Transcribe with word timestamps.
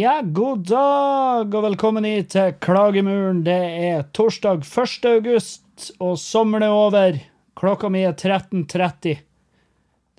Ja, 0.00 0.20
god 0.22 0.62
dag 0.70 1.54
og 1.54 1.64
velkommen 1.64 2.06
hit 2.06 2.30
til 2.32 2.54
Klagemuren. 2.62 3.42
Det 3.42 3.58
er 3.90 4.06
torsdag 4.14 4.62
1. 4.62 5.08
august, 5.10 5.64
og 5.98 6.18
sommeren 6.20 6.66
er 6.68 6.76
over. 6.76 7.18
Klokka 7.58 7.90
mi 7.92 8.04
er 8.06 8.16
13.30. 8.16 9.20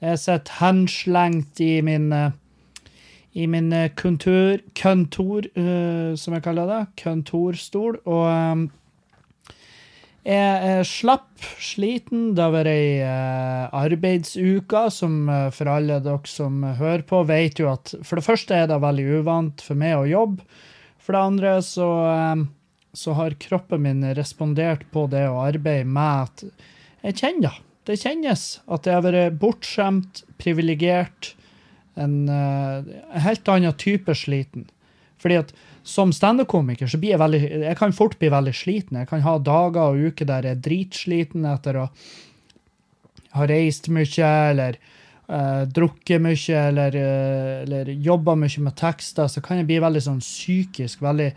Jeg 0.02 0.20
sitter 0.20 0.60
henslengt 0.60 1.62
i 1.62 1.76
min 1.86 2.12
eh, 2.16 2.32
i 3.32 3.48
min 3.48 3.72
eh, 3.74 3.92
kontor, 3.96 4.60
kontor 4.76 5.48
uh, 5.56 6.12
som 6.20 6.36
jeg 6.36 6.44
kaller 6.44 6.68
det, 6.68 6.82
kontorstol, 7.00 8.02
og 8.04 8.26
um, 8.28 8.66
jeg 10.22 10.74
er 10.76 10.84
slapp, 10.86 11.32
sliten. 11.58 12.34
Det 12.38 12.44
har 12.44 12.54
vært 12.54 12.70
ei 12.70 12.90
uh, 13.02 13.72
arbeidsuke 13.80 14.84
som 14.94 15.24
uh, 15.32 15.48
for 15.56 15.72
alle 15.72 16.02
dere 16.04 16.30
som 16.30 16.60
hører 16.78 17.06
på, 17.08 17.24
vet 17.30 17.64
jo 17.64 17.72
at 17.72 17.96
for 18.04 18.20
det 18.20 18.28
første 18.28 18.58
er 18.58 18.68
det 18.70 18.82
veldig 18.84 19.08
uvant 19.22 19.64
for 19.66 19.80
meg 19.80 19.98
å 19.98 20.10
jobbe. 20.10 20.46
For 21.02 21.18
det 21.18 21.24
andre 21.32 21.56
så, 21.66 21.90
um, 22.36 22.46
så 22.94 23.16
har 23.16 23.38
kroppen 23.40 23.84
min 23.86 24.06
respondert 24.16 24.84
på 24.92 25.06
det 25.12 25.24
å 25.30 25.42
arbeide 25.46 25.88
med 25.88 26.28
at 26.28 26.44
jeg 27.02 27.20
kjenner 27.22 27.50
det. 27.50 27.68
Det 27.90 27.98
kjennes 27.98 28.42
at 28.70 28.86
jeg 28.86 28.94
har 28.94 29.06
vært 29.08 29.38
bortskjemt, 29.42 30.22
privilegert, 30.38 31.32
en, 32.00 32.30
uh, 32.30 32.86
en 32.86 33.24
helt 33.26 33.50
annen 33.52 33.74
type 33.80 34.14
sliten. 34.16 34.68
Fordi 35.22 35.40
at 35.42 35.54
som 35.84 36.12
standup-komiker 36.14 36.90
så 36.90 37.00
blir 37.02 37.16
jeg 37.16 37.22
veldig 37.22 37.42
Jeg 37.42 37.78
kan 37.80 37.94
fort 37.94 38.18
bli 38.22 38.30
veldig 38.30 38.54
sliten. 38.54 39.00
Jeg 39.02 39.10
kan 39.10 39.24
ha 39.26 39.38
dager 39.42 39.96
og 39.96 40.12
uker 40.12 40.30
der 40.30 40.46
jeg 40.46 40.58
er 40.58 40.66
dritsliten 40.68 41.48
etter 41.50 41.80
å 41.82 41.88
ha 43.38 43.48
reist 43.50 43.90
mye 43.90 44.30
eller 44.52 44.78
uh, 45.32 45.64
drukket 45.66 46.22
mye 46.22 46.62
eller, 46.68 46.98
uh, 46.98 47.56
eller 47.66 47.94
jobba 47.98 48.38
mye 48.38 48.66
med 48.68 48.78
tekster. 48.78 49.30
Så 49.32 49.42
kan 49.46 49.62
jeg 49.62 49.70
bli 49.72 49.82
veldig 49.82 50.06
sånn 50.06 50.22
psykisk 50.22 51.02
veldig, 51.06 51.32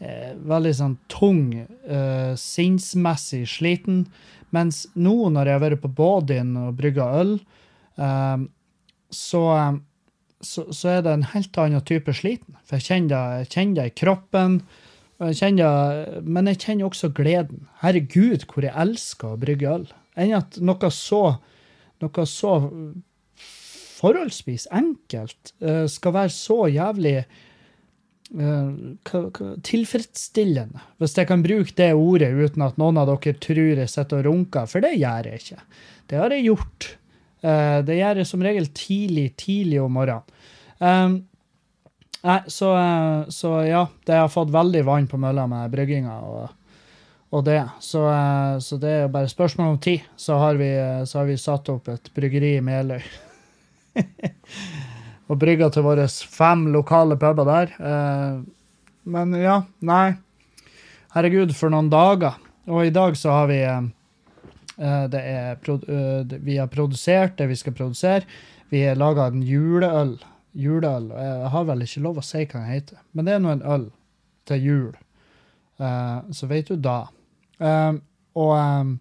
veldig 0.00 0.72
sånn 0.76 0.96
tung, 1.12 1.44
uh, 1.90 2.32
sinnsmessig 2.38 3.44
sliten. 3.52 4.06
Mens 4.54 4.86
nå 4.96 5.28
når 5.30 5.46
jeg 5.46 5.58
har 5.58 5.64
vært 5.66 5.82
på 5.82 5.92
Bådin 5.94 6.56
og 6.58 6.78
brygga 6.80 7.06
øl, 7.20 7.36
så 9.14 9.42
så, 10.40 10.64
så, 10.72 10.88
er 10.88 11.02
det 11.04 11.12
en 11.12 11.26
helt 11.34 11.58
annen 11.60 11.84
type 11.84 12.12
sliten. 12.16 12.56
For 12.64 12.78
jeg 12.78 12.86
kjenner 12.88 13.10
det, 13.12 13.50
kjenner 13.52 13.76
det 13.76 13.90
i 13.90 13.96
kroppen. 14.00 14.54
Jeg 15.20 15.36
kjenner, 15.36 16.00
men 16.24 16.48
jeg 16.48 16.62
kjenner 16.64 16.88
også 16.88 17.10
gleden. 17.12 17.66
Herregud, 17.82 18.46
hvor 18.48 18.64
jeg 18.64 18.72
elsker 18.72 19.34
å 19.34 19.40
brygge 19.40 19.74
øl. 19.74 19.86
Enn 20.16 20.32
at 20.38 20.56
noe 20.64 20.90
så, 20.94 21.22
noe 22.00 22.26
så 22.28 22.54
forholdsvis 24.00 24.66
enkelt 24.72 25.52
uh, 25.60 25.84
skal 25.92 26.16
være 26.16 26.32
så 26.32 26.58
jævlig 26.72 27.18
uh, 27.20 27.49
tilfredsstillende. 28.30 30.78
Hvis 31.02 31.16
jeg 31.18 31.26
kan 31.26 31.42
bruke 31.42 31.74
det 31.76 31.88
ordet 31.98 32.30
uten 32.30 32.62
at 32.62 32.76
noen 32.78 33.00
av 33.00 33.08
dere 33.10 33.34
tror 33.42 33.80
jeg 33.82 33.90
sitter 33.90 34.20
og 34.20 34.28
runker, 34.28 34.68
for 34.70 34.84
det 34.84 34.92
gjør 34.94 35.32
jeg 35.32 35.42
ikke. 35.42 35.64
Det 36.10 36.20
har 36.20 36.34
jeg 36.34 36.46
gjort. 36.46 36.92
Uh, 37.42 37.80
det 37.86 37.98
gjør 37.98 38.20
jeg 38.20 38.30
som 38.30 38.44
regel 38.44 38.68
tidlig, 38.76 39.26
tidlig 39.40 39.80
om 39.82 39.98
morgenen. 39.98 40.38
Um, 40.80 41.16
nei, 42.24 42.40
så, 42.48 42.70
så, 43.34 43.50
ja, 43.66 43.84
det 44.06 44.22
har 44.22 44.32
fått 44.32 44.54
veldig 44.54 44.84
vann 44.86 45.10
på 45.10 45.20
mølla 45.20 45.48
med 45.50 45.72
brygginga 45.72 46.14
og, 46.24 46.54
og 47.34 47.44
det. 47.48 47.64
Så, 47.82 48.04
så, 48.62 48.78
det 48.80 48.94
er 48.94 49.02
jo 49.06 49.14
bare 49.16 49.32
spørsmål 49.32 49.74
om 49.74 49.82
tid, 49.82 50.06
så 50.16 50.38
har 50.40 50.60
vi, 50.60 50.70
så 51.08 51.20
har 51.20 51.28
vi 51.28 51.40
satt 51.40 51.72
opp 51.72 51.90
et 51.92 52.12
bryggeri 52.14 52.54
i 52.60 52.64
Meløy. 52.64 53.02
og 55.30 55.38
brygga 55.38 55.70
til 55.70 55.86
våre 55.86 56.08
fem 56.10 56.66
lokale 56.74 57.14
puber 57.20 57.46
der. 57.46 57.72
men 59.04 59.34
ja, 59.38 59.60
nei. 59.78 60.16
Herregud, 61.14 61.54
for 61.54 61.70
noen 61.70 61.86
dager. 61.92 62.34
Og 62.66 62.88
i 62.88 62.92
dag 62.94 63.14
så 63.18 63.30
har 63.30 63.46
vi 63.50 63.60
Eh, 64.80 65.06
det 65.12 65.20
er, 65.20 65.58
eh, 65.68 66.38
vi 66.40 66.56
har 66.56 66.68
produsert 66.72 67.36
det 67.36 67.46
vi 67.50 67.56
skal 67.56 67.76
produsere. 67.76 68.24
Vi 68.70 68.82
har 68.86 68.96
laga 68.96 69.26
en 69.26 69.42
juleøl. 69.42 70.18
Juleøl. 70.56 71.10
Jeg 71.10 71.50
har 71.52 71.64
vel 71.64 71.84
ikke 71.84 72.02
lov 72.02 72.18
å 72.18 72.24
si 72.24 72.44
hva 72.46 72.62
den 72.62 72.70
heter, 72.70 72.98
men 73.12 73.24
det 73.26 73.34
er 73.34 73.42
nå 73.44 73.52
en 73.52 73.62
øl 73.62 73.90
til 74.46 74.64
jul. 74.64 74.96
Eh, 75.78 76.18
så 76.32 76.48
vet 76.48 76.68
du 76.68 76.76
da. 76.76 77.10
Og 78.40 78.96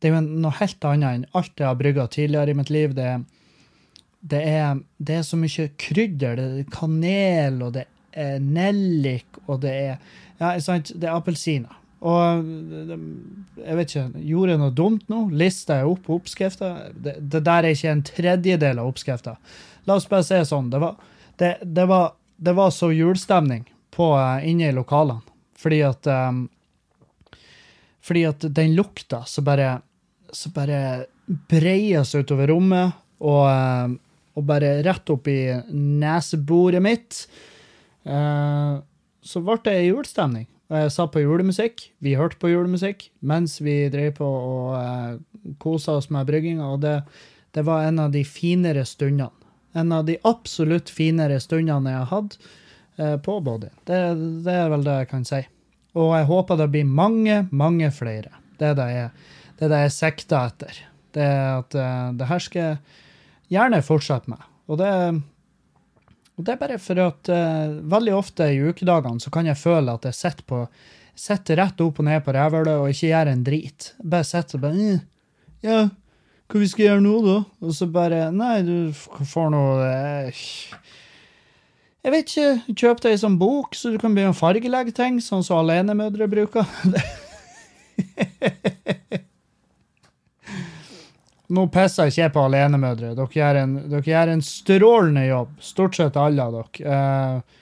det 0.00 0.08
er 0.08 0.14
jo 0.14 0.20
noe 0.20 0.58
helt 0.60 0.84
annet 0.84 1.10
enn 1.10 1.26
alt 1.34 1.58
jeg 1.58 1.66
har 1.66 1.76
brygga 1.76 2.06
tidligere 2.06 2.50
i 2.50 2.54
mitt 2.54 2.70
liv. 2.70 2.94
Det, 2.94 3.24
det, 4.20 4.40
er, 4.44 4.80
det, 4.98 5.20
er, 5.20 5.26
så 5.26 5.38
mye 5.40 5.68
krydder. 5.80 6.36
Det 6.36 6.64
er 6.64 6.72
kanel, 6.74 7.60
og 7.66 7.74
det 7.78 7.86
er 8.12 8.40
nellik, 8.42 9.40
og 9.46 9.62
det 9.64 9.74
er 9.74 9.94
ja, 10.40 10.54
sant, 10.62 10.92
det 10.96 11.08
er 11.08 11.16
appelsiner. 11.16 11.76
Og 12.00 12.46
jeg 13.60 13.76
vet 13.76 13.90
ikke, 13.92 14.22
gjorde 14.24 14.54
jeg 14.54 14.60
noe 14.62 14.72
dumt 14.76 15.10
nå? 15.12 15.26
Lista 15.36 15.80
jeg 15.82 15.90
opp 15.90 16.08
oppskrifta? 16.14 16.70
Det, 16.94 17.18
det, 17.20 17.42
der 17.44 17.66
er 17.66 17.76
ikke 17.76 17.92
en 17.92 18.06
tredjedel 18.08 18.80
av 18.80 18.88
oppskrifta. 18.88 19.34
La 19.88 19.98
oss 20.00 20.08
bare 20.08 20.24
si 20.24 20.38
sånn. 20.48 20.70
Det 20.72 20.80
var, 20.80 20.96
det, 21.40 21.50
det 21.60 21.84
var, 21.90 22.14
det 22.40 22.56
var 22.56 22.72
så 22.72 22.88
julestemning 22.94 23.66
på, 23.92 24.14
uh, 24.16 24.40
inne 24.48 24.70
i 24.70 24.76
lokalene. 24.76 25.20
Fordi 25.60 25.82
at 25.84 26.08
um, 26.08 26.46
Fordi 28.00 28.22
at 28.24 28.46
den 28.56 28.72
lukta 28.72 29.26
så 29.28 29.44
bare 29.44 29.82
så 30.32 30.48
bare 30.54 31.04
breier 31.50 32.06
seg 32.06 32.24
utover 32.24 32.48
rommet, 32.48 32.94
og, 33.20 33.42
uh, 33.44 33.92
og 34.38 34.46
bare 34.46 34.78
rett 34.86 35.10
opp 35.12 35.28
i 35.30 35.40
neseboret 35.74 36.82
mitt. 36.84 37.24
Uh, 38.06 38.80
så 39.20 39.42
ble 39.44 39.58
det 39.66 39.76
julestemning. 39.88 40.46
Jeg 40.70 40.92
satt 40.94 41.10
på 41.14 41.24
julemusikk. 41.24 41.88
Vi 41.98 42.14
hørte 42.18 42.38
på 42.40 42.52
julemusikk 42.52 43.08
mens 43.26 43.58
vi 43.62 43.82
drev 43.90 44.14
på 44.20 44.26
og 44.26 44.76
uh, 44.76 44.84
eh, 45.18 45.52
kosa 45.62 45.98
oss 45.98 46.10
med 46.14 46.28
brygginga, 46.28 46.68
og 46.76 46.84
det, 46.84 47.00
det, 47.56 47.66
var 47.66 47.88
en 47.88 47.98
av 48.06 48.14
de 48.14 48.22
finere 48.24 48.86
stundene. 48.86 49.34
En 49.74 49.92
av 49.94 50.06
de 50.06 50.16
absolutt 50.26 50.90
finere 50.90 51.38
stundene 51.42 51.92
jeg 51.92 52.04
har 52.04 52.10
hatt 52.14 52.38
uh, 53.02 53.16
på 53.22 53.40
Body. 53.42 53.72
Det, 53.84 54.00
det, 54.46 54.54
er 54.54 54.70
vel 54.70 54.86
det 54.86 54.96
jeg 55.02 55.10
kan 55.10 55.26
si. 55.26 55.42
Og 55.98 56.14
jeg 56.14 56.30
håper 56.30 56.58
det 56.58 56.70
blir 56.70 56.86
mange, 56.86 57.42
mange 57.50 57.90
flere. 57.94 58.30
Det 58.62 58.70
er 58.70 58.78
det 58.78 58.88
jeg, 58.94 59.12
det 59.58 59.66
er 59.66 59.74
det 59.74 59.84
jeg 59.88 59.96
sikter 59.98 60.52
etter. 60.52 60.82
Det 61.10 61.22
er 61.26 61.46
at 61.58 61.74
det 62.14 62.26
her 62.30 62.42
skal 62.44 62.60
jeg 62.62 62.98
gjerne 63.50 63.82
fortsette 63.84 64.30
med. 64.30 64.40
Og 64.70 64.78
det, 64.80 64.90
og 66.38 66.46
det 66.46 66.54
er 66.54 66.60
bare 66.60 66.78
for 66.82 67.02
at 67.02 67.30
uh, 67.32 67.78
veldig 67.92 68.14
ofte 68.16 68.48
i 68.52 68.60
ukedagene 68.62 69.22
så 69.22 69.32
kan 69.34 69.48
jeg 69.50 69.60
føle 69.60 69.94
at 69.94 70.08
jeg 70.08 70.18
sitter 70.18 70.48
på 70.48 70.64
sitter 71.20 71.58
rett 71.60 71.80
opp 71.84 71.98
og 72.00 72.06
ned 72.06 72.22
på 72.24 72.32
rævhølet 72.32 72.80
og 72.80 72.92
ikke 72.92 73.10
gjør 73.10 73.32
en 73.32 73.42
drit. 73.44 73.90
Bare 74.00 74.24
sitter 74.24 74.56
og 74.56 74.68
bare 74.68 75.00
Ja, 75.60 75.80
hva 76.50 76.62
vi 76.62 76.68
skal 76.70 76.86
gjøre 76.86 77.04
nå, 77.04 77.16
da? 77.26 77.38
Og 77.60 77.74
så 77.76 77.84
bare 77.90 78.30
Nei, 78.34 78.56
du 78.66 78.76
får 78.94 79.50
noe 79.52 79.72
uh, 79.84 80.44
Jeg 82.00 82.14
vet 82.14 82.30
ikke. 82.30 82.50
Kjøp 82.72 83.02
deg 83.04 83.16
ei 83.16 83.20
sånn 83.20 83.40
bok, 83.40 83.76
så 83.76 83.92
du 83.92 83.98
kan 84.00 84.14
begynne 84.16 84.32
å 84.32 84.38
fargelegge 84.38 84.92
ting, 84.96 85.20
sånn 85.20 85.44
som 85.46 85.60
alenemødre 85.60 86.30
bruker. 86.32 86.64
Nå 91.50 91.64
pisser 91.74 92.06
jeg 92.06 92.14
ikke 92.14 92.34
på 92.36 92.44
alenemødre. 92.46 93.14
Dere 93.18 93.34
gjør, 93.34 93.58
en, 93.64 94.34
en 94.36 94.44
strålende 94.44 95.24
jobb, 95.26 95.56
stort 95.64 95.98
sett 95.98 96.18
alle 96.20 96.44
av 96.44 96.54
dere. 96.54 96.84
Uh, 96.86 97.56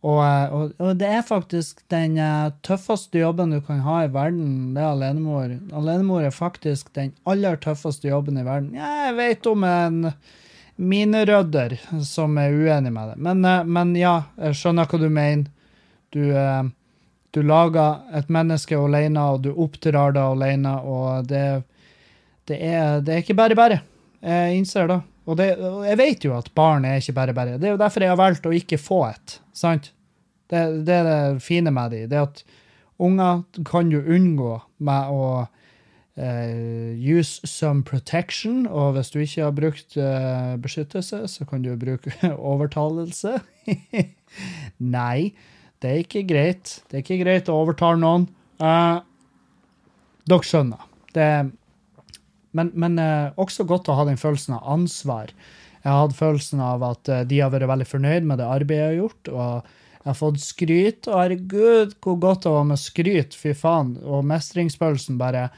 og, 0.00 0.20
og, 0.56 0.74
og, 0.80 0.90
det 1.00 1.08
er 1.12 1.24
faktisk 1.24 1.80
den 1.92 2.18
uh, 2.20 2.52
tøffeste 2.64 3.20
jobben 3.20 3.52
du 3.52 3.58
kan 3.64 3.82
ha 3.84 4.02
i 4.04 4.12
verden, 4.12 4.74
det 4.76 4.82
er 4.84 4.90
alenemor. 4.92 5.54
Alenemor 5.76 6.24
er 6.24 6.36
faktisk 6.36 6.92
den 6.96 7.14
aller 7.28 7.56
tøffeste 7.60 8.08
jobben 8.08 8.40
i 8.40 8.44
verden. 8.44 8.74
Jeg 8.76 9.16
vet 9.16 9.48
om 9.48 9.64
en 9.68 10.02
minerydder 10.80 11.76
som 12.08 12.36
er 12.40 12.56
uenig 12.56 12.92
med 12.92 13.12
det, 13.12 13.16
men, 13.24 13.44
uh, 13.44 13.64
men, 13.64 13.96
ja, 13.96 14.18
jeg 14.40 14.60
skjønner 14.60 14.88
hva 14.88 15.00
du 15.00 15.08
mener. 15.08 15.48
Du, 16.10 16.24
du 17.30 17.38
lager 17.46 18.00
et 18.18 18.32
menneske 18.34 18.74
alene, 18.74 19.22
og 19.22 19.44
du 19.44 19.52
oppdrar 19.54 20.16
det 20.16 20.24
alene, 20.26 20.72
og 20.82 21.28
det 21.30 21.38
er 21.38 21.60
det 22.48 22.58
er, 22.64 23.00
det 23.04 23.14
er 23.14 23.24
ikke 23.24 23.38
bare 23.38 23.56
bare. 23.58 23.80
Jeg 24.20 24.56
innser 24.58 24.88
det. 24.90 25.00
Og, 25.28 25.36
det, 25.38 25.52
jeg 25.86 25.98
vet 26.00 26.24
jo 26.26 26.34
at 26.36 26.50
barn 26.56 26.86
er 26.88 26.98
ikke 27.00 27.16
bare 27.16 27.34
bare. 27.36 27.58
Det 27.60 27.68
er 27.68 27.76
jo 27.76 27.80
derfor 27.80 28.04
jeg 28.04 28.12
har 28.12 28.20
valgt 28.20 28.48
å 28.48 28.54
ikke 28.56 28.80
få 28.80 29.04
et. 29.10 29.38
sant? 29.52 29.92
Det, 30.50 30.64
det 30.86 30.96
er 30.96 31.06
det 31.06 31.44
fine 31.44 31.70
med 31.70 31.94
dem. 31.94 32.08
Det 32.10 32.18
at 32.18 32.42
unger 33.00 33.44
kan 33.68 33.92
jo 33.92 34.02
unngå 34.02 34.58
med 34.86 35.14
å 35.14 35.24
Uh, 36.18 36.92
use 36.98 37.40
some 37.46 37.82
protection, 37.82 38.66
og 38.66 38.92
hvis 38.92 39.08
du 39.10 39.20
ikke 39.22 39.44
har 39.46 39.52
brukt 39.56 39.94
uh, 39.96 40.56
beskyttelse, 40.60 41.22
så 41.32 41.44
kan 41.48 41.62
du 41.62 41.70
bruke 41.80 42.12
overtalelse. 42.52 43.38
Nei, 44.96 45.30
det 45.80 45.90
er 45.90 46.02
ikke 46.02 46.26
greit. 46.28 46.74
Det 46.90 46.98
er 46.98 47.04
ikke 47.06 47.22
greit 47.22 47.48
å 47.48 47.56
overtale 47.62 48.02
noen. 48.02 48.26
Uh, 48.60 49.00
dere 50.28 50.44
skjønner. 50.44 50.82
Det, 51.14 51.30
men 52.56 52.72
men 52.74 52.98
eh, 52.98 53.32
også 53.40 53.66
godt 53.68 53.90
å 53.90 53.98
ha 53.98 54.06
den 54.08 54.20
følelsen 54.20 54.56
av 54.58 54.66
ansvar. 54.78 55.34
Jeg 55.80 55.90
har 55.90 56.02
hatt 56.04 56.16
følelsen 56.18 56.60
av 56.64 56.82
at 56.84 57.08
eh, 57.08 57.26
de 57.28 57.40
har 57.40 57.52
vært 57.54 57.70
veldig 57.70 57.88
fornøyd 57.88 58.26
med 58.28 58.40
det 58.42 58.48
arbeidet 58.48 58.80
jeg 58.82 58.90
har 58.90 59.02
gjort. 59.04 59.32
og 59.34 59.76
jeg 60.00 60.08
har 60.08 60.16
fått 60.16 60.40
skryt, 60.40 61.08
og 61.10 61.18
herregud, 61.18 61.90
hvor 62.00 62.14
godt 62.16 62.46
det 62.46 62.52
var 62.54 62.62
med 62.70 62.80
skryt, 62.80 63.34
fy 63.36 63.52
faen. 63.52 63.98
Og 64.00 64.24
mestringsfølelsen 64.24 65.18
bare 65.20 65.50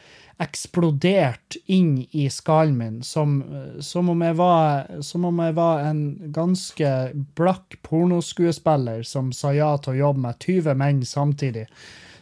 eksplodert 0.43 1.57
inn 1.71 2.01
i 2.11 2.27
skallen 2.33 2.75
min, 2.75 2.97
som, 3.07 3.37
som, 3.79 4.11
om 4.11 4.25
jeg 4.27 4.35
var, 4.41 4.89
som 5.07 5.29
om 5.29 5.39
jeg 5.45 5.55
var 5.55 5.85
en 5.87 6.03
ganske 6.35 6.93
blakk 7.39 7.79
pornoskuespiller 7.87 9.07
som 9.07 9.31
sa 9.37 9.53
ja 9.55 9.71
til 9.79 9.95
å 9.95 10.01
jobbe 10.01 10.25
med 10.27 10.43
20 10.43 10.79
menn 10.83 11.05
samtidig. 11.07 11.69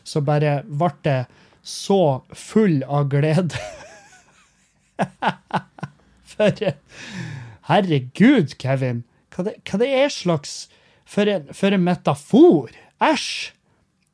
Så 0.05 0.21
bare 0.21 0.61
ble 0.69 0.93
det 1.07 1.21
så 1.65 2.21
full 2.37 2.83
av 2.85 3.09
glede. 3.13 3.57
For 6.31 6.75
Herregud, 7.71 8.57
Kevin. 8.59 9.05
Hva 9.35 9.47
det, 9.47 9.57
hva 9.69 9.81
det 9.81 9.89
er 9.95 10.13
slags 10.13 10.69
For 11.09 11.29
en, 11.31 11.49
for 11.55 11.75
en 11.75 11.85
metafor! 11.87 12.71
Æsj! 13.03 13.53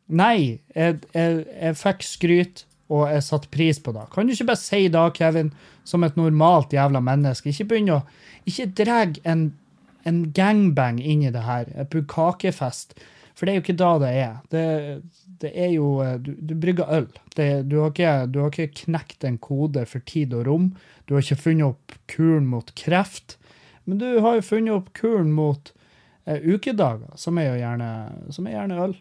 Nei, 0.07 0.61
jeg, 0.71 1.01
jeg, 1.17 1.43
jeg 1.51 1.77
fikk 1.81 2.05
skryt, 2.07 2.61
og 2.87 3.09
jeg 3.11 3.25
satte 3.27 3.51
pris 3.51 3.81
på 3.83 3.91
det. 3.97 4.05
Kan 4.13 4.29
du 4.29 4.35
ikke 4.37 4.53
bare 4.53 4.61
si 4.61 4.85
da, 4.93 5.09
Kevin, 5.11 5.51
som 5.85 6.07
et 6.07 6.19
normalt 6.19 6.75
jævla 6.77 7.03
menneske? 7.03 7.51
Ikke 7.51 7.67
begynne 7.73 7.99
å 7.99 8.05
Ikke 8.47 8.69
dra 8.79 9.01
en, 9.27 9.49
en 10.07 10.21
gangbang 10.31 11.01
inn 11.03 11.25
i 11.27 11.33
det 11.35 11.43
her. 11.43 11.67
Et 11.75 11.91
bukakefest. 11.91 12.95
For 13.37 13.45
det 13.45 13.53
er 13.53 13.59
jo 13.59 13.65
ikke 13.67 13.79
da 13.79 13.91
det 14.01 14.11
er. 14.17 14.37
Det, 14.53 14.67
det 15.43 15.53
er 15.53 15.73
jo 15.75 15.89
Du, 16.25 16.33
du 16.41 16.55
brygger 16.57 16.93
øl. 16.99 17.09
Det, 17.37 17.69
du, 17.69 17.81
har 17.83 17.93
ikke, 17.93 18.15
du, 18.33 18.41
har 18.41 18.53
ikke, 18.53 18.85
knekt 18.87 19.27
en 19.29 19.39
kode 19.39 19.85
for 19.87 20.05
tid 20.09 20.33
og 20.35 20.47
rom. 20.49 20.71
Du 21.05 21.15
har 21.15 21.25
ikke 21.25 21.43
funnet 21.45 21.75
opp 21.75 21.97
kuren 22.09 22.49
mot 22.49 22.73
kreft. 22.79 23.37
Men 23.85 24.01
du 24.01 24.09
har 24.25 24.39
jo 24.39 24.47
funnet 24.47 24.75
opp 24.75 24.89
kuren 24.97 25.35
mot 25.37 25.73
eh, 26.25 26.41
ukedager, 26.43 27.13
som 27.21 27.39
er 27.39 27.53
jo 27.53 27.59
gjerne, 27.61 27.91
som 28.35 28.49
er 28.49 28.57
gjerne 28.57 28.81
øl. 28.87 28.97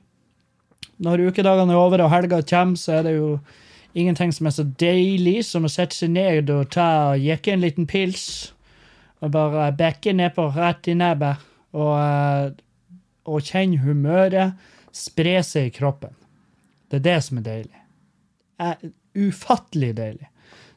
Når 1.06 1.26
ukedagene 1.30 1.74
er 1.74 1.80
over 1.80 2.04
og 2.06 2.12
helga 2.12 2.42
kommer, 2.46 2.80
så 2.80 3.00
er 3.00 3.08
det 3.08 3.16
jo 3.16 3.30
ingenting 3.96 4.32
som 4.36 4.48
er 4.48 4.54
så 4.56 4.68
deilig 4.80 5.40
som 5.48 5.66
å 5.66 5.72
sette 5.72 5.96
seg 5.96 6.12
ned 6.14 6.52
og 6.52 6.70
ta 6.76 7.16
og 7.16 7.24
jekke 7.24 7.56
en 7.56 7.64
liten 7.64 7.88
pils. 7.88 8.52
Og 9.24 9.32
bare 9.32 9.72
bekke 9.76 10.14
nedpå 10.14 10.52
rett 10.56 10.92
i 10.92 10.96
nebbet. 11.00 11.44
Og, 11.76 11.94
eh, 12.00 12.52
og 13.26 13.44
kjenne 13.46 13.82
humøret 13.82 14.56
spre 14.96 15.40
seg 15.44 15.70
i 15.70 15.76
kroppen. 15.76 16.14
Det 16.90 17.02
er 17.02 17.08
det 17.10 17.18
som 17.26 17.42
er 17.42 17.46
deilig. 17.50 17.82
Er 18.62 18.80
ufattelig 19.16 19.92
deilig. 19.98 20.30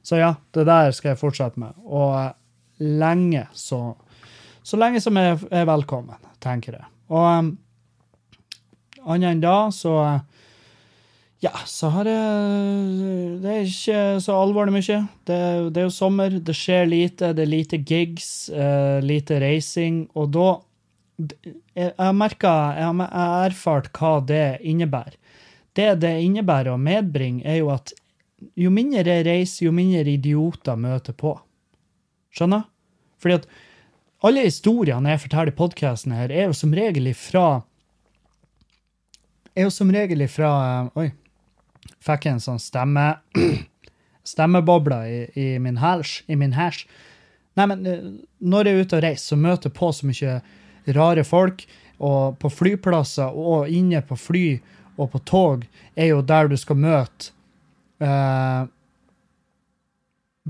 Så 0.03 0.19
ja, 0.19 0.33
det 0.56 0.65
der 0.69 0.91
skal 0.97 1.12
jeg 1.12 1.21
fortsette 1.21 1.61
med. 1.61 1.77
Og 1.85 2.15
eh, 2.17 2.35
lenge 2.79 3.49
så 3.53 3.97
Så 4.62 4.77
lenge 4.77 5.00
som 5.00 5.17
jeg 5.17 5.39
er 5.50 5.65
velkommen, 5.65 6.19
tenker 6.45 6.75
jeg. 6.77 6.85
Og 7.09 7.25
um, 7.25 7.47
annet 9.09 9.31
enn 9.31 9.41
da, 9.41 9.71
så 9.73 9.95
ja, 11.41 11.55
så 11.65 11.89
har 11.95 12.11
jeg 12.11 13.39
Det 13.41 13.55
er 13.55 13.71
ikke 13.71 14.03
så 14.21 14.37
alvorlig 14.37 14.75
mye. 14.75 14.99
Det, 15.25 15.39
det, 15.73 15.81
er 15.81 15.87
jo 15.87 15.95
sommer, 15.95 16.37
det 16.37 16.56
skjer 16.56 16.85
lite, 16.91 17.33
det 17.33 17.47
er 17.47 17.53
lite 17.55 17.81
gigs, 17.81 18.50
uh, 18.53 19.00
lite 19.00 19.41
reising, 19.41 20.03
og 20.12 20.35
da 20.37 20.50
Jeg 21.19 22.15
merka, 22.15 22.53
jeg 22.79 22.94
har 23.11 23.49
erfart 23.50 23.91
hva 23.99 24.19
det 24.23 24.61
innebærer. 24.62 25.17
Det 25.75 25.88
det 26.03 26.15
innebærer 26.23 26.73
å 26.73 26.81
medbringe, 26.81 27.44
er 27.47 27.61
jo 27.61 27.73
at 27.75 27.93
jo 28.59 28.70
mindre 28.70 29.03
jeg 29.06 29.26
reiser, 29.26 29.65
jo 29.67 29.73
mindre 29.75 30.06
idioter 30.12 30.79
møter 30.79 31.17
på. 31.19 31.35
Skjønner? 32.35 32.69
Fordi 33.19 33.41
at 33.41 33.49
alle 34.26 34.44
historiene 34.47 35.15
jeg 35.15 35.25
forteller 35.25 35.53
i 35.53 35.59
podkasten 35.59 36.15
her, 36.15 36.31
er 36.31 36.49
jo 36.49 36.56
som 36.56 36.75
regel 36.75 37.11
ifra 37.11 37.62
Er 39.55 39.67
jo 39.67 39.75
som 39.75 39.91
regel 39.91 40.23
ifra 40.23 40.50
Oi. 40.99 41.11
Fikk 42.05 42.26
jeg 42.26 42.37
en 42.37 42.43
sånn 42.43 42.62
stemme 42.62 43.09
stemmebobla 44.29 45.00
i, 45.09 45.19
i 45.35 45.47
min 45.59 45.79
hash. 45.82 46.23
Nei, 47.59 47.67
men 47.67 47.87
eh, 47.87 48.03
når 48.38 48.69
jeg 48.69 48.75
er 48.75 48.85
ute 48.85 48.99
og 48.99 49.03
reiser, 49.03 49.25
så 49.32 49.38
møter 49.41 49.71
jeg 49.71 49.79
på 49.79 49.91
så 49.94 50.06
mye 50.06 50.35
rare 50.96 51.25
folk. 51.26 51.64
Og 51.99 52.37
på 52.38 52.50
flyplasser 52.52 53.35
og 53.35 53.70
inne 53.75 54.00
på 54.06 54.17
fly 54.19 54.46
og 54.99 55.11
på 55.12 55.20
tog 55.26 55.64
er 55.99 56.12
jo 56.12 56.20
der 56.23 56.50
du 56.50 56.56
skal 56.58 56.79
møte 56.79 57.32
eh, 58.02 58.69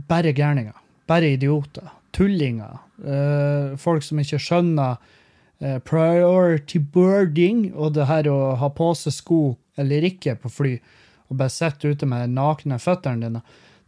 bare 0.09 0.35
gærninger. 0.37 0.77
Bare 1.09 1.33
idioter 1.37 1.89
tullinger. 2.13 2.79
Eh, 3.05 3.77
folk 3.79 4.03
som 4.05 4.21
ikke 4.21 4.41
skjønner 4.43 4.99
eh, 5.63 5.79
priority 5.85 6.81
birding 6.81 7.69
og 7.75 7.95
det 7.97 8.09
her 8.11 8.29
å 8.33 8.57
ha 8.59 8.71
på 8.75 8.93
seg 8.99 9.15
sko 9.15 9.43
eller 9.79 10.07
ikke 10.09 10.35
på 10.43 10.51
fly, 10.51 10.73
og 11.31 11.39
bare 11.39 11.55
sitte 11.55 11.93
ute 11.93 12.07
med 12.09 12.33
nakne 12.35 12.81
føttene 12.83 13.29
dine. 13.29 13.43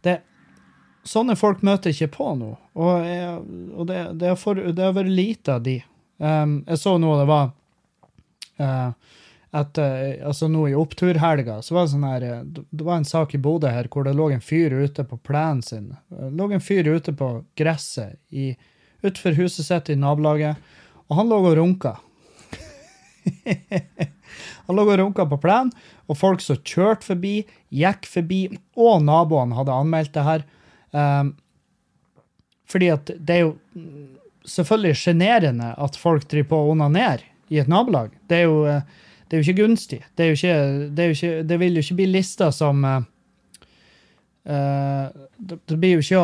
Det, 0.05 0.21
sånne 1.03 1.35
folk 1.35 1.65
møter 1.67 1.91
ikke 1.91 2.13
på 2.15 2.29
nå, 2.39 2.53
og, 2.79 3.09
og 3.75 3.89
det, 3.89 4.05
det, 4.21 4.31
har 4.31 4.95
vært 4.95 5.11
lite 5.11 5.57
av 5.57 5.65
de. 5.65 5.81
Um, 6.21 6.59
jeg 6.67 6.77
så 6.77 6.97
nå 7.01 7.15
det 7.17 7.25
var 7.29 7.47
uh, 8.61 8.91
at 9.51 9.79
altså 9.81 10.47
nå 10.47 10.67
i 10.69 10.75
oppturhelga 10.77 11.57
så 11.65 11.73
var 11.75 11.83
det 11.83 11.91
sånn 11.91 12.05
her 12.07 12.23
Det 12.45 12.85
var 12.87 13.01
en 13.01 13.07
sak 13.07 13.33
i 13.35 13.39
Bodø 13.41 13.67
her 13.67 13.89
hvor 13.91 14.05
det 14.07 14.13
lå 14.15 14.29
en 14.31 14.43
fyr 14.43 14.71
ute 14.71 15.03
på 15.03 15.17
plenen 15.19 15.59
sin. 15.65 15.89
Det 16.07 16.29
lå 16.39 16.47
en 16.55 16.63
fyr 16.63 16.87
ute 16.87 17.11
på 17.11 17.33
gresset 17.59 18.15
i, 18.29 18.53
utenfor 19.03 19.35
huset 19.41 19.67
sitt 19.67 19.91
i 19.91 19.97
nabolaget, 19.99 20.55
og 21.09 21.19
han 21.19 21.27
lå 21.33 21.41
og 21.49 21.57
runka. 21.59 21.97
han 24.69 24.79
lå 24.79 24.87
og 24.87 24.97
runka 25.03 25.27
på 25.33 25.41
plenen, 25.43 25.73
og 26.07 26.19
folk 26.21 26.43
som 26.43 26.61
kjørte 26.63 27.11
forbi, 27.11 27.35
gikk 27.75 28.07
forbi, 28.07 28.41
og 28.79 29.03
naboene 29.03 29.59
hadde 29.59 29.75
anmeldt 29.83 30.15
det 30.15 30.27
her. 30.29 30.47
Um, 30.95 31.35
fordi 32.71 32.91
at 32.93 33.11
det 33.19 33.35
er 33.35 33.45
jo 33.49 33.53
selvfølgelig 34.47 34.97
sjenerende 34.97 35.73
at 35.77 35.97
folk 35.99 36.27
driver 36.31 36.49
på 36.49 36.59
å 36.59 36.73
onanere 36.73 37.27
i 37.51 37.59
et 37.61 37.69
nabolag. 37.71 38.13
Det 38.29 38.41
er 38.41 38.49
jo 38.49 38.81
det 39.31 39.37
er 39.37 39.39
jo 39.39 39.47
ikke 39.47 39.61
gunstig. 39.63 40.01
Det, 40.19 40.25
ikke, 40.35 40.55
det, 40.91 41.03
ikke, 41.13 41.43
det 41.47 41.57
vil 41.61 41.77
jo 41.77 41.81
ikke 41.85 41.95
bli 42.01 42.07
lista 42.11 42.49
som 42.51 42.83
uh, 42.83 42.99
det, 45.39 45.77
blir 45.77 45.93
jo 45.93 46.01
ikke 46.03 46.23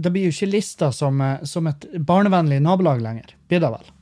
Det 0.00 0.12
blir 0.14 0.24
jo 0.24 0.32
ikke 0.32 0.48
lista 0.48 0.88
som, 0.96 1.20
uh, 1.20 1.44
som 1.44 1.68
et 1.68 1.84
barnevennlig 2.08 2.62
nabolag 2.64 3.04
lenger, 3.04 3.36
blir 3.52 3.60
det 3.60 3.70
vel? 3.74 3.92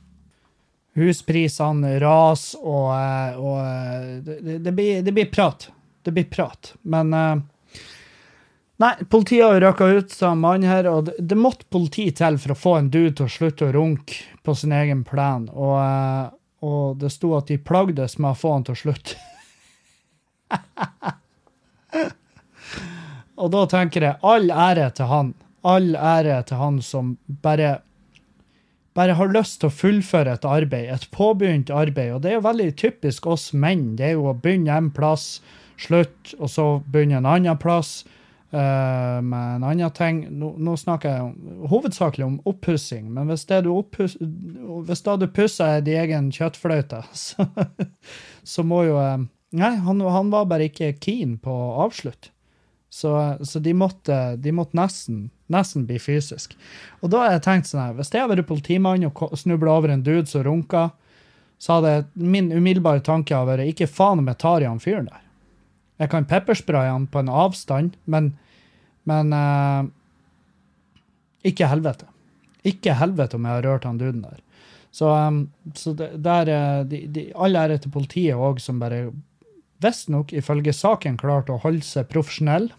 Husprisene 0.95 1.97
raser, 1.99 2.63
og, 2.63 2.87
uh, 2.95 3.35
og 3.35 4.23
det, 4.23 4.71
blir, 4.71 5.03
det, 5.03 5.11
blir, 5.11 5.27
prat. 5.27 5.67
Det 6.07 6.15
blir 6.15 6.31
prat. 6.31 6.71
Men 6.87 7.11
Nei, 8.77 8.91
politiet 9.09 9.45
har 9.45 9.61
røkka 9.63 9.85
ut 9.87 10.11
som 10.11 10.41
mann 10.43 10.63
her, 10.67 10.87
og 10.91 11.05
det, 11.07 11.13
det, 11.19 11.37
måtte 11.39 11.65
politi 11.71 12.09
til 12.11 12.35
for 12.41 12.51
å 12.51 12.57
få 12.59 12.73
en 12.79 12.89
dude 12.91 13.13
til 13.15 13.25
å 13.29 13.31
slutte 13.31 13.69
å 13.69 13.75
runke 13.75 14.13
på 14.43 14.55
sin 14.59 14.73
egen 14.75 15.05
plen. 15.07 15.47
Og, 15.53 15.79
og 16.65 16.97
det 16.99 17.11
sto 17.13 17.31
at 17.37 17.47
de 17.47 17.57
plagdes 17.57 18.17
med 18.19 18.33
å 18.33 18.39
få 18.39 18.51
han 18.57 18.65
til 18.67 18.75
å 18.75 18.81
slutte. 18.81 19.15
og 23.41 23.47
da 23.55 23.63
tenker 23.71 24.01
jeg 24.09 24.19
all 24.27 24.51
ære 24.51 24.91
til 24.99 25.07
han. 25.11 25.33
All 25.65 25.95
ære 25.95 26.43
til 26.49 26.57
han 26.59 26.83
som 26.83 27.15
bare 27.27 27.77
bare 28.95 29.15
har 29.19 29.27
lyst 29.27 29.59
til 29.59 29.67
å 29.67 29.75
fullføre 29.75 30.37
et 30.37 30.45
arbeid, 30.47 30.87
et 30.87 31.07
påbegynt 31.11 31.71
arbeid. 31.73 32.13
Og 32.15 32.21
det 32.23 32.29
er 32.31 32.37
jo 32.37 32.45
veldig 32.45 32.69
typisk 32.79 33.27
oss 33.27 33.49
menn. 33.51 33.97
Det 33.99 34.05
er 34.07 34.13
jo 34.15 34.29
å 34.31 34.35
begynne 34.39 34.71
en 34.71 34.87
plass, 34.95 35.41
slutt, 35.75 36.31
og 36.39 36.47
så 36.51 36.67
begynne 36.91 37.19
en 37.19 37.27
annen 37.27 37.59
plass. 37.59 38.05
Uh, 38.53 39.21
med 39.25 39.55
en 39.55 39.63
annen 39.65 39.91
ting 39.91 40.19
nå, 40.29 40.51
nå, 40.61 40.75
snakker 40.77 41.11
jeg 41.11 41.63
hovedsakelig 41.71 42.27
om 42.27 42.35
oppussing, 42.47 43.07
men 43.11 43.27
hvis 43.27 43.47
det 43.49 43.63
du, 43.65 43.71
opphus, 43.73 44.13
hvis 44.21 45.01
da 45.03 45.15
du 45.19 45.25
pusser 45.33 45.81
din 45.83 45.97
egen 46.03 46.29
kjøttfløyte, 46.31 47.01
så, 47.25 47.47
så, 48.45 48.63
må 48.63 48.85
jo 48.85 48.99
uh, 49.01 49.25
Nei, 49.55 49.73
han, 49.81 50.01
han, 50.01 50.31
var 50.33 50.47
bare 50.51 50.67
ikke 50.67 50.93
keen 50.99 51.37
på 51.39 51.51
å 51.51 51.85
avslutte. 51.85 52.31
Så, 52.91 53.11
så 53.43 53.59
de, 53.63 53.71
måtte, 53.75 54.17
de 54.39 54.51
måtte, 54.55 54.75
nesten, 54.75 55.29
nesten 55.51 55.85
bli 55.87 55.95
fysisk. 55.99 56.57
Og 56.99 57.11
da 57.13 57.21
har 57.23 57.35
jeg 57.35 57.43
tenkt 57.45 57.69
sånn 57.69 57.81
her, 57.81 57.93
hvis 57.95 58.11
jeg 58.11 58.23
hadde 58.23 58.35
vært 58.35 58.49
politimann 58.49 59.05
og 59.07 59.37
snubla 59.39 59.77
over 59.79 59.93
en 59.93 60.03
dude 60.03 60.27
som 60.31 60.43
runka, 60.43 60.89
så 61.59 61.77
hadde 61.77 61.93
min 62.19 62.51
umiddelbare 62.51 63.03
tanke 63.05 63.39
vært 63.47 63.67
ikke 63.71 63.87
faen 63.91 64.23
om 64.23 64.31
jeg 64.31 64.41
tar 64.43 64.63
i 64.63 64.67
han 64.67 64.83
fyren 64.83 65.07
der. 65.07 65.24
Jeg 66.01 66.11
kan 66.11 66.27
pepperspraye 66.27 66.91
han 66.91 67.07
på 67.07 67.21
en 67.23 67.31
avstand, 67.31 67.95
men, 68.11 68.33
men 69.07 69.31
uh, 69.35 69.85
ikke 71.47 71.69
helvete. 71.71 72.09
Ikke 72.65 72.97
helvete 72.99 73.37
om 73.37 73.47
jeg 73.47 73.59
har 73.59 73.67
rørt 73.67 73.87
han 73.87 74.01
duden 74.01 74.25
der. 74.25 74.41
Så, 74.95 75.11
um, 75.11 75.41
så 75.75 75.91
der, 75.93 76.49
eh, 76.49 76.81
de, 76.87 77.01
de, 77.11 77.25
all 77.35 77.57
ære 77.59 77.81
til 77.83 77.91
politiet 77.91 78.39
òg, 78.39 78.61
som 78.63 78.79
bare 78.79 79.09
visstnok, 79.83 80.31
ifølge 80.31 80.71
saken, 80.73 81.17
klarte 81.19 81.51
å 81.51 81.59
holde 81.65 81.83
seg 81.83 82.07
profesjonell. 82.11 82.69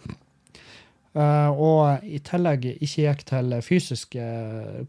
Uh, 1.17 1.49
og 1.49 2.05
i 2.05 2.19
tillegg 2.21 2.67
ikke 2.75 3.07
gikk 3.07 3.23
til 3.31 3.55
fysiske 3.65 4.25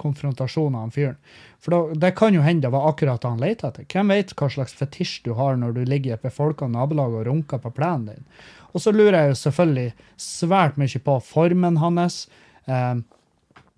konfrontasjoner 0.01 0.83
av 0.83 0.89
fyren. 0.91 1.15
For 1.63 1.71
da, 1.71 1.99
det 2.03 2.09
kan 2.19 2.35
jo 2.35 2.43
hende 2.43 2.65
det 2.65 2.73
var 2.73 2.89
akkurat 2.89 3.21
det 3.23 3.31
han 3.31 3.39
lette 3.39 3.69
etter. 3.69 3.85
Hvem 3.87 4.11
vet 4.11 4.33
hva 4.35 4.49
slags 4.51 4.75
fetisj 4.75 5.21
du 5.23 5.31
har 5.39 5.55
når 5.55 5.77
du 5.77 5.85
ligger 5.87 6.17
i 6.17 6.21
befolka 6.25 6.67
nabolag 6.67 7.15
og 7.15 7.29
runker 7.29 7.61
på 7.63 7.71
plenen 7.77 8.09
din. 8.11 8.27
Og 8.75 8.83
så 8.83 8.91
lurer 8.91 9.21
jeg 9.21 9.31
jo 9.31 9.39
selvfølgelig 9.45 9.93
svært 10.19 10.75
mye 10.81 11.03
på 11.07 11.15
formen 11.29 11.79
hans. 11.79 12.25
Uh, 12.67 12.99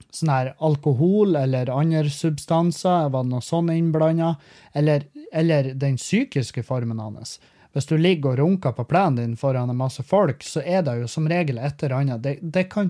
sånn 0.10 0.34
her 0.34 0.52
alkohol 0.66 1.38
eller 1.38 1.70
andre 1.70 2.10
substanser, 2.10 3.12
var 3.14 3.28
det 3.28 3.34
noe 3.36 3.46
sånn 3.46 3.70
innblanda? 3.76 4.34
Eller, 4.74 5.06
eller 5.30 5.76
den 5.78 6.02
psykiske 6.02 6.66
formen 6.66 6.98
hans. 6.98 7.38
Hvis 7.74 7.86
du 7.86 7.98
ligger 7.98 8.34
og 8.34 8.40
runker 8.40 8.74
på 8.74 8.86
plenen 8.90 9.20
din 9.20 9.38
foran 9.38 9.70
en 9.70 9.78
masse 9.78 10.04
folk, 10.04 10.44
så 10.44 10.64
er 10.66 10.82
det 10.86 10.96
jo 11.02 11.10
som 11.12 11.28
regel 11.30 11.60
et 11.62 11.84
eller 11.84 12.00
annet. 12.00 12.24
Det, 12.24 12.38
det 12.42 12.66
kan 12.72 12.90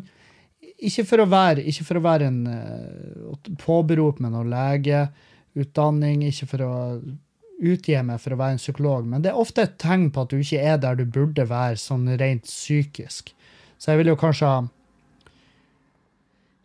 ikke 0.80 1.04
for 1.08 1.24
å 1.24 1.28
være, 1.30 1.66
ikke 1.68 1.88
for 1.88 2.00
å 2.00 2.04
være 2.06 2.30
en 2.30 2.40
uh, 2.48 3.50
påberope 3.60 4.24
med 4.24 4.32
noe 4.36 4.48
legeutdanning, 4.48 6.24
ikke 6.30 6.48
for 6.54 6.64
å 6.64 6.76
utgi 7.60 7.98
meg 8.08 8.22
for 8.24 8.34
å 8.34 8.40
være 8.40 8.56
en 8.56 8.62
psykolog, 8.62 9.08
men 9.08 9.24
det 9.24 9.34
er 9.34 9.40
ofte 9.40 9.66
et 9.66 9.76
tegn 9.82 10.08
på 10.16 10.24
at 10.24 10.32
du 10.32 10.40
ikke 10.40 10.62
er 10.64 10.78
der 10.80 10.96
du 10.96 11.04
burde 11.04 11.44
være, 11.50 11.76
sånn 11.80 12.08
rent 12.20 12.48
psykisk. 12.48 13.34
Så 13.80 13.92
jeg 13.92 14.02
vil 14.02 14.14
jo 14.14 14.20
kanskje 14.20 14.48
ha 14.48 14.62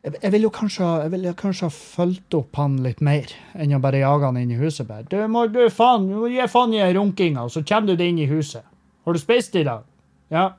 jeg, 0.04 0.30
vil 0.34 0.44
jo 0.44 0.50
kanskje, 0.52 0.86
vil 1.14 1.24
kanskje 1.38 1.68
ha 1.68 1.72
fulgt 1.72 2.36
opp 2.36 2.58
han 2.60 2.76
litt 2.84 3.00
mer 3.04 3.30
enn 3.56 3.72
å 3.72 3.80
bare 3.80 4.02
jage 4.02 4.28
han 4.28 4.40
inn 4.40 4.52
i 4.52 4.58
huset. 4.60 4.86
bare. 4.88 5.06
Du 5.08 5.16
må 5.32 5.46
du 5.48 5.62
faen, 5.72 6.08
du 6.10 6.18
må 6.20 6.28
gi 6.32 6.44
faen 6.50 6.74
i 6.76 6.84
runkinga, 6.92 7.46
så 7.48 7.64
kommer 7.64 7.92
du 7.92 7.96
deg 7.96 8.12
inn 8.12 8.22
i 8.26 8.28
huset. 8.28 8.66
Har 9.04 9.16
du 9.16 9.20
spist 9.20 9.56
i 9.56 9.64
dag? 9.64 9.84
Ja. 10.32 10.50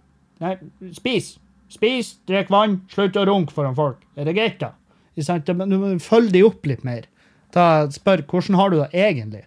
Nei, 0.41 0.55
spis. 0.93 1.35
Spis, 1.71 2.15
drikk 2.29 2.49
vann, 2.53 2.79
slutt 2.91 3.17
å 3.17 3.25
runke 3.27 3.53
foran 3.53 3.77
folk. 3.77 4.01
Er 4.17 4.27
det 4.27 4.35
greit, 4.37 4.61
da? 4.61 4.73
Du 5.15 5.77
må 5.79 5.95
følge 6.03 6.33
de 6.33 6.43
opp 6.45 6.65
litt 6.67 6.83
mer. 6.85 7.05
Ta, 7.53 7.85
spør 7.93 8.25
hvordan 8.27 8.57
har 8.59 8.73
du 8.73 8.81
det 8.81 8.89
egentlig. 8.91 9.45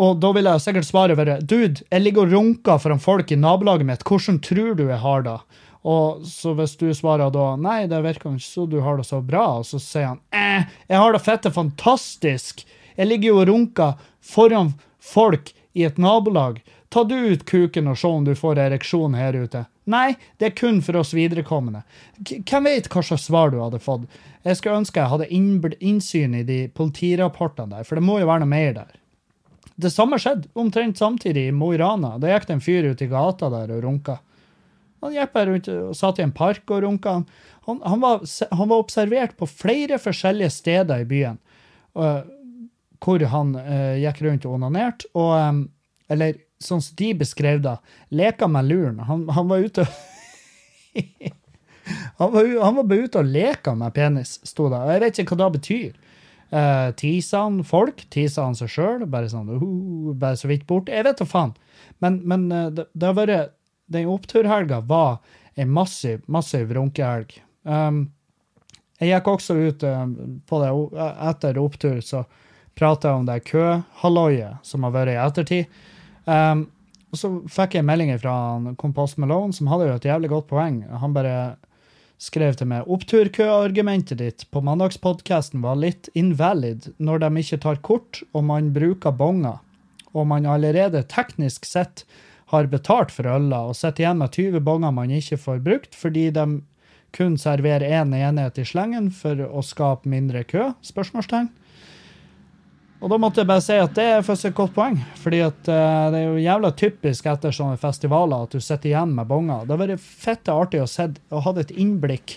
Og 0.00 0.16
da 0.22 0.30
vil 0.32 0.48
jeg 0.48 0.62
sikkert 0.64 0.88
svare 0.88 1.16
være 1.18 1.40
Dude, 1.44 1.84
jeg 1.84 2.02
ligger 2.02 2.24
og 2.24 2.34
runker 2.34 2.80
foran 2.80 3.02
folk 3.02 3.30
i 3.32 3.38
nabolaget 3.38 3.88
mitt. 3.88 4.04
Hvordan 4.06 4.40
tror 4.42 4.72
du 4.78 4.86
jeg 4.86 5.00
har 5.02 5.26
det? 5.26 5.36
Og 5.82 6.26
så 6.28 6.52
hvis 6.58 6.76
du 6.76 6.90
svarer 6.96 7.32
da 7.32 7.54
nei, 7.56 7.86
det 7.88 8.02
virker 8.04 8.34
ikke 8.34 8.44
så 8.44 8.66
du 8.68 8.80
har 8.84 9.00
det 9.00 9.06
så 9.08 9.22
bra, 9.24 9.46
og 9.60 9.66
så 9.68 9.80
sier 9.80 10.12
han 10.12 10.20
eh, 10.36 10.68
jeg 10.90 11.00
har 11.00 11.16
det 11.16 11.22
fette 11.24 11.52
fantastisk, 11.54 12.66
jeg 12.98 13.08
ligger 13.08 13.32
jo 13.32 13.40
og 13.40 13.48
runker 13.48 14.10
foran 14.20 14.74
folk 15.00 15.54
i 15.72 15.86
et 15.86 15.98
nabolag. 15.98 16.60
Ta 16.90 17.04
du 17.06 17.14
ut 17.14 17.46
kuken 17.46 17.88
og 17.88 17.98
se 17.98 18.08
om 18.10 18.24
du 18.26 18.34
får 18.36 18.58
ereksjon 18.58 19.14
her 19.16 19.38
ute. 19.38 19.64
Nei, 19.90 20.16
det 20.38 20.50
er 20.50 20.56
kun 20.58 20.80
for 20.84 20.98
oss 21.00 21.14
viderekommende. 21.16 21.84
Hvem 22.18 22.66
vet 22.66 22.88
hva 22.90 23.02
slags 23.06 23.28
svar 23.30 23.52
du 23.54 23.60
hadde 23.62 23.80
fått? 23.82 24.08
Jeg 24.44 24.58
skulle 24.58 24.82
ønske 24.82 25.00
jeg 25.00 25.12
hadde 25.12 25.28
innsyn 25.30 26.34
i 26.36 26.46
de 26.46 26.64
politirapportene 26.74 27.78
der, 27.78 27.86
for 27.86 27.96
det 27.96 28.04
må 28.04 28.18
jo 28.20 28.28
være 28.28 28.44
noe 28.44 28.52
mer 28.52 28.74
der. 28.76 28.96
Det 29.80 29.92
samme 29.94 30.18
skjedde 30.20 30.50
omtrent 30.58 30.98
samtidig 31.00 31.46
i 31.48 31.54
Mo 31.56 31.70
i 31.72 31.78
Rana. 31.80 32.16
Da 32.20 32.34
gikk 32.34 32.48
det 32.48 32.58
en 32.58 32.64
fyr 32.64 32.90
ut 32.90 33.00
i 33.00 33.08
gata 33.08 33.48
der 33.52 33.70
og 33.72 33.84
runka. 33.86 34.18
Han 35.00 35.14
gikk 35.14 35.32
bare 35.32 35.52
rundt 35.52 35.70
og 35.72 35.96
satt 35.96 36.20
i 36.20 36.26
en 36.26 36.36
park 36.36 36.70
og 36.70 36.82
runka. 36.84 37.14
Han, 37.68 37.80
han, 37.84 38.02
var, 38.02 38.20
han, 38.50 38.68
var, 38.68 38.76
observert 38.76 39.36
på 39.38 39.48
flere 39.48 39.98
forskjellige 40.00 40.50
steder 40.52 41.04
i 41.04 41.08
byen 41.08 41.38
uh, 41.96 42.20
hvor 43.00 43.24
han 43.32 43.54
uh, 43.56 43.96
gikk 44.00 44.22
rundt 44.26 44.46
og 44.48 44.58
onanerte. 44.58 45.08
Og, 45.16 45.32
um, 45.36 45.64
eller 46.12 46.40
sånn 46.60 46.84
som 46.84 46.96
de 47.00 47.14
beskrev 47.22 47.62
det, 47.64 47.76
leka 48.12 48.48
med 48.50 48.68
luren. 48.68 49.00
Han, 49.08 49.28
han 49.32 49.48
var 49.48 49.64
ute 49.64 49.86
han, 52.18 52.32
var, 52.32 52.64
han 52.64 52.76
var 52.76 52.84
bare 52.84 53.06
ute 53.06 53.22
og 53.22 53.32
leka 53.32 53.74
med 53.78 53.94
penis, 53.96 54.36
sto 54.44 54.68
det. 54.68 54.80
Og 54.80 54.94
jeg 54.94 55.04
vet 55.04 55.24
ikke 55.24 55.38
hva 55.38 55.46
det 55.46 55.60
betyr. 55.60 55.92
Uh, 56.50 56.90
Tisa 56.98 57.44
han 57.46 57.60
folk? 57.62 58.02
Tisa 58.10 58.48
han 58.48 58.56
seg 58.58 58.72
sjøl? 58.72 59.06
Bare 59.10 59.30
sånn, 59.30 59.50
uh, 59.54 60.10
bare 60.18 60.38
så 60.38 60.50
vidt 60.50 60.66
bort? 60.68 60.90
Jeg 60.90 61.06
vet 61.06 61.20
da 61.20 61.26
faen. 61.28 61.54
Men, 62.02 62.18
men 62.26 62.48
uh, 62.50 62.68
det, 62.74 62.88
det, 62.92 63.06
har 63.06 63.16
vært 63.16 63.54
den 63.90 64.08
oppturhelga 64.10 64.80
var 64.86 65.18
en 65.58 65.70
massiv, 65.70 66.22
massiv 66.30 66.72
runkehelg. 66.74 67.34
Um, 67.62 68.04
jeg 69.00 69.14
gikk 69.14 69.30
også 69.32 69.56
ut 69.58 69.84
um, 69.88 70.14
på 70.46 70.60
det 70.62 70.70
etter 71.30 71.58
opptur, 71.60 71.98
så 72.04 72.24
prata 72.78 73.10
jeg 73.10 73.20
om 73.20 73.26
det 73.28 73.40
køhalloiet 73.48 74.60
som 74.66 74.86
har 74.86 74.94
vært 74.94 75.14
i 75.14 75.18
ettertid. 75.20 75.80
Um, 76.24 76.68
og 77.10 77.18
så 77.18 77.32
fikk 77.50 77.74
jeg 77.76 77.86
melding 77.88 78.12
fra 78.22 78.34
Kompost 78.78 79.18
Malone, 79.18 79.54
som 79.56 79.70
hadde 79.72 79.88
jo 79.88 79.96
et 79.98 80.06
jævlig 80.06 80.30
godt 80.30 80.48
poeng. 80.52 80.84
Han 81.02 81.16
bare 81.16 81.34
skrev 82.20 82.54
til 82.58 82.68
meg 82.70 82.88
oppturkøargumentet 82.92 84.20
ditt 84.20 84.44
på 84.52 84.60
mandagspodkasten 84.64 85.62
var 85.64 85.78
litt 85.80 86.10
invalid 86.12 86.90
når 87.00 87.24
de 87.24 87.30
ikke 87.42 87.60
tar 87.64 87.80
kort 87.80 88.20
og 88.34 88.44
man 88.50 88.68
bruker 88.76 89.14
bonger, 89.16 89.58
og 90.12 90.28
man 90.28 90.46
allerede 90.46 91.02
teknisk 91.08 91.64
sett 91.66 92.04
har 92.50 92.66
betalt 92.70 93.12
for 93.14 93.28
øla 93.30 93.62
og 93.68 93.78
sitter 93.78 94.04
igjen 94.04 94.20
med 94.20 94.34
20 94.34 94.64
bonger 94.66 94.94
man 94.94 95.12
ikke 95.14 95.38
får 95.38 95.62
brukt, 95.64 95.94
fordi 95.94 96.28
de 96.34 96.46
kun 97.14 97.36
serverer 97.38 97.86
én 97.86 98.14
en 98.14 98.14
enhet 98.14 98.58
i 98.58 98.66
slengen 98.66 99.10
for 99.14 99.38
å 99.46 99.62
skape 99.66 100.10
mindre 100.10 100.44
kø? 100.46 100.70
spørsmålstegn. 100.86 101.50
Og 103.00 103.08
da 103.08 103.16
måtte 103.16 103.40
jeg 103.40 103.48
bare 103.48 103.64
si 103.64 103.76
at 103.80 103.94
det 103.96 104.06
er 104.12 104.24
først 104.24 104.50
et 104.50 104.56
godt 104.56 104.74
poeng. 104.76 104.98
fordi 105.16 105.40
at 105.40 105.68
uh, 105.72 106.10
det 106.12 106.20
er 106.20 106.26
jo 106.26 106.42
jævla 106.44 106.70
typisk 106.76 107.26
etter 107.26 107.54
sånne 107.54 107.80
festivaler 107.80 108.44
at 108.44 108.52
du 108.52 108.60
sitter 108.60 108.92
igjen 108.92 109.14
med 109.16 109.26
bonger. 109.30 109.64
Det 109.64 109.72
hadde 109.72 109.86
vært 109.86 110.00
fette 110.04 110.52
artig 110.52 110.82
å, 110.84 111.40
ha 111.40 111.54
et 111.58 111.72
innblikk 111.72 112.36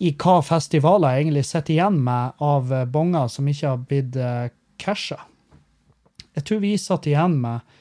i 0.00 0.14
hva 0.16 0.40
festivaler 0.42 1.20
egentlig 1.20 1.44
sitter 1.46 1.76
igjen 1.76 2.00
med 2.02 2.40
av 2.42 2.72
bonger 2.90 3.28
som 3.30 3.48
ikke 3.48 3.68
har 3.68 3.84
blitt 3.86 4.18
uh, 4.18 4.48
casha. 4.80 5.20
Jeg 6.34 6.46
tror 6.48 6.64
vi 6.64 6.74
satt 6.78 7.06
igjen 7.06 7.38
med 7.42 7.78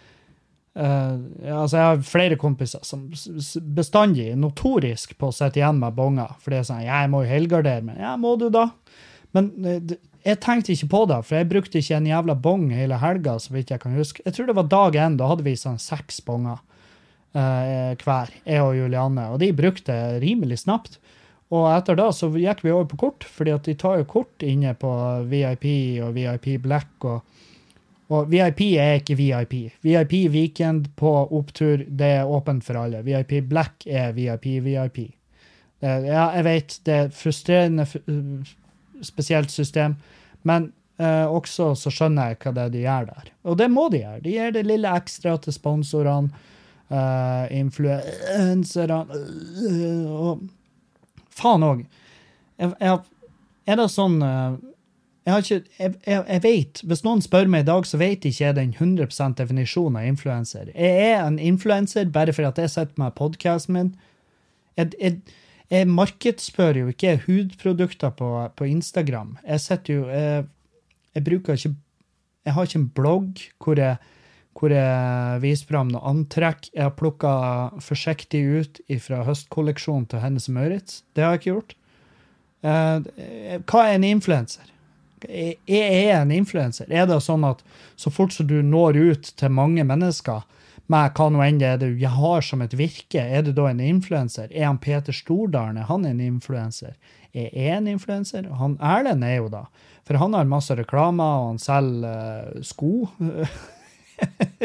altså 0.76 1.78
Jeg 1.78 1.86
har 1.86 2.04
flere 2.06 2.38
kompiser 2.40 2.84
som 2.88 3.08
bestandig 3.76 4.30
notorisk 4.38 5.16
på 5.20 5.32
å 5.32 5.36
sitte 5.36 5.60
igjen 5.60 5.82
med 5.82 5.98
bonger. 5.98 6.36
For 6.40 6.54
det 6.54 6.62
er 6.62 6.70
sånn, 6.70 6.86
jeg 6.86 7.10
må 7.12 7.24
jo 7.26 7.32
helgardere 7.32 7.86
meg. 7.86 8.00
Ja, 8.00 8.14
må 8.22 8.36
du 8.40 8.48
da? 8.54 8.70
Men 9.36 9.52
uh, 9.66 9.98
jeg 10.26 10.42
tenkte 10.44 10.74
ikke 10.74 10.92
på 10.92 11.04
det, 11.10 11.20
for 11.26 11.40
jeg 11.40 11.50
brukte 11.52 11.80
ikke 11.80 12.00
en 12.00 12.10
jævla 12.10 12.36
bong 12.36 12.70
hele 12.76 12.98
helga. 13.02 13.38
så 13.40 13.54
vidt 13.56 13.72
Jeg 13.72 13.84
kan 13.84 13.96
huske. 13.98 14.24
Jeg 14.26 14.36
tror 14.36 14.50
det 14.50 14.58
var 14.58 14.72
dag 14.72 14.96
én. 14.96 15.18
Da 15.20 15.30
hadde 15.32 15.46
vi 15.48 15.56
sånn 15.60 15.80
seks 15.82 16.22
bonger 16.26 16.60
uh, 17.36 17.96
hver, 17.96 18.34
jeg 18.46 18.64
og 18.64 18.76
Julianne. 18.78 19.30
Og 19.34 19.40
de 19.44 19.54
brukte 19.56 19.96
rimelig 20.22 20.64
snapt. 20.66 21.00
Og 21.50 21.66
etter 21.72 21.98
da 21.98 22.12
så 22.14 22.30
gikk 22.30 22.62
vi 22.62 22.74
over 22.74 22.86
på 22.92 23.00
kort, 23.08 23.26
fordi 23.26 23.56
at 23.56 23.66
de 23.66 23.74
tar 23.80 23.98
jo 23.98 24.10
kort 24.10 24.44
inne 24.46 24.76
på 24.78 24.92
VIP 25.32 25.66
og 26.06 26.14
VIP 26.18 26.60
Black. 26.62 26.92
og 27.02 27.24
og 28.10 28.30
VIP 28.32 28.62
er 28.82 28.98
ikke 29.00 29.16
VIP. 29.20 29.56
VIP 29.86 30.14
Weekend 30.34 30.90
på 30.98 31.12
opptur, 31.38 31.84
det 31.86 32.10
er 32.20 32.30
åpent 32.30 32.66
for 32.66 32.80
alle. 32.82 33.04
VIP 33.06 33.36
Black 33.50 33.86
er 33.86 34.16
VIP 34.18 34.48
VIP. 34.66 35.04
Ja, 35.80 36.32
jeg 36.36 36.44
vet, 36.44 36.80
det 36.86 36.96
er 36.96 37.14
frustrerende 37.16 37.86
spesielt 39.06 39.52
system, 39.52 39.96
men 40.44 40.72
eh, 41.00 41.26
også 41.26 41.72
så 41.80 41.94
skjønner 41.94 42.34
jeg 42.34 42.40
hva 42.42 42.54
det 42.56 42.66
er 42.66 42.74
de 42.74 42.82
gjør 42.84 43.10
der. 43.12 43.30
Og 43.48 43.60
det 43.62 43.70
må 43.72 43.88
de 43.94 44.02
gjøre. 44.02 44.24
De 44.26 44.34
gir 44.34 44.56
det 44.58 44.66
lille 44.68 44.96
ekstra 45.00 45.38
til 45.40 45.56
sponsorene, 45.56 46.42
eh, 46.90 47.46
influenserne 47.60 49.00
øh, 49.70 50.10
og 50.10 50.48
Faen 51.40 51.64
òg. 51.64 51.86
Er 52.60 53.78
det 53.80 53.86
sånn 53.94 54.18
eh, 54.26 54.58
jeg, 55.30 55.44
ikke, 55.44 55.74
jeg, 55.80 55.94
jeg, 56.06 56.24
jeg, 56.28 56.42
vet, 56.44 56.82
Hvis 56.88 57.04
noen 57.06 57.22
spør 57.24 57.50
meg 57.52 57.66
i 57.66 57.70
dag, 57.70 57.88
så 57.88 58.00
vet 58.02 58.26
ikke 58.26 58.44
jeg 58.44 58.58
den 58.58 58.72
100% 58.76 59.38
definisjonen 59.40 60.00
av 60.02 60.08
influenser. 60.10 60.72
Jeg 60.76 61.10
er 61.10 61.24
en 61.24 61.40
influenser 61.40 62.12
bare 62.14 62.36
fordi 62.36 62.50
at 62.50 62.62
jeg 62.64 62.74
sitter 62.76 63.02
med 63.02 63.18
podkasten 63.18 63.76
min. 63.76 63.92
Jeg, 64.80 64.94
jeg, 65.00 65.88
markedsfører 65.90 66.84
jo 66.84 66.94
ikke 66.94 67.18
hudprodukter 67.26 68.14
på, 68.16 68.30
på 68.56 68.70
Instagram. 68.70 69.38
Jeg 69.46 69.66
sitter 69.66 69.94
jo 69.94 70.06
jeg, 70.10 70.48
bruker 71.26 71.58
ikke 71.58 71.76
Jeg 72.46 72.54
har 72.56 72.66
ikke 72.66 72.80
en 72.80 72.94
blogg 72.96 73.44
hvor 73.60 73.80
jeg, 73.80 73.98
hvor 74.56 74.74
viser 75.44 75.68
fram 75.68 75.92
noe 75.92 76.02
antrekk. 76.10 76.72
Jeg 76.74 76.88
har 76.88 76.96
plukka 76.98 77.34
forsiktig 77.84 78.42
ut 78.46 78.82
fra 79.04 79.22
høstkolleksjonen 79.28 80.08
til 80.10 80.24
Hennes 80.24 80.50
Maurits. 80.50 81.04
Det 81.14 81.24
har 81.24 81.36
jeg 81.36 81.44
ikke 81.44 81.54
gjort. 81.54 81.76
Eh, 82.60 83.60
hva 83.64 83.86
er 83.88 83.96
en 83.96 84.08
influenser? 84.08 84.68
Er 85.28 85.58
jeg 85.68 86.14
en 86.16 86.32
influenser? 86.32 86.88
Er 86.92 87.10
det 87.10 87.20
sånn 87.26 87.44
at 87.48 87.64
så 88.00 88.12
fort 88.14 88.34
som 88.36 88.48
du 88.48 88.62
når 88.64 88.98
ut 88.98 89.32
til 89.40 89.54
mange 89.54 89.84
mennesker 89.88 90.46
med 90.90 91.14
hva 91.14 91.28
nå 91.30 91.42
enn 91.46 91.60
det 91.62 91.68
er 91.70 91.82
du 91.84 92.06
har 92.10 92.42
som 92.46 92.64
et 92.66 92.74
virke, 92.74 93.22
er 93.22 93.44
du 93.46 93.52
da 93.54 93.68
en 93.70 93.82
influenser? 93.84 94.50
Er 94.50 94.66
han 94.72 94.80
Peter 94.82 95.14
Stordalen 95.14 95.78
er 95.78 95.90
han 95.90 96.08
en 96.10 96.22
influenser? 96.24 96.96
Er 97.34 97.52
jeg 97.54 97.76
en 97.78 97.90
influenser? 97.92 98.48
Han 98.58 98.78
Erlend 98.82 99.24
er 99.26 99.38
jo 99.38 99.52
da. 99.54 99.68
For 100.08 100.18
han 100.18 100.34
har 100.34 100.50
masse 100.50 100.74
reklamer, 100.74 101.44
og 101.44 101.52
han 101.52 101.62
selger 101.62 102.56
uh, 102.58 102.64
sko. 102.66 103.06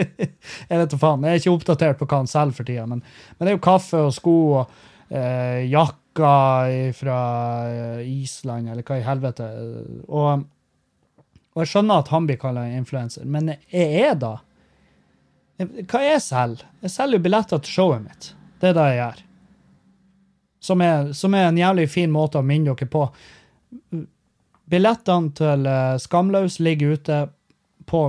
jeg 0.00 0.78
vet 0.80 0.94
da 0.94 1.00
faen. 1.00 1.26
Jeg 1.28 1.37
er 1.37 1.42
ikke 1.42 1.52
oppdatert 1.52 2.00
på 2.00 2.08
hva 2.08 2.23
han 2.23 2.30
selger 2.30 2.56
for 2.56 2.70
tida, 2.70 2.87
men, 2.88 3.04
men, 3.04 3.44
det 3.44 3.52
er 3.52 3.58
jo 3.58 3.66
kaffe 3.68 4.00
og 4.06 4.14
sko 4.16 4.37
og 4.62 4.73
uh, 5.12 5.61
jakker 6.14 6.92
fra 6.92 7.66
uh, 7.66 8.09
Island, 8.09 8.68
eller 8.68 8.83
hva 8.83 8.99
i 8.99 9.02
helvete. 9.02 9.44
Og, 10.09 10.44
og 11.54 11.62
jeg 11.62 11.68
skjønner 11.68 12.02
at 12.02 12.09
han 12.09 12.26
blir 12.26 12.37
kalla 12.37 12.66
influenser, 12.68 13.25
men 13.25 13.54
jeg 13.71 14.09
er 14.09 14.14
da? 14.14 14.38
Hva 15.59 16.00
er 16.00 16.14
jeg 16.14 16.23
selger? 16.23 16.66
Jeg 16.83 16.90
selger 16.90 17.18
jo 17.18 17.23
billetter 17.23 17.59
til 17.62 17.73
showet 17.73 18.02
mitt. 18.02 18.35
Det 18.61 18.71
er 18.71 18.75
det 18.75 18.88
jeg 18.88 18.99
gjør. 18.99 19.23
Som 20.64 20.80
er, 20.80 21.12
som 21.12 21.35
er 21.35 21.49
en 21.49 21.59
jævlig 21.59 21.88
fin 21.90 22.11
måte 22.11 22.40
å 22.40 22.42
minne 22.47 22.75
dere 22.75 22.88
på. 22.88 23.06
Billettene 24.71 25.35
til 25.37 25.66
uh, 25.68 25.97
Skamløs 26.00 26.61
ligger 26.61 26.94
ute 26.97 27.25
på 27.87 28.06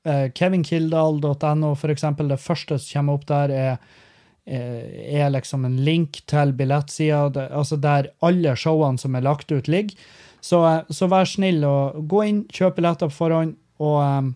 kevinkildal.no 0.00 0.32
kevinkildahl.no, 0.32 1.74
for 1.76 1.92
eksempel. 1.92 2.30
Det 2.30 2.40
første 2.40 2.78
som 2.80 3.00
kommer 3.02 3.18
opp 3.18 3.26
der, 3.28 3.50
er, 3.52 3.98
er 4.46 5.30
liksom 5.30 5.64
en 5.68 5.76
link 5.84 6.22
til 6.30 6.52
billettsida, 6.56 7.48
altså 7.50 7.76
der 7.78 8.08
alle 8.24 8.56
showene 8.58 8.98
som 8.98 9.14
er 9.14 9.26
lagt 9.26 9.52
ut, 9.52 9.68
ligger. 9.68 9.94
Så, 10.40 10.62
uh, 10.64 10.88
så 10.88 11.06
vær 11.12 11.28
snill 11.28 11.60
og 11.68 12.00
gå 12.08 12.22
inn, 12.24 12.44
kjøp 12.48 12.78
billetter 12.78 13.10
på 13.10 13.18
forhånd, 13.18 13.58
og 13.80 13.98
um, 14.00 14.30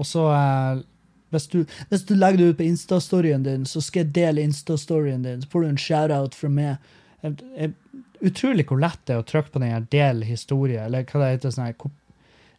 og 0.00 0.08
så 0.08 0.26
eh, 0.32 0.80
hvis, 1.34 1.46
du, 1.52 1.58
hvis, 1.90 2.06
du, 2.08 2.14
legger 2.16 2.40
det 2.40 2.48
ut 2.48 2.60
på 2.60 2.66
Insta-storyen 2.66 3.44
din, 3.44 3.66
så 3.68 3.82
skal 3.84 4.06
jeg 4.06 4.14
dele 4.16 4.44
Insta-storyen 4.46 5.26
din. 5.26 5.42
Så 5.42 5.52
får 5.52 5.64
du 5.64 5.68
en 5.68 5.80
shout-out 5.80 6.36
fra 6.38 6.50
meg. 6.52 6.92
Jeg, 7.20 7.36
jeg, 7.56 7.74
utrolig 8.24 8.66
hvor 8.68 8.80
lett 8.80 9.02
det 9.08 9.16
er 9.16 9.20
å 9.22 9.26
trykke 9.28 9.52
på 9.52 9.60
den 9.62 9.74
her 9.74 9.84
'del 9.92 10.24
historie', 10.28 10.86
eller 10.86 11.04
hva 11.04 11.20
det 11.20 11.34
heter. 11.34 11.52
sånn 11.56 11.68
her, 11.68 11.96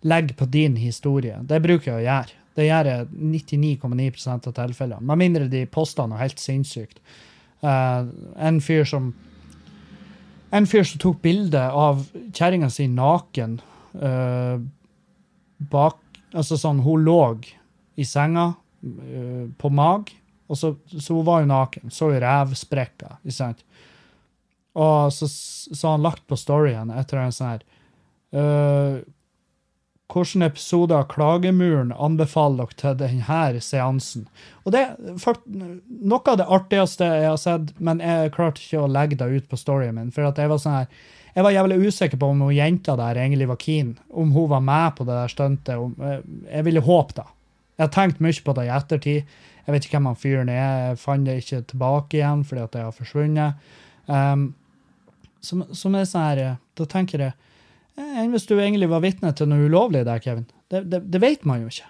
Legg 0.02 0.36
på 0.38 0.46
din 0.50 0.76
historie. 0.82 1.38
Det 1.46 1.60
bruker 1.62 1.92
jeg 1.92 2.00
å 2.00 2.06
gjøre. 2.06 2.38
Det 2.58 2.68
gjør 2.68 2.90
jeg 2.90 3.08
99,9% 3.16 4.50
av 4.50 4.56
tilfellene. 4.58 5.08
Med 5.08 5.22
mindre 5.22 5.50
de 5.52 5.64
poster 5.72 6.10
noe 6.10 6.20
helt 6.20 6.42
sinnssykt. 6.42 7.00
Uh, 7.64 8.10
en 8.42 8.60
fyr 8.64 8.88
som 8.90 9.12
en 10.52 10.68
fyr 10.68 10.84
som 10.84 11.00
tok 11.00 11.22
bilde 11.24 11.62
av 11.62 12.02
kjerringa 12.36 12.68
si 12.74 12.90
naken 12.92 13.60
uh, 14.02 14.58
bak 15.72 16.00
Altså 16.32 16.56
sånn, 16.56 16.78
hun 16.80 17.02
lå 17.04 17.18
i 18.00 18.06
senga 18.08 18.54
uh, 18.56 19.48
på 19.60 19.72
mag, 19.76 20.08
og 20.48 20.56
så, 20.56 20.70
så 20.88 21.18
hun 21.18 21.26
var 21.28 21.42
jo 21.42 21.50
naken. 21.50 21.92
Så 21.92 22.08
jo 22.14 22.22
revsprekker, 22.24 23.18
ikke 23.20 23.36
sant? 23.36 23.66
Og 24.80 25.12
så, 25.12 25.28
så 25.28 25.92
han 25.92 26.06
lagt 26.06 26.24
på 26.32 26.38
storyen 26.40 26.94
etter 26.96 27.20
en 27.20 27.36
sånn 27.36 27.52
her 27.52 27.66
Hvilken 30.12 30.44
episode 30.44 30.96
av 30.98 31.08
Klagemuren 31.12 31.94
anbefaler 31.96 32.68
dere 32.68 32.80
til 32.82 32.98
denne 33.00 33.62
seansen? 33.64 34.28
Og 34.66 34.76
det 34.76 34.82
er 34.84 35.16
noe 36.04 36.22
av 36.28 36.40
det 36.42 36.50
artigste 36.52 37.08
jeg 37.08 37.30
har 37.30 37.40
sett, 37.40 37.72
men 37.80 38.04
jeg 38.04 38.34
klarte 38.36 38.60
ikke 38.60 38.84
å 38.84 38.92
legge 38.92 39.20
det 39.22 39.30
ut 39.32 39.48
på 39.48 39.60
storyen 39.60 39.96
min. 39.96 40.12
For 40.12 40.28
jeg 40.28 40.52
var 40.52 40.60
sånn 40.62 40.80
her 40.82 40.94
jeg 41.32 41.46
var 41.46 41.54
jævlig 41.56 41.78
usikker 41.88 42.20
på 42.20 42.28
om 42.34 42.42
hun 42.44 42.56
jenta 42.56 42.98
der 43.00 43.20
egentlig 43.22 43.48
var 43.48 43.60
keen. 43.62 43.94
Om 44.10 44.34
hun 44.36 44.50
var 44.52 44.64
med 44.68 44.98
på 44.98 45.06
det 45.08 45.16
der 45.16 45.32
stuntet. 45.32 46.02
Eh, 46.04 46.18
jeg 46.52 46.66
ville 46.68 46.84
håpe 46.84 47.16
det. 47.22 47.28
Jeg 47.78 47.86
har 47.86 47.94
tenkt 47.96 48.20
mye 48.20 48.44
på 48.46 48.56
det 48.58 48.66
i 48.68 48.74
ettertid. 48.76 49.38
Jeg 49.62 49.76
vet 49.76 49.86
ikke 49.86 49.98
hvem 49.98 50.10
han 50.10 50.20
fyren 50.20 50.52
er. 50.52 50.74
Jeg 50.90 51.00
fant 51.00 51.28
det 51.28 51.38
ikke 51.40 51.62
tilbake 51.72 52.20
igjen 52.20 52.44
fordi 52.48 52.66
at 52.66 52.76
det 52.76 52.84
har 52.84 52.98
forsvunnet. 52.98 53.72
Um, 54.12 54.50
som, 55.42 55.64
som, 55.72 55.96
er 55.96 56.06
sånn 56.10 56.26
her 56.26 56.42
Da 56.78 56.86
tenker 56.90 57.22
jeg 57.24 57.32
eh, 57.32 57.51
Enn 58.00 58.32
hvis 58.34 58.48
du 58.48 58.56
egentlig 58.58 58.90
var 58.92 59.04
vitne 59.04 59.34
til 59.36 59.50
noe 59.52 59.68
ulovlig 59.68 60.06
der, 60.08 60.22
Kevin? 60.24 60.46
Det, 60.72 60.86
det, 60.92 61.02
det, 61.12 61.20
vet 61.22 61.44
man 61.48 61.64
jo 61.64 61.72
ikke. 61.72 61.90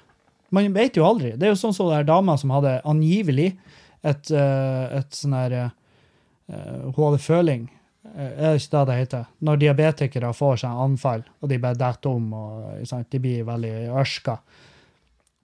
Man 0.52 0.74
vet 0.76 0.98
jo 0.98 1.06
aldri. 1.08 1.36
Det 1.38 1.48
er 1.48 1.54
jo 1.54 1.60
sånn 1.60 1.76
som 1.76 1.92
den 1.92 2.08
dama 2.10 2.36
som 2.40 2.54
hadde 2.56 2.80
angivelig 2.90 3.52
et, 4.02 4.32
uh, 4.34 4.90
et 4.98 5.14
sånn 5.14 5.38
her 5.38 5.54
Hun 6.50 6.96
hadde 6.98 7.20
føling 7.22 7.68
Er 8.18 8.56
det 8.56 8.64
ikke 8.64 8.72
det 8.74 8.82
det 8.90 8.96
heter? 8.98 9.28
Når 9.46 9.60
diabetikere 9.62 10.32
får 10.34 10.64
seg 10.64 10.80
anfall, 10.84 11.22
og 11.40 11.52
de 11.52 11.60
bare 11.62 11.78
detter 11.80 12.10
om 12.10 12.34
og 12.34 12.88
sant, 12.90 13.08
de 13.14 13.22
blir 13.22 13.46
veldig 13.48 13.76
ørska. 14.02 14.40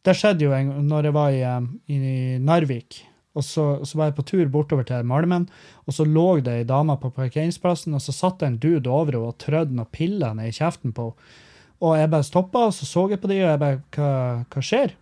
Det 0.08 0.15
skjedde 0.15 0.48
jo 0.48 0.56
en, 0.56 0.74
når 0.88 1.10
jeg 1.10 1.15
var 1.15 1.36
i, 1.36 1.41
eh, 1.43 1.70
i 1.93 2.00
Narvik. 2.39 3.02
Og 3.38 3.45
så, 3.45 3.65
så, 3.86 3.97
var 4.00 4.10
jeg 4.10 4.17
på 4.17 4.26
tur 4.32 4.47
bortover 4.52 4.88
til 4.88 5.06
Malmen, 5.08 5.47
og 5.86 5.95
så 5.95 6.06
lå 6.08 6.39
det 6.45 6.56
ei 6.62 6.67
dame 6.67 6.97
på 7.00 7.13
parkeringsplassen, 7.13 7.93
og 7.93 8.02
så 8.04 8.15
satt 8.15 8.39
det 8.41 8.50
en 8.50 8.62
dude 8.63 8.89
over 8.89 9.13
henne 9.13 9.30
og 9.30 9.38
trødde 9.43 9.78
noen 9.78 9.93
piller 9.93 10.34
ned 10.38 10.50
i 10.50 10.58
kjeften 10.58 10.95
på 10.97 11.12
henne. 11.12 11.43
Og 11.78 11.93
jeg 11.93 12.10
bare 12.10 12.26
stoppa, 12.26 12.60
og 12.65 12.73
så 12.73 12.88
så 12.89 13.04
jeg 13.12 13.21
på 13.21 13.30
de, 13.30 13.36
og 13.43 13.52
jeg 13.52 13.60
bare 13.62 13.82
Hva, 13.93 14.10
hva 14.50 14.62
skjer? 14.65 14.95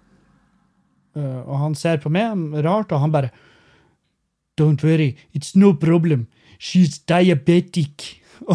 Uh, 1.16 1.40
og 1.48 1.56
han 1.62 1.76
ser 1.80 2.02
på 2.04 2.12
meg 2.12 2.36
rart, 2.66 2.92
og 2.92 3.00
han 3.00 3.14
bare 3.14 3.32
Don't 4.60 4.84
worry, 4.84 5.16
it's 5.36 5.56
no 5.56 5.74
problem. 5.74 6.28
She's 6.60 7.00
diabetic. 7.08 8.22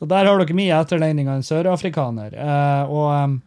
og 0.00 0.08
der 0.08 0.24
har 0.28 0.38
dere 0.40 0.56
mye 0.56 0.80
etterligning 0.80 1.28
av 1.30 1.36
en 1.38 1.46
sørafrikaner. 1.46 2.36
Uh, 2.36 2.84
og, 2.92 3.08
um, 3.24 3.42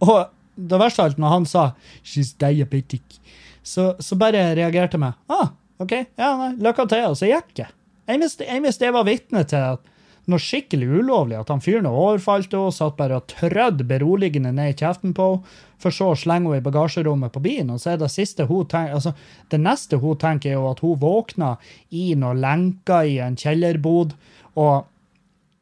og, 0.00 0.18
det 0.56 0.80
verste 0.80 1.02
av 1.02 1.10
alt, 1.10 1.18
når 1.18 1.28
han 1.36 1.46
sa 1.46 1.64
'she's 2.02 2.34
diabetic', 2.38 3.20
så, 3.62 3.94
så 3.98 4.16
bare 4.16 4.54
reagerte 4.54 4.98
jeg 4.98 5.14
'ah, 5.28 5.48
OK, 5.78 5.92
ja, 5.92 6.36
nei, 6.36 6.52
lykke 6.56 6.86
til', 6.88 7.08
og 7.08 7.16
så 7.16 7.26
gikk 7.26 7.58
jeg. 7.58 7.72
Jeg 8.08 8.62
visste 8.62 8.84
jeg 8.84 8.92
var 8.92 9.04
vitne 9.04 9.44
til 9.44 9.56
at 9.56 9.92
noe 10.30 10.42
skikkelig 10.42 10.88
ulovlig. 11.00 11.38
At 11.40 11.50
han 11.52 11.62
fyren 11.62 11.88
overfalt 11.90 12.52
henne, 12.54 12.74
satt 12.74 12.96
bare 12.98 13.18
og 13.18 13.28
trødde 13.30 13.86
beroligende 13.88 14.52
ned 14.54 14.74
i 14.74 14.78
kjeften 14.78 15.14
på 15.16 15.28
henne, 15.34 15.58
for 15.82 15.90
så 15.90 16.12
å 16.12 16.18
slenge 16.18 16.46
henne 16.46 16.60
i 16.60 16.62
bagasjerommet 16.62 17.32
på 17.34 17.42
bilen. 17.42 17.72
Og 17.74 17.82
så 17.82 17.94
er 17.94 17.98
det 17.98 18.12
siste 18.14 18.46
hun 18.46 18.68
tenker, 18.70 18.94
altså, 19.00 19.14
det 19.50 19.58
neste 19.58 19.98
hun 19.98 20.20
tenker, 20.20 20.52
er 20.52 20.60
jo 20.60 20.68
at 20.70 20.82
hun 20.84 21.00
våkna 21.02 21.56
i 21.90 22.12
noen 22.18 22.38
lenker 22.42 23.08
i 23.10 23.16
en 23.24 23.38
kjellerbod, 23.38 24.14
og, 24.62 24.86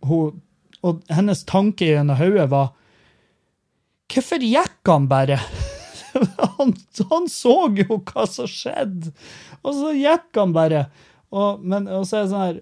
hun, 0.05 0.43
og 0.85 1.01
hennes 1.09 1.45
tanke 1.49 1.89
i 1.89 1.97
hodet 1.97 2.51
var 2.53 2.77
Hvorfor 4.11 4.43
gikk 4.43 4.70
han 4.89 5.09
bare? 5.11 5.37
han, 6.57 6.75
han, 7.11 7.29
så 7.31 7.57
jo 7.77 8.01
hva 8.01 8.27
som 8.29 8.49
skjedde, 8.51 9.13
og 9.61 9.77
så 9.77 9.93
gikk 9.97 10.41
han 10.41 10.57
bare. 10.57 10.87
Og, 11.31 11.63
men, 11.63 11.87
og 11.87 12.07
så 12.09 12.21
er 12.21 12.25
det 12.25 12.33
sånn 12.33 12.47
her 12.49 12.61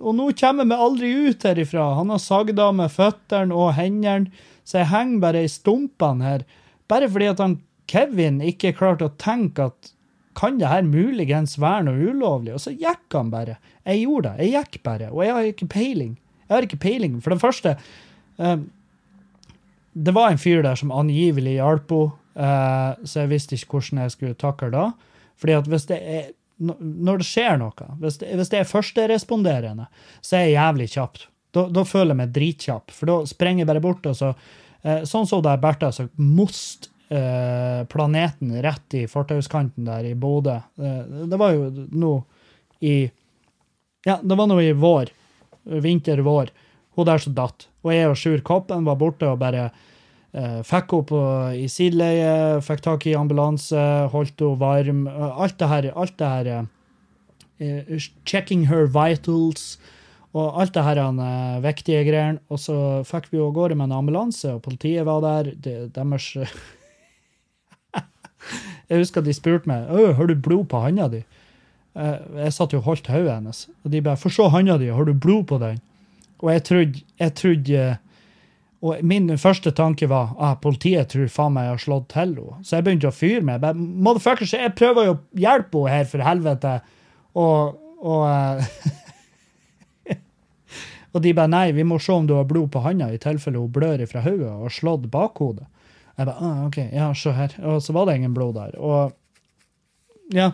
og 0.00 0.16
nå 0.18 0.30
kommer 0.38 0.66
vi 0.66 0.76
aldri 0.86 1.10
ut 1.28 1.44
herifra. 1.46 1.92
Han 1.98 2.10
har 2.10 2.22
sagd 2.22 2.58
av 2.58 2.72
med 2.74 2.92
føttene 2.92 3.54
og 3.54 3.74
hendene, 3.76 4.32
så 4.66 4.80
jeg 4.80 4.90
henger 4.90 5.22
bare 5.22 5.42
i 5.46 5.50
stumpene 5.50 6.26
her. 6.26 6.46
Bare 6.90 7.10
fordi 7.10 7.28
at 7.30 7.42
han 7.42 7.58
Kevin 7.90 8.40
ikke 8.42 8.74
klarte 8.74 9.06
å 9.06 9.14
tenke 9.20 9.68
at 9.70 9.92
kan 10.36 10.58
det 10.60 10.68
her 10.68 10.84
muligens 10.84 11.54
være 11.60 11.86
noe 11.86 12.10
ulovlig? 12.10 12.56
Og 12.56 12.60
så 12.60 12.74
gikk 12.74 13.14
han 13.14 13.30
bare. 13.32 13.56
Jeg 13.86 14.02
gjorde 14.02 14.34
det. 14.34 14.44
Jeg 14.44 14.66
gikk 14.66 14.82
bare. 14.84 15.12
Og 15.14 15.22
jeg 15.24 15.32
har 15.32 15.50
ikke 15.52 15.68
peiling. 15.72 16.16
Jeg 16.44 16.52
har 16.52 16.66
ikke 16.66 16.82
peiling. 16.82 17.14
For 17.24 17.32
det 17.32 17.40
første 17.40 17.72
eh, 17.72 18.58
Det 19.96 20.12
var 20.12 20.30
en 20.30 20.40
fyr 20.40 20.60
der 20.66 20.76
som 20.76 20.92
angivelig 20.92 21.56
hjalp 21.56 21.92
henne, 21.94 22.16
eh, 22.36 23.04
så 23.08 23.22
jeg 23.22 23.32
visste 23.32 23.56
ikke 23.56 23.78
hvordan 23.78 24.02
jeg 24.04 24.12
skulle 24.12 24.40
takle 24.40 24.68
da. 24.74 24.90
Fordi 25.40 25.56
at 25.56 25.70
hvis 25.72 25.88
det 25.88 26.00
er 26.00 26.26
når 26.58 27.20
det 27.20 27.28
skjer 27.28 27.58
noe, 27.60 27.86
hvis 28.00 28.20
det, 28.22 28.32
hvis 28.38 28.50
det 28.52 28.60
er 28.62 28.68
førsteresponderende, 28.68 29.88
så 30.24 30.38
er 30.38 30.46
jeg 30.46 30.54
jævlig 30.56 30.86
kjapt. 30.94 31.26
Da, 31.56 31.66
da, 31.72 31.84
føler 31.88 32.14
jeg 32.14 32.20
meg 32.20 32.32
dritkjapp, 32.36 32.92
for 32.96 33.10
da 33.10 33.16
sprenger 33.28 33.64
jeg 33.64 33.70
bare 33.70 33.82
bort. 33.84 34.06
og 34.08 34.16
så, 34.16 34.32
eh, 34.82 35.02
Sånn 35.08 35.28
så 35.28 35.42
der 35.44 35.60
Bertha 35.60 35.90
så 35.92 36.08
most 36.16 36.90
eh, 37.08 37.84
planeten 37.92 38.56
rett 38.64 38.96
i 38.96 39.04
fortauskanten 39.10 39.88
der 39.88 40.08
i 40.08 40.14
Bodø. 40.14 40.56
Eh, 40.80 41.26
det 41.28 41.40
var 41.40 41.54
jo 41.56 41.70
nå 41.92 42.16
i 42.80 42.96
Ja, 44.06 44.20
det 44.22 44.36
var 44.38 44.46
nå 44.46 44.60
i 44.62 44.72
vår. 44.72 45.10
Vinter-vår. 45.66 46.52
Hun 46.94 47.06
der 47.08 47.18
som 47.18 47.34
datt. 47.34 47.66
Og 47.82 47.90
jeg 47.92 48.08
og 48.08 48.16
Sjur 48.16 48.42
Koppen 48.46 48.84
var 48.86 48.98
borte 49.00 49.26
og 49.26 49.40
bare 49.40 49.70
fikk 50.36 50.92
henne 50.92 51.56
i 51.56 51.66
sideleie, 51.72 52.60
fikk 52.64 52.82
tak 52.84 53.06
i 53.08 53.14
ambulanse, 53.16 53.82
holdt 54.12 54.40
henne 54.42 54.60
varm. 54.60 55.06
Uh, 55.08 55.42
alt 55.42 55.58
det 55.60 55.68
her, 55.72 55.92
alt 55.96 56.18
det 56.18 56.32
her 56.32 56.66
Checking 58.28 58.66
her 58.68 58.84
vitals 58.92 59.78
og 60.36 60.58
alt 60.60 60.74
det 60.74 60.82
her 60.84 61.00
uh, 61.00 61.62
viktige 61.64 62.04
greiene. 62.04 62.42
Og 62.52 62.60
så 62.60 62.76
fikk 63.08 63.30
vi 63.32 63.40
av 63.40 63.54
gårde 63.56 63.78
med 63.78 63.88
en 63.88 63.98
ambulanse, 64.02 64.52
og 64.52 64.62
politiet 64.66 65.06
var 65.08 65.24
der. 65.24 65.54
Det, 65.56 65.76
deres 65.96 66.34
Jeg 68.88 69.00
husker 69.00 69.24
de 69.24 69.32
spurte 69.34 69.66
meg 69.66 69.88
har 69.90 70.28
du 70.28 70.36
blod 70.38 70.68
på 70.70 70.78
handa 70.84 71.08
di. 71.10 71.24
Eh, 71.96 72.16
jeg 72.44 72.52
satt 72.52 72.74
jo 72.74 72.82
og 72.82 72.90
holdt 72.90 73.08
hodet 73.10 73.32
hennes, 73.32 73.68
og 73.84 73.92
de 73.92 74.02
bare 74.04 74.16
'Få 74.16 74.30
se 74.30 74.48
handa 74.52 74.76
di, 74.78 74.92
har 74.92 75.04
du 75.04 75.14
blod 75.14 75.44
på 75.44 75.58
den?' 75.58 75.80
Og 76.38 76.52
jeg 76.52 76.64
trodde, 76.64 77.00
jeg 77.18 77.34
trodde 77.34 77.98
Og 78.84 79.00
min 79.06 79.30
første 79.40 79.72
tanke 79.72 80.08
var 80.10 80.34
ah, 80.42 80.54
politiet 80.60 81.08
tror 81.12 81.30
faen 81.32 81.54
meg 81.54 81.66
jeg 81.68 81.72
har 81.72 81.82
slått 81.86 82.10
til 82.12 82.20
henne. 82.20 82.60
Så 82.66 82.76
jeg 82.76 82.86
begynte 82.86 83.08
å 83.08 83.16
fyre 83.16 83.42
med. 83.46 83.64
Motherfuckers, 83.78 84.52
jeg 84.52 84.74
prøver 84.76 85.08
jo 85.08 85.16
å 85.16 85.22
hjelpe 85.40 85.86
henne 85.86 85.94
her, 85.94 86.10
for 86.10 86.26
helvete. 86.26 86.74
Og, 87.36 87.78
og 88.04 88.26
eh, 88.28 88.68
Og 91.16 91.22
de 91.24 91.32
bare 91.32 91.48
nei, 91.48 91.70
vi 91.72 91.84
må 91.88 91.96
se 92.02 92.12
om 92.12 92.26
du 92.28 92.34
har 92.36 92.44
blod 92.44 92.68
på 92.74 92.82
handa, 92.84 93.08
i 93.08 93.20
tilfelle 93.20 93.62
hun 93.62 93.72
blør 93.72 94.02
fra 94.10 94.20
hodet 94.20 94.50
og 94.52 94.72
slått 94.74 95.06
bakhodet. 95.08 95.64
Jeg 96.16 96.28
bare 96.28 96.44
ah, 96.44 96.58
OK, 96.66 96.76
ja, 96.92 97.06
se 97.16 97.32
her. 97.36 97.54
Og 97.64 97.80
så 97.84 97.94
var 97.96 98.08
det 98.08 98.18
ingen 98.18 98.34
blod 98.36 98.56
der. 98.56 98.76
Og 98.76 100.36
ja. 100.36 100.50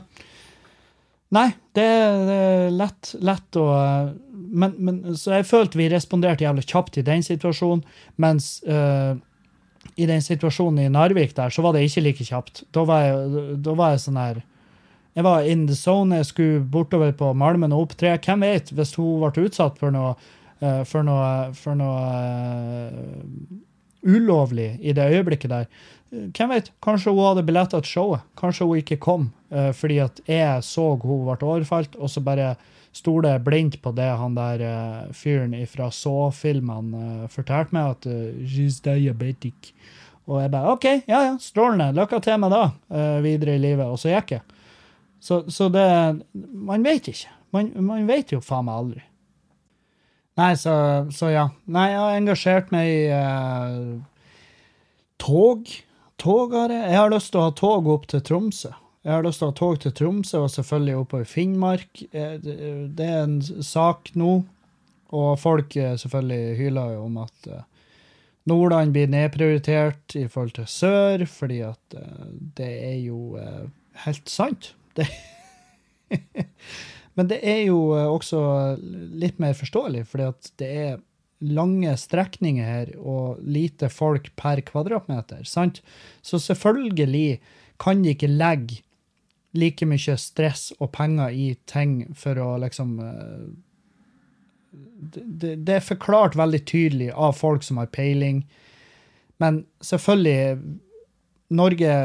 Nei, 1.32 1.48
det 1.74 1.86
er 1.88 2.70
lett, 2.76 3.14
lett 3.24 3.58
å 3.58 3.66
men, 4.52 4.74
men, 4.78 5.16
Så 5.16 5.32
jeg 5.38 5.48
følte 5.48 5.80
vi 5.80 5.88
responderte 5.92 6.44
jævlig 6.44 6.66
kjapt 6.68 6.98
i 7.00 7.06
den 7.06 7.24
situasjonen, 7.24 7.84
mens 8.20 8.58
uh, 8.68 9.16
i 9.96 10.06
den 10.08 10.22
situasjonen 10.22 10.84
i 10.84 10.92
Narvik 10.92 11.34
der, 11.36 11.50
så 11.50 11.64
var 11.64 11.74
det 11.74 11.86
ikke 11.86 12.04
like 12.04 12.26
kjapt. 12.28 12.64
Da 12.74 12.84
var 12.88 13.06
jeg, 13.06 13.56
da 13.64 13.76
var 13.78 13.94
jeg 13.94 14.04
sånn 14.04 14.20
her 14.20 14.42
Jeg 15.12 15.24
var 15.24 15.44
in 15.44 15.66
the 15.68 15.74
zone, 15.76 16.16
jeg 16.16 16.28
skulle 16.30 16.60
bortover 16.72 17.12
på 17.12 17.32
Malmen 17.36 17.72
og 17.72 17.88
opptre. 17.88 18.14
Hvem 18.16 18.46
vet, 18.46 18.70
hvis 18.72 18.94
hun 18.96 19.20
ble 19.20 19.44
utsatt 19.44 19.76
for 19.80 19.92
noe, 19.92 20.14
uh, 20.62 20.84
for 20.88 21.04
noe, 21.04 21.52
for 21.56 21.76
noe 21.76 22.04
uh, 22.92 23.58
ulovlig 24.02 24.78
i 24.80 24.94
det 24.96 25.10
øyeblikket 25.12 25.52
der, 25.52 25.68
hvem 26.12 26.50
vet, 26.52 26.70
kanskje 26.84 27.12
hun 27.12 27.24
hadde 27.24 27.44
billetter 27.48 27.80
til 27.80 27.92
showet. 27.92 28.24
Kanskje 28.36 28.68
hun 28.68 28.80
ikke 28.80 29.00
kom 29.00 29.30
uh, 29.52 29.72
fordi 29.76 30.00
at 30.04 30.20
jeg 30.28 30.64
så 30.64 30.94
hun 30.96 31.26
ble 31.28 31.36
overfalt, 31.40 31.96
og 31.96 32.12
så 32.12 32.24
bare 32.24 32.54
stoler 32.92 33.40
blindt 33.42 33.78
på 33.82 33.92
det 33.96 34.08
han 34.20 34.36
der 34.36 34.62
uh, 34.62 35.12
fyren 35.16 35.54
fra 35.70 35.88
Saw-filmene 35.92 37.24
uh, 37.24 37.28
fortalte 37.32 37.74
meg, 37.76 37.96
at 37.96 38.08
uh, 38.08 38.42
she's 38.46 38.80
diabetic. 38.84 39.72
Og 40.28 40.42
jeg 40.42 40.52
bare 40.52 40.74
OK, 40.76 40.84
ja 41.10 41.22
ja, 41.26 41.36
strålende, 41.42 41.90
lykke 41.96 42.20
til 42.22 42.38
med 42.38 42.52
det 42.54 42.66
videre 43.24 43.56
i 43.56 43.62
livet. 43.62 43.88
Og 43.90 43.98
så 43.98 44.12
gikk 44.12 44.36
jeg. 44.36 44.42
Så, 45.22 45.40
så 45.50 45.66
det 45.68 45.86
Man 46.32 46.84
vet 46.86 47.08
ikke. 47.10 47.32
Man, 47.50 47.72
man 47.82 48.06
vet 48.06 48.30
jo 48.30 48.38
faen 48.40 48.68
meg 48.68 48.78
aldri. 48.78 49.02
Nei, 50.38 50.52
så, 50.56 50.74
så, 51.10 51.32
ja. 51.34 51.48
Nei, 51.66 51.88
jeg 51.90 51.98
har 51.98 52.20
engasjert 52.20 52.70
meg 52.72 52.86
i 52.86 53.00
tog 55.20 55.66
tog 56.22 56.54
har 56.54 56.70
jeg. 56.72 56.86
Jeg 56.86 56.98
har 57.00 57.12
lyst 57.12 57.32
til 57.32 57.40
å 57.40 57.48
ha 57.48 57.54
tog 57.56 57.90
opp 57.90 58.06
til 58.10 58.22
Tromsø. 58.24 58.70
Jeg 59.02 59.16
har 59.16 59.24
lyst 59.26 59.40
til 59.42 59.48
å 59.48 59.50
ha 59.50 59.58
tog 59.58 59.80
til 59.82 59.94
Tromsø, 59.98 60.44
og 60.44 60.50
selvfølgelig 60.54 60.98
oppover 61.00 61.26
Finnmark. 61.26 62.04
Eh, 62.14 62.36
det 62.38 63.06
er 63.06 63.24
en 63.24 63.40
sak 63.66 64.12
nå. 64.14 64.36
Og 65.12 65.30
folk 65.42 65.74
eh, 65.74 65.96
selvfølgelig 65.98 66.58
hyler 66.60 66.92
jo 66.94 67.06
om 67.08 67.16
at 67.24 67.48
eh, 67.50 67.64
Nordland 68.50 68.94
blir 68.94 69.10
nedprioritert 69.10 70.14
i 70.18 70.28
forhold 70.30 70.54
til 70.54 70.68
sør, 70.70 71.24
fordi 71.30 71.60
at 71.66 71.96
det 72.58 72.70
er 72.90 72.96
jo 73.04 73.38
helt 74.06 74.30
sant. 74.30 74.72
Det 74.98 75.06
Men 77.16 77.28
det 77.28 77.38
er 77.44 77.60
jo 77.68 77.92
også 77.92 78.40
litt 78.80 79.38
mer 79.40 79.54
forståelig, 79.56 80.02
fordi 80.10 80.26
at 80.26 80.50
det 80.60 80.68
er 80.82 81.00
lange 81.42 81.92
strekninger 82.00 82.66
her 82.66 82.92
og 82.98 83.42
lite 83.44 83.90
folk 83.92 84.30
per 84.36 84.62
kvadratmeter. 84.64 85.44
sant? 85.44 85.82
Så 86.24 86.40
selvfølgelig 86.42 87.38
kan 87.80 88.02
de 88.02 88.14
ikke 88.16 88.32
legge 88.32 88.82
like 89.52 89.86
mye 89.86 90.16
stress 90.18 90.70
og 90.80 90.92
penger 90.96 91.32
i 91.36 91.52
ting 91.68 92.06
for 92.16 92.38
å 92.40 92.54
liksom 92.62 92.96
eh, 93.04 93.44
det, 94.72 95.56
det, 95.66 95.74
er 95.76 95.84
forklart 95.84 96.36
veldig 96.38 96.62
tydelig 96.68 97.10
av 97.12 97.34
folk 97.36 97.64
som 97.66 97.80
har 97.82 97.90
peiling. 97.92 98.42
Men 99.42 99.64
selvfølgelig 99.84 100.78
Norge 101.52 101.96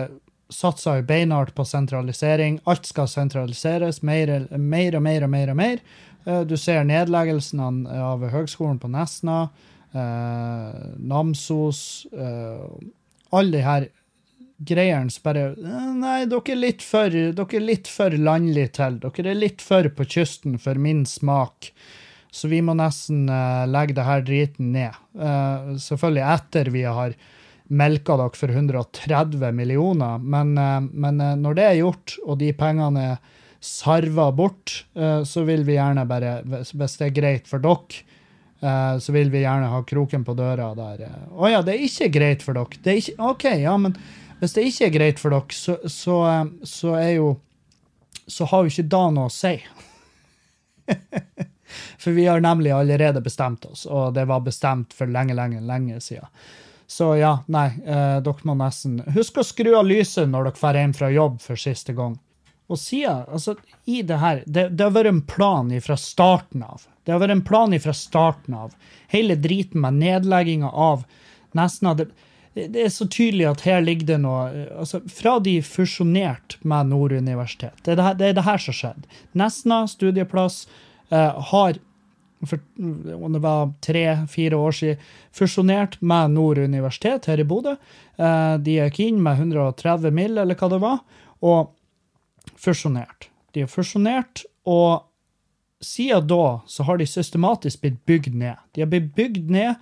satser 0.52 1.00
jo 1.00 1.08
beinhardt 1.08 1.54
på 1.56 1.64
sentralisering. 1.68 2.60
Alt 2.68 2.90
skal 2.90 3.08
sentraliseres 3.12 4.02
mer, 4.04 4.34
mer 4.58 4.98
og 4.98 5.06
mer 5.06 5.28
og 5.28 5.32
mer. 5.32 5.54
og 5.54 5.60
mer. 5.60 5.80
Eh, 6.26 6.44
du 6.48 6.58
ser 6.60 6.84
nedleggelsen 6.88 7.64
av 7.88 8.28
Høgskolen 8.34 8.82
på 8.84 8.92
Nesna, 8.92 9.48
eh, 9.94 10.82
Namsos 10.98 12.08
Alle 13.32 13.52
de 13.52 13.62
her 13.64 13.88
greiene 14.58 15.13
så 15.13 15.24
bare 15.26 15.46
Nei, 15.58 16.26
dere 16.30 16.54
er 16.54 16.60
litt 16.60 16.84
for, 16.86 17.13
dere 17.13 17.60
er 17.60 17.65
litt 17.65 17.89
for 17.91 18.13
landlig 18.13 18.72
til. 18.78 19.00
Dere 19.04 19.32
er 19.34 19.39
litt 19.39 19.63
for 19.63 19.89
på 19.93 20.08
kysten 20.17 20.58
for 20.62 20.80
min 20.82 21.06
smak. 21.10 21.72
Så 22.32 22.50
vi 22.52 22.60
må 22.62 22.76
nesten 22.78 23.26
uh, 23.32 23.65
legge 23.70 23.96
det 23.98 24.06
her 24.06 24.22
driten 24.26 24.74
ned. 24.76 24.98
Uh, 25.17 25.74
selvfølgelig 25.82 26.26
etter 26.36 26.70
vi 26.74 26.84
har 26.86 27.15
melka 27.67 28.17
dere 28.20 28.39
for 28.39 28.52
130 28.54 29.56
millioner, 29.56 30.22
men, 30.22 30.54
uh, 30.60 30.84
men 30.84 31.24
når 31.41 31.58
det 31.58 31.65
er 31.65 31.82
gjort, 31.82 32.17
og 32.28 32.39
de 32.43 32.54
pengene 32.56 33.10
er 33.13 33.36
sarva 33.60 34.32
bort, 34.32 34.86
eh, 34.96 35.24
så 35.24 35.43
vil 35.43 35.63
vi 35.63 35.78
gjerne 35.78 36.06
bare, 36.08 36.39
hvis 36.46 36.98
det 37.00 37.10
er 37.10 37.15
greit 37.15 37.50
for 37.50 37.63
dere, 37.63 38.04
eh, 38.62 38.96
så 39.02 39.15
vil 39.15 39.32
vi 39.34 39.43
gjerne 39.43 39.72
ha 39.72 39.82
kroken 39.88 40.26
på 40.28 40.36
døra 40.38 40.72
der. 40.78 41.08
Å 41.32 41.41
oh 41.41 41.52
ja, 41.52 41.63
det 41.65 41.76
er 41.76 41.88
ikke 41.88 42.12
greit 42.20 42.46
for 42.46 42.58
dere. 42.58 42.82
Det 42.84 42.93
er 42.93 43.02
ikke, 43.02 43.17
OK, 43.34 43.48
ja, 43.63 43.76
men 43.82 43.98
hvis 44.39 44.54
det 44.54 44.67
ikke 44.69 44.88
er 44.88 44.93
greit 44.93 45.21
for 45.21 45.34
dere, 45.34 45.58
så, 45.58 45.78
så, 45.89 46.17
så 46.63 46.95
er 47.00 47.12
jo 47.17 47.36
Så 48.28 48.45
har 48.45 48.65
jo 48.65 48.71
ikke 48.71 48.89
da 48.91 49.06
noe 49.10 49.30
å 49.30 49.32
si. 49.32 49.54
for 52.02 52.12
vi 52.12 52.26
har 52.28 52.41
nemlig 52.43 52.73
allerede 52.76 53.21
bestemt 53.23 53.65
oss, 53.65 53.86
og 53.86 54.13
det 54.17 54.26
var 54.28 54.43
bestemt 54.43 54.93
for 54.93 55.08
lenge, 55.08 55.36
lenge, 55.38 55.62
lenge 55.63 56.02
siden. 56.04 56.28
Så 56.88 57.13
ja, 57.19 57.38
nei, 57.47 57.67
eh, 57.86 58.17
dere 58.23 58.47
må 58.47 58.56
nesten 58.56 59.02
Husk 59.15 59.41
å 59.41 59.43
skru 59.43 59.73
av 59.76 59.88
lyset 59.88 60.30
når 60.32 60.47
dere 60.47 60.60
drar 60.60 60.80
hjem 60.82 60.93
fra 60.95 61.10
jobb 61.12 61.41
for 61.43 61.60
siste 61.60 61.95
gang. 61.95 62.15
Og 62.67 62.80
siden, 62.80 63.23
altså, 63.32 63.56
i 63.88 64.02
det 64.04 64.19
her 64.19 64.43
det, 64.45 64.69
det, 64.76 64.84
har 64.84 64.95
vært 64.95 65.12
en 65.12 65.23
plan 65.23 65.71
fra 65.84 65.97
starten 66.00 66.63
av. 66.67 66.84
Det 67.04 67.15
har 67.15 67.21
vært 67.23 67.38
en 67.38 67.47
plan 67.47 67.76
fra 67.80 67.95
starten 67.95 68.56
av. 68.56 68.76
Hele 69.12 69.36
driten 69.39 69.84
med 69.84 70.00
nedlegginga 70.02 70.71
av 70.71 71.06
Nesna. 71.56 71.93
Det, 71.95 72.10
det, 72.58 72.82
er 72.82 72.89
så 72.93 73.08
tydelig 73.12 73.46
at 73.50 73.63
her 73.67 73.84
ligger 73.86 74.08
det 74.12 74.17
noe 74.24 74.41
altså, 74.82 75.02
Fra 75.13 75.38
de 75.43 75.60
fusjonerte 75.65 76.60
med 76.67 76.89
Nord 76.91 77.13
universitet. 77.13 77.76
Det 77.86 77.93
er 77.93 78.00
det, 78.02 78.13
det 78.22 78.30
er 78.30 78.38
det, 78.39 78.46
her 78.48 78.63
som 78.63 78.78
skjedde. 78.78 79.20
Nesna 79.38 79.84
studieplass 79.91 80.65
eh, 81.12 81.41
har 81.52 81.80
for 82.46 82.62
om 83.17 83.34
det 83.34 83.39
var 83.41 83.72
tre-fire 83.82 84.58
år 84.62 84.76
siden, 84.78 85.06
fusjonert 85.34 85.96
med 86.06 86.36
Nord 86.36 86.60
universitet 86.62 87.26
her 87.26 87.41
i 87.41 87.46
Bodø. 87.48 87.74
Eh, 88.17 88.54
de 88.62 88.76
gikk 88.78 89.00
inn 89.08 89.24
med 89.26 89.41
130 89.41 90.13
mill., 90.13 90.38
eller 90.38 90.58
hva 90.58 90.70
det 90.70 90.82
var. 90.84 91.02
og 91.41 91.74
fusjonert. 92.58 93.28
De 93.54 93.62
har 93.62 93.70
fusjonert, 93.70 94.41
og 94.65 95.06
siden 95.84 96.28
da 96.28 96.60
så 96.65 96.86
har 96.88 96.98
de 96.98 97.06
systematisk 97.06 97.84
blitt 97.84 98.00
bygd 98.10 98.34
ned. 98.34 98.58
De 98.74 98.82
har 98.82 98.89
blitt 98.89 99.12
bygd 99.15 99.52
ned 99.54 99.76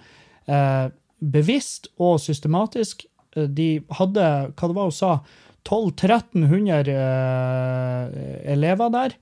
eh, 0.52 0.92
bevisst 1.20 1.90
og 2.02 2.20
systematisk. 2.24 3.06
Eh, 3.36 3.48
de 3.50 3.70
hadde, 4.00 4.30
hva 4.54 4.70
det 4.70 4.78
var 4.78 4.90
hun 4.90 4.96
sa, 4.96 5.18
1200-1300 5.66 6.92
uh, 6.94 8.12
elever 8.54 8.92
der 8.94 9.16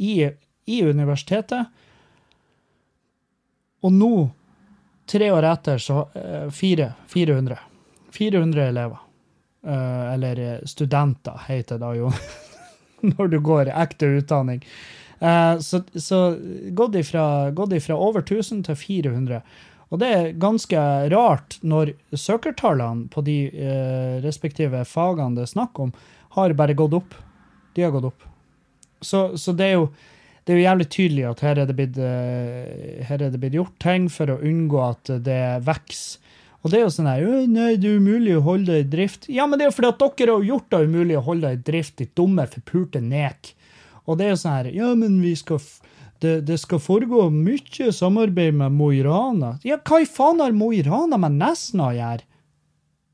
i, 0.00 0.14
i, 0.64 0.78
universitetet. 0.80 1.66
Og 3.84 3.92
nå, 3.92 4.14
tre 5.04 5.28
år 5.28 5.44
etter, 5.50 5.76
så 5.76 6.06
uh, 6.14 6.48
fire, 6.56 6.94
400. 7.12 7.58
400 8.16 8.64
elever. 8.70 9.04
Uh, 9.60 10.14
eller 10.14 10.64
studenter, 10.64 11.36
heter 11.50 11.76
det 11.76 11.84
da 11.84 11.92
jo. 11.98 12.08
når 13.12 13.28
du 13.28 13.38
går 13.44 13.72
ekte 13.72 14.08
utdanning. 14.20 14.64
Uh, 15.20 15.58
så, 15.60 15.82
så 15.94 16.36
gått 16.76 16.96
ifra, 16.96 17.50
gått 17.50 17.72
ifra 17.76 17.96
over 17.96 18.24
1000 18.24 18.64
til 18.68 18.76
400. 18.76 19.42
Og 19.90 19.98
det 19.98 20.10
er 20.14 20.38
ganske 20.38 20.84
rart 21.10 21.58
når 21.66 21.94
søkertallene 22.14 23.08
på 23.10 23.24
de 23.26 23.38
eh, 23.50 24.20
respektive 24.22 24.84
fagene 24.86 25.38
det 25.38 25.48
er 25.48 25.54
snakk 25.56 25.80
om, 25.82 25.90
har 26.36 26.54
bare 26.58 26.78
gått 26.78 26.94
opp. 26.94 27.16
De 27.74 27.82
har 27.82 27.92
gått 27.94 28.06
opp. 28.12 28.26
Så, 29.02 29.36
så 29.40 29.54
det, 29.56 29.66
er 29.66 29.80
jo, 29.80 29.88
det, 30.44 30.52
er 30.52 30.58
jo, 30.60 30.66
jævlig 30.68 30.88
tydelig 30.94 31.26
at 31.26 31.42
her 31.42 31.62
er, 31.62 31.72
blitt, 31.74 31.98
uh, 31.98 33.00
her 33.08 33.16
er 33.16 33.32
det 33.32 33.40
blitt 33.40 33.56
gjort 33.56 33.74
ting 33.82 34.06
for 34.12 34.30
å 34.30 34.38
unngå 34.44 34.82
at 34.84 35.10
det 35.24 35.42
vokser 35.66 36.20
og 36.60 36.72
det 36.72 36.80
er 36.80 36.82
jo 36.84 36.92
sånn 36.92 37.08
her 37.08 37.22
Nei, 37.48 37.70
det 37.80 37.88
er 37.88 38.00
umulig 38.00 38.34
å 38.36 38.44
holde 38.44 38.74
det 38.74 38.82
i 38.84 38.90
drift. 38.92 39.28
Ja, 39.32 39.46
men 39.48 39.58
det 39.58 39.66
er 39.66 39.70
jo 39.70 39.76
fordi 39.78 39.92
at 39.94 40.18
dere 40.20 40.36
har 40.36 40.48
gjort 40.50 40.68
det 40.72 40.82
umulig 40.90 41.16
å 41.16 41.24
holde 41.24 41.48
det 41.48 41.60
i 41.60 41.64
drift, 41.70 41.94
ditt 42.00 42.12
dumme, 42.18 42.44
forpulte 42.50 43.00
nek. 43.04 43.54
Og 44.04 44.18
det 44.20 44.26
er 44.26 44.34
jo 44.34 44.40
sånn 44.42 44.58
her 44.58 44.68
Ja, 44.74 44.90
men 44.98 45.20
vi 45.24 45.32
skal 45.38 45.60
det, 46.20 46.34
det, 46.48 46.58
skal 46.60 46.82
foregå 46.82 47.28
mye 47.32 47.92
samarbeid 47.96 48.56
med 48.60 48.76
Mo 48.76 48.90
i 48.92 49.02
Rana. 49.04 49.54
Ja, 49.66 49.78
hva 49.80 50.02
i 50.02 50.08
faen 50.08 50.42
har 50.42 50.52
Mo 50.56 50.70
i 50.72 50.82
Rana 50.86 51.18
med 51.20 51.38
Nesna 51.40 51.90
å 51.90 51.96
gjøre? 51.96 52.26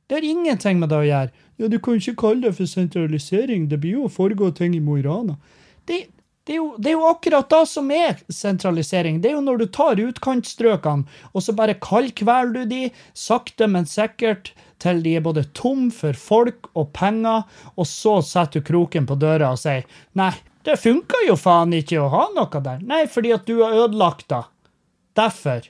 Det 0.06 0.18
har 0.18 0.26
ingenting 0.26 0.78
med 0.78 0.92
det 0.92 0.98
å 0.98 1.06
gjøre. 1.06 1.46
Ja, 1.58 1.70
du 1.70 1.78
kan 1.82 1.98
ikke 1.98 2.18
kalle 2.20 2.48
det 2.48 2.56
for 2.58 2.70
sentralisering, 2.70 3.68
det 3.70 3.80
blir 3.82 4.00
jo 4.00 4.06
å 4.06 4.12
foregå 4.12 4.52
ting 4.54 4.76
i 4.76 4.82
Mo 4.82 4.98
i 4.98 5.06
Rana. 5.06 5.38
Det, 5.86 6.06
Det 6.46 6.60
det 6.78 6.92
er 6.92 6.94
jo 6.94 7.08
akkurat 7.08 7.48
det 7.50 7.64
som 7.66 7.88
er 7.90 8.20
sentralisering. 8.30 9.18
Det 9.20 9.32
er 9.32 9.34
jo 9.34 9.42
når 9.42 9.58
du 9.58 9.66
tar 9.66 9.98
utkantstrøkene, 9.98 11.02
og 11.34 11.42
så 11.42 11.54
bare 11.58 11.74
kaldkveler 11.82 12.52
du 12.54 12.70
de, 12.70 12.82
sakte, 13.18 13.66
men 13.66 13.88
sikkert, 13.90 14.52
til 14.78 15.02
de 15.02 15.16
er 15.18 15.24
både 15.24 15.42
tom 15.58 15.88
for 15.90 16.14
folk 16.14 16.68
og 16.76 16.92
penger, 16.94 17.42
og 17.74 17.88
så 17.90 18.20
setter 18.22 18.62
du 18.62 18.68
kroken 18.68 19.08
på 19.08 19.16
døra 19.18 19.50
og 19.56 19.58
sier 19.58 19.88
nei, 20.14 20.34
det 20.66 20.76
funker 20.82 21.28
jo 21.28 21.36
faen 21.38 21.74
ikke 21.76 22.00
å 22.02 22.10
ha 22.10 22.24
noe 22.34 22.62
der. 22.62 22.80
Nei, 22.82 23.04
fordi 23.10 23.32
at 23.36 23.46
du 23.46 23.60
har 23.62 23.76
ødelagt 23.86 24.26
det. 24.32 24.42
Derfor. 25.16 25.68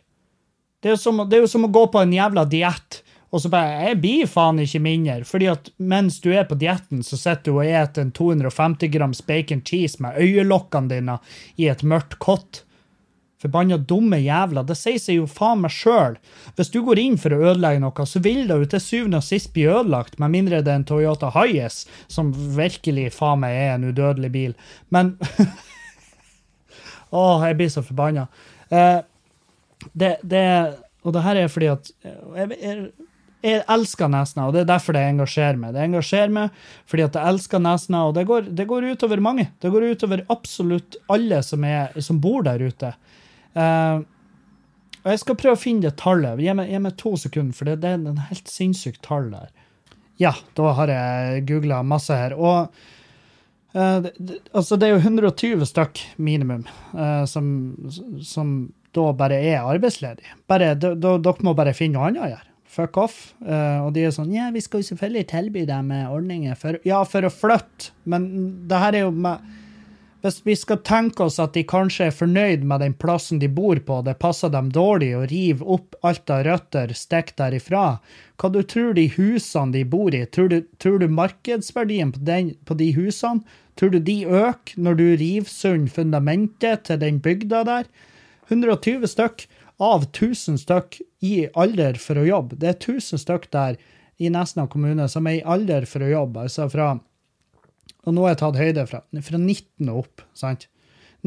Det 0.80 0.94
er, 0.94 1.00
som, 1.00 1.20
det 1.28 1.36
er 1.36 1.44
jo 1.44 1.50
som 1.50 1.66
å 1.66 1.72
gå 1.72 1.82
på 1.92 2.00
en 2.00 2.14
jævla 2.14 2.46
diett. 2.48 3.02
Og 3.34 3.42
så 3.42 3.50
bare 3.52 3.90
Jeg 3.90 3.98
blir 4.00 4.28
faen 4.30 4.60
ikke 4.62 4.80
mindre. 4.80 5.24
fordi 5.24 5.48
at 5.52 5.68
mens 5.76 6.20
du 6.24 6.30
er 6.32 6.46
på 6.48 6.56
dietten, 6.56 7.02
så 7.02 7.18
sitter 7.18 7.52
du 7.52 7.58
og 7.58 7.64
spiser 7.64 8.02
en 8.02 8.12
250 8.12 8.88
grams 8.94 9.20
bacon 9.26 9.60
cheese 9.60 10.00
med 10.00 10.16
øyelokkene 10.16 10.88
dine 10.88 11.18
i 11.56 11.68
et 11.68 11.82
mørkt 11.82 12.18
kott. 12.18 12.62
Forbanna 13.42 13.76
dumme 13.76 14.18
jævla. 14.22 14.62
Det 14.64 14.76
sier 14.78 15.00
seg 15.02 15.18
jo 15.20 15.26
faen 15.28 15.60
meg 15.64 15.74
sjøl. 15.74 16.16
Hvis 16.56 16.72
du 16.72 16.80
går 16.86 17.00
inn 17.02 17.18
for 17.20 17.36
å 17.36 17.42
ødelegge 17.50 17.82
noe, 17.84 18.06
så 18.08 18.22
vil 18.24 18.46
det 18.48 18.56
jo 18.56 18.68
til 18.72 18.82
syvende 18.82 19.20
og 19.20 19.26
sist 19.26 19.52
bli 19.52 19.66
ødelagt, 19.68 20.16
med 20.22 20.32
mindre 20.32 20.62
det 20.64 20.72
er 20.72 20.80
en 20.80 20.88
Toyota 20.88 21.30
Hiace, 21.36 21.84
som 22.08 22.32
virkelig 22.56 23.10
faen 23.18 23.42
meg 23.44 23.58
er 23.60 23.74
en 23.74 23.88
udødelig 23.90 24.32
bil. 24.32 24.56
Men 24.94 25.16
Å, 27.16 27.20
jeg 27.46 27.56
blir 27.58 27.68
så 27.70 27.84
forbanna. 27.86 28.26
Eh, 28.68 28.98
det, 29.94 30.16
det, 30.26 30.46
og 31.06 31.14
det 31.14 31.22
her 31.22 31.38
er 31.38 31.52
fordi 31.52 31.68
at 31.70 31.90
jeg, 32.02 32.56
jeg, 32.58 32.88
jeg 33.46 33.62
elsker 33.72 34.10
Nesna, 34.10 34.48
og 34.48 34.56
det 34.56 34.64
er 34.64 34.70
derfor 34.72 34.96
det 34.96 35.04
engasjerer 35.06 35.60
meg. 35.60 35.76
Det 35.76 35.84
engasjerer 35.84 36.32
meg 36.34 36.56
fordi 36.88 37.06
at 37.06 37.18
jeg 37.18 37.34
elsker 37.34 37.62
Nesna, 37.62 38.02
og 38.08 38.16
det 38.16 38.26
går, 38.28 38.50
det 38.58 38.66
går 38.70 38.88
utover 38.96 39.22
mange. 39.22 39.48
Det 39.62 39.70
går 39.72 39.90
utover 39.92 40.24
absolutt 40.32 40.98
alle 41.12 41.42
som, 41.46 41.64
er, 41.64 41.94
som 42.02 42.18
bor 42.22 42.46
der 42.46 42.64
ute. 42.66 42.92
Uh, 43.56 44.04
og 45.06 45.12
Jeg 45.12 45.22
skal 45.22 45.38
prøve 45.38 45.54
å 45.54 45.60
finne 45.60 45.86
det 45.86 45.96
tallet. 46.00 46.42
Gi 46.42 46.52
meg, 46.58 46.72
meg 46.82 46.96
to 46.98 47.14
sekunder, 47.20 47.54
for 47.54 47.68
det, 47.68 47.78
det 47.84 47.92
er 47.94 48.00
en 48.00 48.24
helt 48.26 48.50
sinnssykt 48.50 49.04
tall 49.06 49.30
der. 49.30 49.52
Ja, 50.18 50.32
da 50.58 50.72
har 50.78 50.90
jeg 50.90 51.44
googla 51.46 51.82
masse 51.86 52.16
her. 52.16 52.34
Og 52.34 52.72
uh, 53.76 54.00
det, 54.02 54.40
altså, 54.50 54.78
det 54.80 54.88
er 54.88 54.96
jo 54.96 55.04
120 55.04 55.62
stykk 55.70 56.02
minimum 56.18 56.66
uh, 56.96 57.22
som, 57.30 57.46
som 58.24 58.58
da 58.96 59.06
bare 59.14 59.38
er 59.38 59.62
arbeidsledige. 59.62 60.34
Bare, 60.50 60.74
da, 60.74 60.96
dere 60.98 61.46
må 61.46 61.54
bare 61.54 61.76
finne 61.76 62.00
noe 62.00 62.10
annet 62.10 62.24
å 62.26 62.30
gjøre. 62.32 62.52
Fuck 62.76 62.98
off. 63.00 63.20
Uh, 63.40 63.86
og 63.86 63.92
de 63.94 64.02
er 64.04 64.12
sånn 64.12 64.34
Ja, 64.34 64.50
vi 64.52 64.60
skal 64.64 64.82
jo 64.82 64.90
selvfølgelig 64.90 65.28
tilby 65.30 65.62
dem 65.68 65.94
ordninger 65.94 66.58
for 66.58 66.82
Ja, 66.84 67.04
for 67.08 67.24
å 67.24 67.32
flytte, 67.32 67.94
men 68.10 68.26
det 68.68 68.82
her 68.82 68.98
er 68.98 69.06
jo 69.06 69.14
med 69.14 69.46
hvis 70.24 70.40
vi 70.46 70.54
skal 70.56 70.80
tenke 70.86 71.26
oss 71.26 71.36
at 71.42 71.54
de 71.54 71.62
kanskje 71.68 72.08
er 72.08 72.14
fornøyd 72.14 72.64
med 72.66 72.80
den 72.82 72.94
plassen 72.98 73.40
de 73.42 73.48
bor 73.52 73.78
på, 73.84 73.98
det 74.06 74.16
passer 74.22 74.50
dem 74.52 74.70
dårlig 74.74 75.12
å 75.16 75.26
rive 75.30 75.66
opp 75.76 75.98
alt 76.06 76.32
av 76.32 76.44
røtter, 76.46 76.94
stikke 76.96 77.36
derifra, 77.38 77.84
hva 78.40 78.50
du 78.52 78.62
tror 78.62 78.96
de 78.96 79.06
husene 79.16 79.76
de 79.76 79.84
bor 79.84 80.16
i, 80.16 80.24
tror 80.26 80.50
du, 80.52 80.58
tror 80.82 80.98
du 81.02 81.06
markedsverdien 81.12 82.14
på, 82.16 82.24
den, 82.26 82.54
på, 82.64 82.78
de 82.80 82.90
husene, 82.96 83.44
tror 83.76 83.92
du 83.92 84.00
de 84.00 84.22
øker 84.24 84.80
når 84.80 84.98
du 84.98 85.06
river 85.20 85.52
sund 85.52 85.90
fundamentet 85.92 86.86
til 86.88 87.00
den 87.02 87.20
bygda 87.24 87.62
der? 87.68 87.90
120 88.48 89.06
stykk 89.10 89.46
av 89.82 90.06
1000 90.08 90.62
stykk 90.62 91.00
i 91.26 91.34
alder 91.58 91.98
for 92.00 92.18
å 92.18 92.24
jobbe. 92.24 92.56
Det 92.56 92.70
er 92.70 92.78
1000 92.78 93.20
stykk 93.20 93.50
der 93.52 93.76
i 94.16 94.30
Nesna 94.32 94.64
kommune 94.70 95.08
som 95.12 95.26
er 95.28 95.40
i 95.40 95.44
alder 95.44 95.84
for 95.88 96.04
å 96.04 96.12
jobbe. 96.12 96.46
altså 96.46 96.70
fra 96.72 96.94
og 98.06 98.14
nå 98.14 98.24
har 98.24 98.34
jeg 98.34 98.42
tatt 98.44 98.58
høyde 98.60 98.86
fra, 98.88 99.02
fra 99.28 99.38
19 99.42 99.90
og 99.90 100.02
opp. 100.04 100.24
sant? 100.38 100.68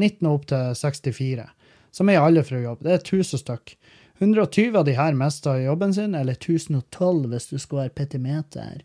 19 0.00 0.26
og 0.26 0.34
opp 0.34 0.50
til 0.50 0.74
64. 0.80 1.46
Som 1.92 2.10
er 2.10 2.22
alle 2.22 2.44
for 2.46 2.56
å 2.56 2.64
jobbe. 2.64 2.86
Det 2.86 2.94
er 2.96 3.02
1000 3.04 3.42
stykk. 3.42 3.74
120 4.20 4.76
av 4.76 4.84
de 4.84 4.94
her 4.98 5.16
mista 5.16 5.54
jobben 5.56 5.94
sin, 5.96 6.14
eller 6.14 6.36
1012 6.36 7.30
hvis 7.32 7.48
du 7.50 7.56
skal 7.58 7.84
være 7.84 7.96
petimeter. 8.02 8.82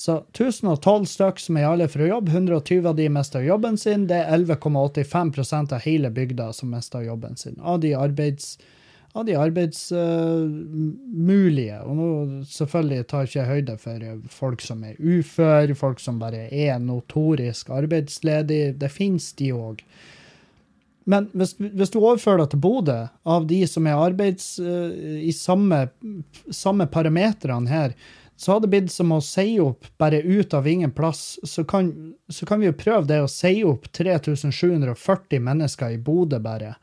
Så 0.00 0.20
1012 0.30 1.08
stykk 1.10 1.42
som 1.42 1.58
er 1.58 1.68
alle 1.68 1.88
for 1.90 2.04
å 2.04 2.08
jobbe, 2.08 2.32
120 2.32 2.88
av 2.88 2.96
de 2.96 3.08
mista 3.12 3.42
jobben 3.44 3.76
sin. 3.80 4.06
Det 4.08 4.20
er 4.22 4.32
11,85% 4.36 5.74
av 5.76 5.84
hele 5.84 6.12
bygda 6.14 6.52
som 6.56 6.72
mista 6.72 7.02
jobben 7.04 7.36
sin. 7.36 7.58
Av 7.60 7.80
de 7.82 7.92
arbeids 7.98 8.56
av 9.16 9.24
de 9.24 9.32
arbeidsmulige. 9.38 11.78
Uh, 11.78 11.86
og 11.88 11.96
nå 11.96 12.08
selvfølgelig 12.50 13.06
tar 13.08 13.24
ikke 13.26 13.40
jeg 13.40 13.52
høyde 13.52 13.76
for 13.80 13.98
folk 14.32 14.60
som 14.64 14.84
er 14.86 14.94
ufør, 15.00 15.74
folk 15.78 16.00
som 16.02 16.18
bare 16.20 16.48
er 16.52 16.78
notorisk 16.82 17.70
arbeidsledig. 17.74 18.78
Det 18.80 18.90
finnes 18.92 19.32
de 19.38 19.52
òg. 19.56 19.76
Men 21.08 21.28
hvis, 21.32 21.54
hvis, 21.56 21.90
du 21.94 21.98
overfører 22.02 22.38
det 22.42 22.50
til 22.52 22.60
Bodø, 22.60 23.06
av 23.24 23.46
de 23.48 23.66
som 23.70 23.86
er 23.88 23.96
arbeids 23.96 24.58
uh, 24.60 24.90
i 25.24 25.32
samme, 25.32 25.88
samme 26.52 26.86
parametrene 26.92 27.70
her, 27.72 27.90
så 28.38 28.52
hadde 28.52 28.68
det 28.68 28.70
blitt 28.70 28.92
som 28.94 29.10
å 29.10 29.18
si 29.24 29.58
opp 29.58 29.88
bare 29.98 30.20
ut 30.22 30.54
av 30.54 30.66
ingen 30.70 30.92
plass. 30.94 31.40
Så 31.42 31.64
kan, 31.66 32.14
så 32.30 32.46
kan 32.46 32.62
vi 32.62 32.68
jo 32.68 32.76
prøve 32.78 33.08
det 33.08 33.18
å 33.24 33.30
si 33.30 33.64
opp 33.66 33.88
3740 33.90 35.42
mennesker 35.42 35.90
i 35.96 35.98
Bodø 35.98 36.38
bare 36.44 36.76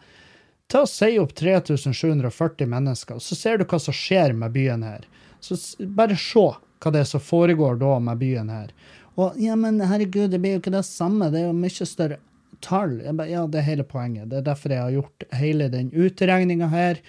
til 0.71 0.85
å 0.85 0.89
si 0.89 1.11
opp 1.21 1.33
3740 1.37 2.69
mennesker, 2.69 3.19
så 3.21 3.37
ser 3.37 3.59
du 3.59 3.65
hva 3.69 3.79
som 3.81 3.95
skjer 3.95 4.33
med 4.37 4.53
byen 4.55 4.85
her. 4.85 5.05
Så 5.39 5.57
bare 5.79 6.17
se 6.17 6.45
hva 6.49 6.93
det 6.93 7.03
er 7.03 7.09
som 7.09 7.23
foregår 7.23 7.77
da 7.81 7.97
med 8.03 8.21
byen 8.21 8.49
her. 8.53 8.71
Og 9.15 9.37
ja, 9.39 9.55
men 9.55 9.79
herregud, 9.79 10.31
det 10.33 10.41
blir 10.43 10.57
jo 10.57 10.63
ikke 10.63 10.73
det 10.75 10.85
samme, 10.87 11.29
det 11.31 11.43
er 11.43 11.47
jo 11.49 11.57
mye 11.57 11.87
større 11.87 12.19
tall. 12.65 12.97
Bare, 13.13 13.29
ja, 13.31 13.45
det 13.47 13.61
er 13.61 13.69
hele 13.69 13.85
poenget. 13.87 14.29
Det 14.31 14.41
er 14.41 14.47
derfor 14.49 14.73
jeg 14.73 14.83
har 14.83 14.95
gjort 14.95 15.27
hele 15.39 15.69
den 15.71 15.91
utregninga 15.93 16.69
her. 16.73 16.99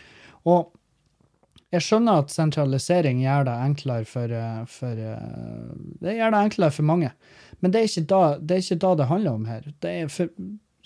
Og 0.46 0.70
jeg 1.74 1.82
skjønner 1.82 2.22
at 2.22 2.32
sentralisering 2.32 3.24
gjør 3.24 3.48
det 3.48 3.56
enklere 3.64 4.06
for, 4.06 4.32
eh, 4.32 4.64
for, 4.70 4.92
eh, 4.92 5.74
Det 6.00 6.14
gjør 6.14 6.30
det 6.30 6.42
enklere 6.44 6.72
for 6.72 6.82
mange. 6.82 7.10
Men 7.60 7.70
det 7.70 7.80
er 7.80 7.88
ikke 7.88 8.06
da 8.06 8.38
det, 8.38 8.56
er 8.56 8.62
ikke 8.62 8.80
da 8.84 8.94
det 8.94 9.06
handler 9.06 9.32
om 9.32 9.44
her. 9.46 9.62
Det 9.80 9.90
er 9.90 10.08
for, 10.08 10.28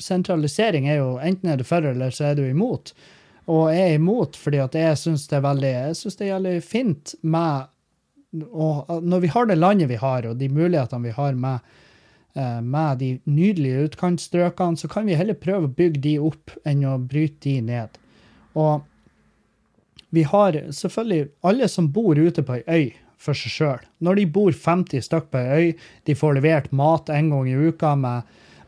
sentralisering 0.01 0.89
er 0.89 1.01
jo 1.01 1.11
enten 1.23 1.53
er 1.53 1.61
du 1.61 1.67
for, 1.67 1.85
eller 1.87 2.15
så 2.15 2.31
er 2.31 2.39
du 2.39 2.45
imot. 2.47 2.95
Og 3.51 3.71
jeg 3.75 3.93
er 3.93 3.99
imot 3.99 4.39
fordi 4.39 4.61
at 4.63 4.77
jeg 4.79 4.99
syns 5.01 5.27
det 5.31 5.39
er 5.41 5.47
veldig 5.47 5.71
jeg 5.75 5.99
synes 5.99 6.19
det 6.19 6.27
er 6.29 6.39
veldig 6.39 6.57
fint 6.65 7.15
med 7.23 7.69
og 8.31 9.03
Når 9.03 9.21
vi 9.25 9.29
har 9.35 9.47
det 9.47 9.57
landet 9.59 9.89
vi 9.91 9.97
har, 9.99 10.27
og 10.27 10.37
de 10.39 10.47
mulighetene 10.49 11.09
vi 11.09 11.11
har 11.17 11.33
med, 11.35 11.59
eh, 12.39 12.61
med 12.61 12.99
de 12.99 13.09
nydelige 13.27 13.89
utkantstrøkene, 13.89 14.77
så 14.77 14.89
kan 14.89 15.07
vi 15.07 15.17
heller 15.19 15.35
prøve 15.35 15.67
å 15.67 15.75
bygge 15.75 16.01
de 16.01 16.13
opp 16.19 16.53
enn 16.65 16.85
å 16.87 16.95
bryte 16.99 17.41
de 17.43 17.61
ned. 17.61 17.99
Og 18.55 18.85
vi 20.11 20.23
har 20.23 20.53
selvfølgelig 20.53 21.29
alle 21.43 21.69
som 21.69 21.91
bor 21.91 22.15
ute 22.19 22.43
på 22.43 22.61
ei 22.61 22.63
øy 22.69 22.93
for 23.21 23.35
seg 23.35 23.53
sjøl. 23.53 23.83
Når 24.01 24.21
de 24.21 24.27
bor 24.27 24.53
50 24.53 25.05
stykk 25.07 25.31
på 25.31 25.43
ei 25.43 25.51
øy, 25.59 25.75
de 26.07 26.15
får 26.15 26.39
levert 26.39 26.73
mat 26.73 27.11
en 27.11 27.31
gang 27.31 27.51
i 27.51 27.59
uka 27.69 27.97
med 27.99 28.23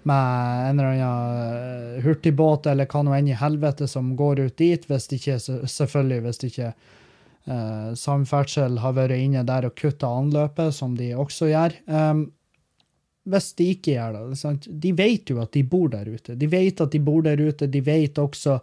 med 0.08 0.70
en 0.70 0.80
eller 0.80 0.90
annen 0.92 1.96
eh, 1.96 2.02
hurtigbåt 2.04 2.66
eller 2.70 2.88
hva 2.90 3.02
nå 3.04 3.14
enn 3.16 3.30
i 3.30 3.38
helvete 3.38 3.88
som 3.90 4.12
går 4.18 4.44
ut 4.46 4.58
dit, 4.58 4.84
hvis 4.88 5.08
ikke, 5.16 5.38
selvfølgelig 5.40 6.20
hvis 6.26 6.44
ikke 6.48 6.68
eh, 6.68 7.90
samferdsel 7.98 8.80
har 8.82 8.96
vært 8.98 9.18
inne 9.18 9.44
der 9.48 9.68
og 9.68 9.76
kutta 9.78 10.10
anløpet, 10.20 10.74
som 10.76 10.96
de 10.98 11.12
også 11.16 11.50
gjør. 11.52 11.76
Um, 11.86 12.26
hvis 13.30 13.52
de 13.58 13.68
ikke 13.76 13.94
gjør 13.94 14.16
det. 14.16 14.38
Sant? 14.40 14.66
De 14.66 14.90
vet 14.98 15.30
jo 15.30 15.38
at 15.42 15.52
de 15.54 15.62
bor 15.62 15.92
der 15.92 16.08
ute. 16.10 16.34
De 16.38 16.48
vet 16.50 16.80
at 16.82 16.90
de 16.90 17.00
bor 17.02 17.22
der 17.22 17.38
ute. 17.38 17.68
De 17.70 17.82
vet 17.86 18.18
også 18.18 18.58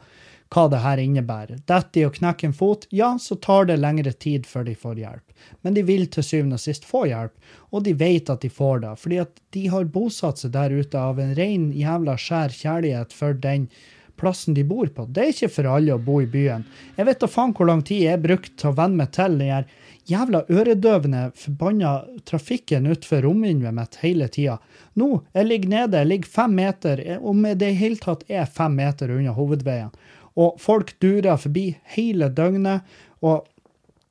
hva 0.54 0.66
det 0.70 0.82
her 0.82 0.98
innebærer. 1.02 1.62
Detter 1.70 1.92
de 1.94 2.06
og 2.08 2.16
knekker 2.18 2.50
en 2.50 2.56
fot, 2.58 2.88
ja, 2.90 3.12
så 3.22 3.38
tar 3.38 3.70
det 3.70 3.78
lengre 3.82 4.12
tid 4.12 4.48
før 4.50 4.66
de 4.66 4.76
får 4.76 5.02
hjelp. 5.04 5.46
Men 5.62 5.78
de 5.78 5.84
vil 5.86 6.08
til 6.10 6.26
syvende 6.26 6.58
og 6.58 6.64
sist 6.64 6.88
få 6.90 7.06
hjelp, 7.10 7.36
og 7.70 7.86
de 7.86 7.94
vet 8.00 8.32
at 8.34 8.42
de 8.42 8.50
får 8.50 8.82
det, 8.86 8.96
fordi 9.04 9.22
at 9.22 9.40
de 9.56 9.68
har 9.70 9.94
bosatt 9.94 10.42
seg 10.42 10.56
der 10.58 10.74
ute 10.74 11.00
av 11.00 11.22
en 11.22 11.36
ren 11.38 11.70
jævla 11.78 12.18
skjær 12.18 12.56
kjærlighet 12.56 13.14
for 13.16 13.38
den 13.38 13.70
plassen 14.20 14.54
de 14.54 14.66
bor 14.68 14.90
på. 14.92 15.06
Det 15.08 15.22
er 15.24 15.32
ikke 15.32 15.52
for 15.54 15.70
alle 15.72 15.96
å 15.96 16.02
bo 16.04 16.18
i 16.20 16.28
byen. 16.28 16.66
Jeg 16.98 17.08
vet 17.08 17.22
da 17.22 17.30
faen 17.32 17.54
hvor 17.56 17.70
lang 17.70 17.86
tid 17.88 18.04
jeg 18.04 18.24
brukte 18.24 18.58
til 18.60 18.74
å 18.74 18.76
venne 18.76 19.00
meg 19.00 19.14
til 19.16 19.38
den 19.40 19.54
her 19.54 19.70
jævla 20.10 20.42
øredøvende, 20.50 21.24
forbanna 21.38 21.94
trafikken 22.28 22.90
utenfor 22.90 23.24
romvinduet 23.24 23.76
mitt 23.78 24.00
hele 24.04 24.28
tida. 24.34 24.58
Nå, 25.00 25.22
jeg 25.38 25.48
ligger 25.48 25.74
nede, 25.76 26.02
jeg 26.02 26.12
ligger 26.12 26.34
fem 26.34 26.56
meter, 26.58 27.04
om 27.22 27.46
det 27.46 27.70
i 27.70 27.80
hele 27.80 28.02
tatt 28.02 28.26
er 28.28 28.50
fem 28.50 28.76
meter 28.80 29.14
unna 29.16 29.36
hovedveien. 29.38 29.94
Og 30.40 30.60
folk 30.62 30.96
durer 31.04 31.40
forbi 31.40 31.72
hele 31.96 32.30
døgnet. 32.32 32.86
og 33.22 33.48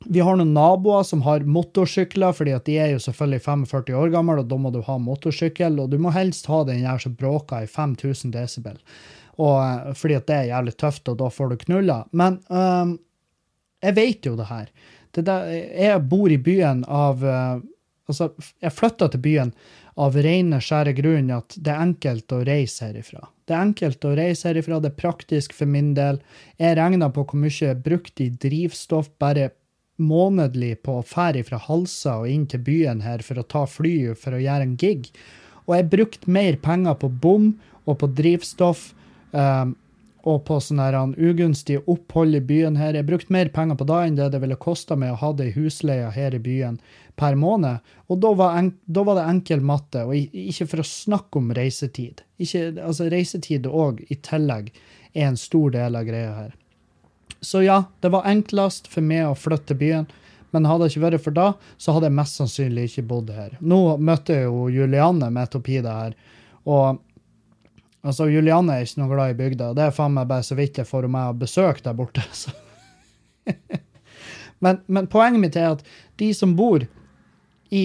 vi 0.06 0.20
har 0.22 0.36
noen 0.38 0.54
naboer 0.54 1.02
som 1.02 1.24
har 1.26 1.42
motorsykler, 1.42 2.32
fordi 2.32 2.52
at 2.54 2.66
de 2.68 2.76
er 2.78 2.92
jo 2.92 3.00
selvfølgelig 3.02 3.42
45 3.42 3.96
år 3.98 4.12
gamle, 4.14 4.38
og 4.40 4.50
da 4.50 4.58
må 4.60 4.70
du 4.70 4.78
ha 4.86 4.94
motorsykkel, 5.02 5.80
og 5.82 5.90
du 5.90 5.98
må 5.98 6.12
helst 6.14 6.46
ha 6.46 6.62
den 6.68 6.84
der 6.86 7.02
som 7.02 7.16
bråker 7.18 7.66
i 7.66 7.70
5000 7.70 8.32
desibel. 8.36 8.78
Eh, 9.38 9.90
fordi 9.94 10.18
at 10.18 10.28
det 10.30 10.36
er 10.36 10.52
jævlig 10.52 10.76
tøft, 10.78 11.08
og 11.10 11.18
da 11.18 11.30
får 11.30 11.50
du 11.50 11.56
knulla. 11.64 11.98
Men 12.12 12.38
um, 12.48 12.94
jeg 13.82 13.98
vet 13.98 14.30
jo 14.30 14.36
det 14.38 14.48
her. 14.48 14.70
Det 15.14 15.26
der, 15.26 15.50
jeg 15.50 16.06
bor 16.10 16.30
i 16.30 16.38
byen 16.38 16.84
av 16.84 17.24
uh, 17.24 17.58
Altså, 18.08 18.30
jeg 18.64 18.72
flytta 18.72 19.10
til 19.12 19.20
byen 19.20 19.50
av 20.00 20.14
rene, 20.16 20.62
skjære 20.64 20.94
grunn 20.96 21.26
at 21.34 21.52
det 21.60 21.74
er 21.74 21.82
enkelt 21.82 22.32
å 22.32 22.38
reise 22.48 22.86
herifra. 22.86 23.26
Det 23.48 23.56
er 23.56 23.64
enkelt 23.64 24.04
å 24.04 24.12
reise 24.12 24.50
herifra, 24.50 24.76
det 24.84 24.90
er 24.92 25.00
praktisk 25.00 25.54
for 25.56 25.70
min 25.70 25.94
del. 25.96 26.20
Jeg 26.60 26.76
regna 26.76 27.08
på 27.08 27.24
hvor 27.24 27.40
mye 27.40 27.54
jeg 27.54 27.80
brukte 27.80 28.26
i 28.26 28.34
drivstoff 28.44 29.08
bare 29.20 29.54
månedlig 29.98 30.76
på 30.84 30.98
å 31.00 31.06
fære 31.06 31.42
fra 31.48 31.58
Halsa 31.64 32.20
og 32.20 32.28
inn 32.30 32.44
til 32.50 32.60
byen 32.66 33.00
her 33.02 33.24
for 33.24 33.40
å 33.40 33.46
ta 33.48 33.64
fly 33.66 34.12
for 34.20 34.36
å 34.36 34.42
gjøre 34.42 34.68
en 34.68 34.76
gig. 34.78 35.08
Og 35.66 35.78
jeg 35.78 35.90
brukte 35.94 36.30
mer 36.30 36.60
penger 36.60 36.98
på 37.00 37.10
bom 37.24 37.50
og 37.88 37.98
på 38.02 38.10
drivstoff 38.20 38.90
um, 39.32 39.74
og 40.28 40.42
på 40.48 40.58
sånn 40.60 40.80
her 40.82 40.96
ugunstig 41.16 41.78
opphold 41.88 42.36
i 42.36 42.42
byen 42.44 42.76
her. 42.76 42.96
Jeg 42.98 43.08
brukte 43.08 43.32
mer 43.32 43.48
penger 43.54 43.78
på 43.80 43.86
det 43.88 43.98
enn 44.04 44.18
det 44.18 44.30
det 44.34 44.42
ville 44.42 44.58
kosta 44.60 44.96
meg 44.98 45.14
å 45.14 45.20
ha 45.22 45.32
det 45.38 45.48
i 45.48 45.54
husleia 45.56 46.10
her 46.12 46.36
i 46.36 46.42
byen 46.42 46.76
per 47.18 47.38
måned. 47.38 47.80
Og 48.12 48.20
da 48.22 48.34
var, 48.36 48.58
en, 48.60 48.70
da 48.84 49.04
var 49.06 49.18
det 49.18 49.26
enkel 49.32 49.64
matte, 49.64 50.04
og 50.04 50.14
ikke 50.14 50.68
for 50.68 50.82
å 50.82 50.86
snakke 50.86 51.40
om 51.40 51.50
reisetid. 51.56 52.22
Ikke, 52.38 52.68
altså 52.84 53.08
Reisetid 53.10 53.66
òg, 53.66 54.04
i 54.12 54.18
tillegg, 54.22 54.70
er 55.14 55.30
en 55.30 55.40
stor 55.40 55.72
del 55.74 55.98
av 55.98 56.06
greia 56.06 56.32
her. 56.36 56.54
Så 57.40 57.62
ja, 57.62 57.84
det 58.02 58.10
var 58.12 58.28
enklest 58.28 58.88
for 58.90 59.04
meg 59.04 59.26
å 59.28 59.36
flytte 59.38 59.72
til 59.72 59.82
byen. 59.82 60.08
Men 60.54 60.64
hadde 60.64 60.86
det 60.86 60.94
ikke 60.94 61.04
vært 61.04 61.24
for 61.26 61.36
da, 61.36 61.50
så 61.76 61.92
hadde 61.92 62.08
jeg 62.08 62.16
mest 62.16 62.38
sannsynlig 62.40 62.86
ikke 62.88 63.08
bodd 63.10 63.32
her. 63.36 63.58
Nå 63.60 63.98
møtte 64.00 64.38
jeg 64.38 64.46
jo 64.46 64.68
Julianne 64.72 65.28
midt 65.34 65.56
oppi 65.58 65.82
det 65.84 65.92
her. 65.92 66.14
Og 66.68 67.00
altså, 68.02 68.28
Julianne 68.30 68.76
er 68.76 68.86
ikke 68.86 69.02
noe 69.02 69.12
glad 69.14 69.32
i 69.32 69.38
bygda. 69.38 69.72
Det 69.76 69.86
er 69.86 69.96
faen 69.96 70.14
meg 70.16 70.28
bare 70.30 70.46
så 70.46 70.58
vidt 70.58 70.80
jeg 70.80 70.88
får 70.88 71.08
meg 71.12 71.40
besøk 71.40 71.82
der 71.84 71.96
borte. 71.98 72.24
men, 74.64 74.80
men, 74.86 75.08
poenget 75.10 75.42
mitt 75.42 75.58
er 75.58 75.74
at 75.76 75.84
de 76.20 76.30
som 76.36 76.54
bor 76.58 76.84
i, 77.70 77.84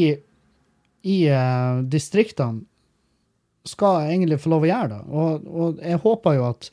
i 1.04 1.18
uh, 1.30 1.82
distriktene, 1.84 2.66
skal 3.64 4.10
egentlig 4.10 4.42
få 4.44 4.50
lov 4.52 4.66
å 4.66 4.68
gjøre 4.68 4.90
det. 4.92 5.04
Og, 5.08 5.46
og 5.48 5.78
jeg 5.80 6.02
håper 6.04 6.34
jo 6.36 6.50
at 6.50 6.66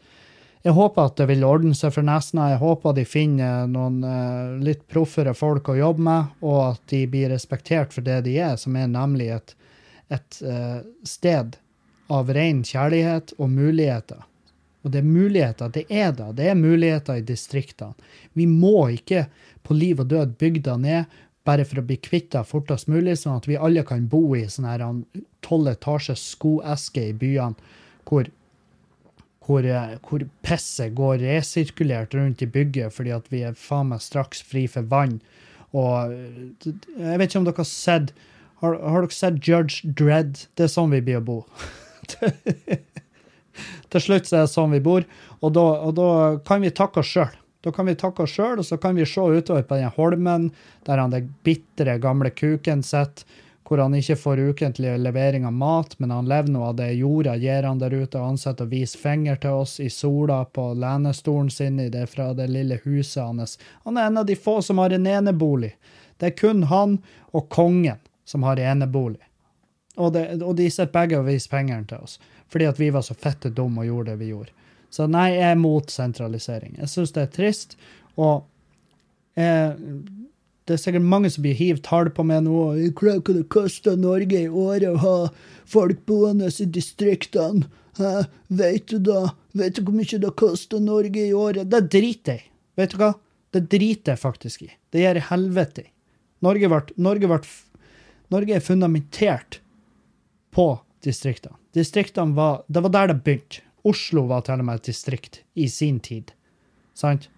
jeg 0.61 0.75
håper 0.77 1.07
at 1.07 1.17
det 1.17 1.27
vil 1.31 1.45
ordne 1.47 1.77
seg 1.77 1.95
for 1.95 2.05
Nesna. 2.05 2.51
Jeg 2.51 2.61
håper 2.61 2.97
de 2.99 3.05
finner 3.09 3.69
noen 3.71 4.03
uh, 4.05 4.59
litt 4.61 4.83
proffere 4.91 5.33
folk 5.39 5.71
å 5.73 5.79
jobbe 5.79 6.05
med, 6.05 6.35
og 6.45 6.59
at 6.67 6.83
de 6.93 7.05
blir 7.09 7.31
respektert 7.33 7.95
for 7.95 8.05
det 8.05 8.19
de 8.27 8.35
er, 8.43 8.59
som 8.61 8.77
er 8.77 8.91
nemlig 8.91 9.31
et, 9.39 9.55
et 10.13 10.41
uh, 10.45 10.83
sted 11.07 11.57
av 12.11 12.33
ren 12.35 12.65
kjærlighet 12.67 13.35
og 13.39 13.53
muligheter. 13.55 14.27
Og 14.83 14.93
det 14.93 15.03
er 15.03 15.09
muligheter, 15.09 15.73
det 15.73 15.85
er 15.93 16.13
da. 16.17 16.31
Det 16.33 16.49
er 16.51 16.57
muligheter 16.59 17.21
i 17.21 17.27
distriktene. 17.27 17.95
Vi 18.33 18.47
må 18.49 18.89
ikke 18.97 19.27
på 19.67 19.77
liv 19.77 20.01
og 20.01 20.09
død 20.11 20.39
bygge 20.41 20.65
det 20.71 20.79
ned 20.81 21.19
bare 21.45 21.65
for 21.69 21.81
å 21.81 21.87
bli 21.87 21.97
kvitt 22.01 22.31
det 22.35 22.43
fortest 22.49 22.89
mulig, 22.91 23.17
sånn 23.21 23.39
at 23.41 23.49
vi 23.49 23.59
alle 23.61 23.85
kan 23.87 24.07
bo 24.09 24.23
i 24.37 24.45
sånn 24.49 25.05
tolv 25.45 25.71
etasjes 25.73 26.23
skoeske 26.35 27.11
i 27.11 27.17
byene 27.17 27.73
hvor 28.09 28.29
hvor, 29.51 29.67
hvor 30.07 30.23
pisset 30.47 30.93
går 30.95 31.25
resirkulert 31.25 32.15
rundt 32.15 32.43
i 32.45 32.47
bygget 32.47 32.95
fordi 32.95 33.11
at 33.17 33.27
vi 33.33 33.41
er 33.49 33.57
faen 33.59 33.91
meg 33.91 34.03
straks 34.05 34.45
fri 34.47 34.67
for 34.71 34.87
vann. 34.87 35.17
Og 35.75 36.13
jeg 36.15 37.19
vet 37.19 37.27
ikke 37.27 37.41
om 37.41 37.49
dere 37.49 37.59
har 37.59 37.67
sett 37.67 38.13
har, 38.61 38.77
har 38.77 39.03
dere 39.03 39.17
sett 39.17 39.41
Judge 39.43 39.89
Dredd? 39.97 40.45
Det 40.55 40.67
er 40.67 40.73
sånn 40.73 40.93
vi 40.93 41.01
blir 41.03 41.19
å 41.19 41.25
bo. 41.25 41.39
Til 43.91 44.03
slutt 44.05 44.29
så 44.29 44.41
er 44.41 44.47
det 44.47 44.53
sånn 44.53 44.73
vi 44.75 44.81
bor, 44.85 45.05
og 45.41 45.55
da, 45.57 45.67
og 45.85 45.95
da 45.99 46.11
kan 46.47 46.63
vi 46.63 46.71
takke 46.71 47.03
oss 47.03 47.11
sjøl. 47.11 47.37
Da 47.61 47.73
kan 47.77 47.91
vi 47.91 47.97
takke 47.99 48.25
oss 48.25 48.33
sjøl, 48.33 48.63
og 48.63 48.67
så 48.67 48.79
kan 48.81 48.97
vi 48.97 49.05
se 49.09 49.21
utover 49.21 49.67
på 49.69 49.77
den 49.77 49.93
holmen 49.97 50.51
der 50.87 51.03
han 51.03 51.13
det 51.13 51.27
bitre, 51.45 51.99
gamle 52.01 52.33
kuken 52.33 52.85
sitter 52.87 53.27
hvor 53.71 53.79
han 53.79 53.95
ikke 53.95 54.17
får 54.19 54.41
ukentlig 54.51 54.97
levering 54.99 55.45
av 55.47 55.53
mat, 55.55 55.93
men 56.03 56.11
han 56.11 56.27
lever 56.27 56.51
nå 56.51 56.65
av 56.67 56.73
det 56.81 56.89
jorda 56.99 57.37
gir 57.39 57.63
han 57.63 57.79
der 57.79 57.95
ute, 57.95 58.19
og 58.19 58.33
han 58.33 58.39
sitter 58.43 58.67
og 58.67 58.73
viser 58.73 58.99
finger 58.99 59.39
til 59.39 59.61
oss 59.63 59.77
i 59.79 59.87
sola 59.95 60.41
på 60.43 60.65
lenestolen 60.75 61.53
sin 61.55 61.79
i 61.79 61.87
det 61.89 62.09
fra 62.11 62.33
det 62.35 62.49
lille 62.51 62.81
huset 62.83 63.23
hans. 63.23 63.61
Han 63.87 63.95
er 63.95 64.11
en 64.11 64.19
av 64.25 64.27
de 64.27 64.35
få 64.35 64.57
som 64.67 64.83
har 64.83 64.91
en 64.91 65.07
enebolig. 65.07 65.71
Det 66.19 66.33
er 66.33 66.39
kun 66.41 66.67
han 66.67 66.99
og 67.31 67.47
kongen 67.55 68.03
som 68.27 68.43
har 68.43 68.59
enebolig. 68.59 69.23
Og, 70.01 70.15
det, 70.17 70.25
og 70.41 70.55
de 70.57 70.71
sitter 70.71 70.93
begge 70.95 71.19
og 71.21 71.29
viser 71.29 71.53
pengene 71.53 71.85
til 71.91 72.01
oss, 72.01 72.17
fordi 72.49 72.69
at 72.71 72.81
vi 72.81 72.89
var 72.95 73.05
så 73.05 73.17
fette 73.19 73.53
dumme 73.53 73.85
og 73.85 73.91
gjorde 73.91 74.15
det 74.15 74.23
vi 74.23 74.31
gjorde. 74.33 74.55
Så 74.91 75.07
nei, 75.07 75.29
jeg 75.37 75.53
er 75.53 75.61
mot 75.61 75.93
sentralisering. 75.93 76.79
Jeg 76.81 76.91
syns 76.91 77.13
det 77.15 77.27
er 77.27 77.35
trist. 77.37 77.77
og 78.17 78.47
jeg 79.39 79.77
det 80.71 80.77
er 80.77 80.83
sikkert 80.85 81.07
mange 81.11 81.31
som 81.35 81.43
blir 81.43 81.57
hivt 81.59 81.83
tall 81.89 82.13
på 82.15 82.23
meg 82.23 82.45
nå. 82.47 82.59
Hvordan 82.95 83.23
kan 83.27 83.39
det 83.41 83.49
koste 83.51 83.97
Norge 83.99 84.45
i 84.45 84.47
året 84.47 84.87
å 84.87 85.01
ha 85.03 85.15
folk 85.67 86.05
boende 86.07 86.47
i 86.47 86.67
distriktene? 86.71 87.67
Hæ? 87.99 88.29
Vet 88.61 88.93
du 88.93 89.01
da? 89.03 89.33
Vet 89.59 89.81
du 89.81 89.83
hvor 89.83 89.97
mye 89.99 90.21
det 90.23 90.31
koster 90.39 90.79
Norge 90.85 91.25
i 91.25 91.35
året? 91.35 91.67
Det 91.73 91.81
driter 91.91 92.39
jeg. 92.39 92.47
Vet 92.79 92.95
du 92.95 93.01
hva? 93.01 93.11
Det 93.51 93.65
driter 93.73 94.15
jeg 94.15 94.23
faktisk 94.23 94.63
i. 94.63 94.71
Det 94.95 95.03
gjør 95.03 95.19
jeg 95.19 95.29
helvete 95.33 95.85
i. 95.89 95.91
Norge, 96.47 96.71
Norge, 97.03 97.33
ble, 97.33 97.41
Norge 98.31 98.55
er 98.57 98.63
fundamentert 98.65 99.59
på 100.55 100.69
distriktene. 101.05 101.57
Distriktene 101.75 102.37
var, 102.37 102.63
Det 102.67 102.83
var 102.83 102.91
der 102.91 103.13
det 103.13 103.23
begynte. 103.25 103.65
Oslo 103.85 104.27
var 104.29 104.43
til 104.45 104.61
og 104.61 104.67
med 104.69 104.81
et 104.81 104.91
distrikt 104.91 105.41
i 105.57 105.69
sin 105.69 106.01
tid. 106.05 106.35
Sant? 106.95 107.31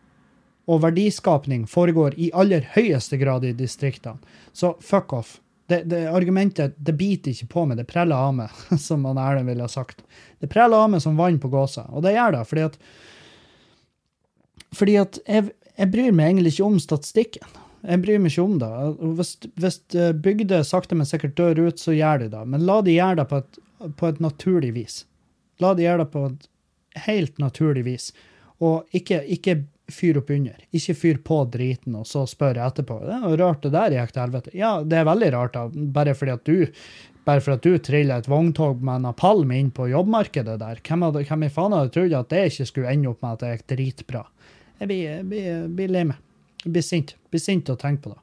og 0.71 0.83
verdiskapning 0.83 1.65
foregår 1.71 2.15
i 2.21 2.31
aller 2.39 2.67
høyeste 2.77 3.19
grad 3.19 3.45
i 3.45 3.55
distriktene. 3.57 4.21
Så 4.53 4.75
fuck 4.81 5.13
off. 5.13 5.39
Det, 5.67 5.85
det 5.89 6.05
argumentet 6.11 6.75
det 6.77 6.95
biter 6.99 7.33
ikke 7.33 7.51
på 7.55 7.65
meg, 7.67 7.79
det 7.81 7.89
preller 7.89 8.19
av 8.19 8.35
meg, 8.37 8.61
som 8.87 9.07
han 9.09 9.21
Erlend 9.21 9.51
ville 9.51 9.65
ha 9.65 9.73
sagt. 9.73 10.05
Det 10.43 10.51
preller 10.53 10.85
av 10.85 10.93
meg 10.95 11.03
som 11.05 11.19
vann 11.19 11.41
på 11.43 11.51
gåsa, 11.53 11.87
og 11.91 12.05
det 12.07 12.17
gjør 12.17 12.37
det 12.37 12.45
fordi 12.51 12.69
at 12.69 12.79
fordi 14.73 14.95
at 14.97 15.19
jeg, 15.29 15.51
jeg 15.77 15.93
bryr 15.93 16.15
meg 16.17 16.31
egentlig 16.31 16.55
ikke 16.55 16.65
om 16.65 16.79
statistikken. 16.81 17.59
Jeg 17.83 18.03
bryr 18.05 18.21
meg 18.23 18.33
ikke 18.33 18.45
om 18.47 18.59
det. 18.63 18.71
Hvis, 19.19 19.33
hvis 19.59 19.81
eh, 19.99 20.13
bygder 20.15 20.63
sakte, 20.67 20.99
men 20.99 21.09
sikkert 21.09 21.37
dør 21.39 21.65
ut, 21.67 21.83
så 21.83 21.95
gjør 21.97 22.25
de 22.25 22.31
det. 22.37 22.43
Men 22.55 22.67
la 22.69 22.79
de 22.85 22.95
gjøre 22.95 23.23
det 23.23 23.29
på 23.31 23.43
et, 23.43 23.61
på 23.99 24.11
et 24.11 24.23
naturlig 24.23 24.73
vis. 24.77 25.03
La 25.63 25.75
de 25.75 25.87
gjøre 25.87 26.05
det 26.05 26.13
på 26.15 26.25
et 26.31 26.49
helt 27.09 27.39
naturlig 27.43 27.85
vis. 27.89 28.11
Og 28.63 28.87
ikke, 28.95 29.23
ikke 29.35 29.63
fyr 29.93 30.21
opp 30.21 30.31
under. 30.31 30.59
Ikke 30.75 30.95
fyr 30.97 31.19
på 31.27 31.43
driten 31.53 31.97
og 31.99 32.07
så 32.09 32.23
spør 32.31 32.61
jeg 32.61 32.73
etterpå. 32.73 33.01
Det 33.03 33.17
er 33.19 33.41
rart 33.43 33.65
det 33.67 33.73
der 33.75 33.97
gikk 33.97 34.15
til 34.15 34.25
helvete. 34.25 34.55
Ja, 34.57 34.75
det 34.87 35.01
er 35.01 35.09
veldig 35.09 35.33
rart, 35.35 35.59
da. 35.59 35.89
Bare 35.99 36.15
fordi 36.19 36.37
at 36.37 36.47
du 36.47 36.71
bare 37.27 37.43
for 37.43 37.55
at 37.55 37.63
du 37.63 37.77
triller 37.79 38.19
et 38.19 38.29
vogntog 38.31 38.81
med 38.83 39.07
en 39.07 39.15
palm 39.15 39.53
inn 39.55 39.71
på 39.75 39.87
jobbmarkedet 39.93 40.57
der. 40.59 40.81
Hvem, 40.83 41.05
hadde, 41.07 41.23
hvem 41.29 41.47
i 41.47 41.51
faen 41.55 41.75
hadde 41.77 41.93
trodd 41.95 42.17
at 42.19 42.33
det 42.33 42.43
ikke 42.51 42.67
skulle 42.67 42.95
ende 42.95 43.13
opp 43.13 43.23
med 43.23 43.37
at 43.37 43.45
det 43.45 43.53
gikk 43.53 43.67
dritbra? 43.75 44.25
Jeg 44.81 44.91
blir, 44.91 45.03
jeg 45.07 45.27
blir, 45.31 45.69
blir 45.79 45.93
lei 45.95 46.05
meg. 46.11 46.19
Jeg 46.63 46.75
blir 46.75 46.85
sint. 46.87 47.17
Jeg 47.17 47.35
blir 47.35 47.43
sint 47.43 47.71
av 47.71 47.79
å 47.79 47.83
tenke 47.83 48.07
på 48.07 48.15
det. 48.15 48.21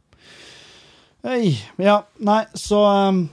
Øy, 1.29 1.51
ja, 1.83 1.97
nei, 2.23 2.45
så 2.55 2.79
um, 2.87 3.25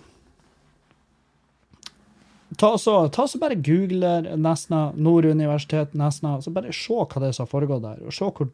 ta 2.58 2.72
så, 2.82 2.96
ta 3.14 3.28
så 3.30 3.38
bare 3.38 3.54
google 3.54 4.36
Nesna, 4.36 4.88
Nord 4.96 5.28
universitet, 5.30 5.94
Nesna, 5.94 6.40
så 6.42 6.50
bare 6.50 6.74
se 6.74 6.98
hva 6.98 7.22
det 7.22 7.30
er 7.30 7.36
som 7.36 7.46
har 7.46 7.52
foregått 7.52 7.84
der. 7.84 8.02
og 8.02 8.16
Se 8.16 8.26
hvor, 8.26 8.50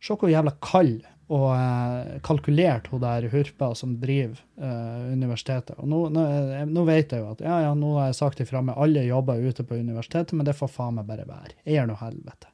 se 0.00 0.16
hvor 0.16 0.32
jævla 0.32 0.56
kald 0.64 1.02
og 1.28 1.48
eh, 1.52 2.20
kalkulert 2.24 2.88
hun 2.88 3.02
der 3.02 3.26
hurpa 3.28 3.74
som 3.76 3.98
driver 4.00 4.40
eh, 4.56 5.12
universitetet. 5.12 5.76
Og 5.76 5.88
nå, 5.90 6.06
nå, 6.14 6.22
nå, 6.70 6.84
vet 6.88 7.12
jeg 7.12 7.20
jo 7.20 7.32
at 7.34 7.42
ja, 7.44 7.58
ja, 7.66 7.74
nå 7.76 7.94
har 7.98 8.08
jeg 8.08 8.20
sagt 8.22 8.40
ifra 8.44 8.62
med 8.64 8.78
alle 8.80 9.04
jobber 9.04 9.42
ute 9.44 9.66
på 9.66 9.76
universitetet, 9.76 10.32
men 10.38 10.48
det 10.48 10.56
får 10.56 10.72
faen 10.72 10.96
meg 10.96 11.08
bare 11.10 11.28
være. 11.28 11.58
Jeg 11.66 11.76
gjør 11.76 11.90
noe 11.90 12.00
helvete. 12.00 12.52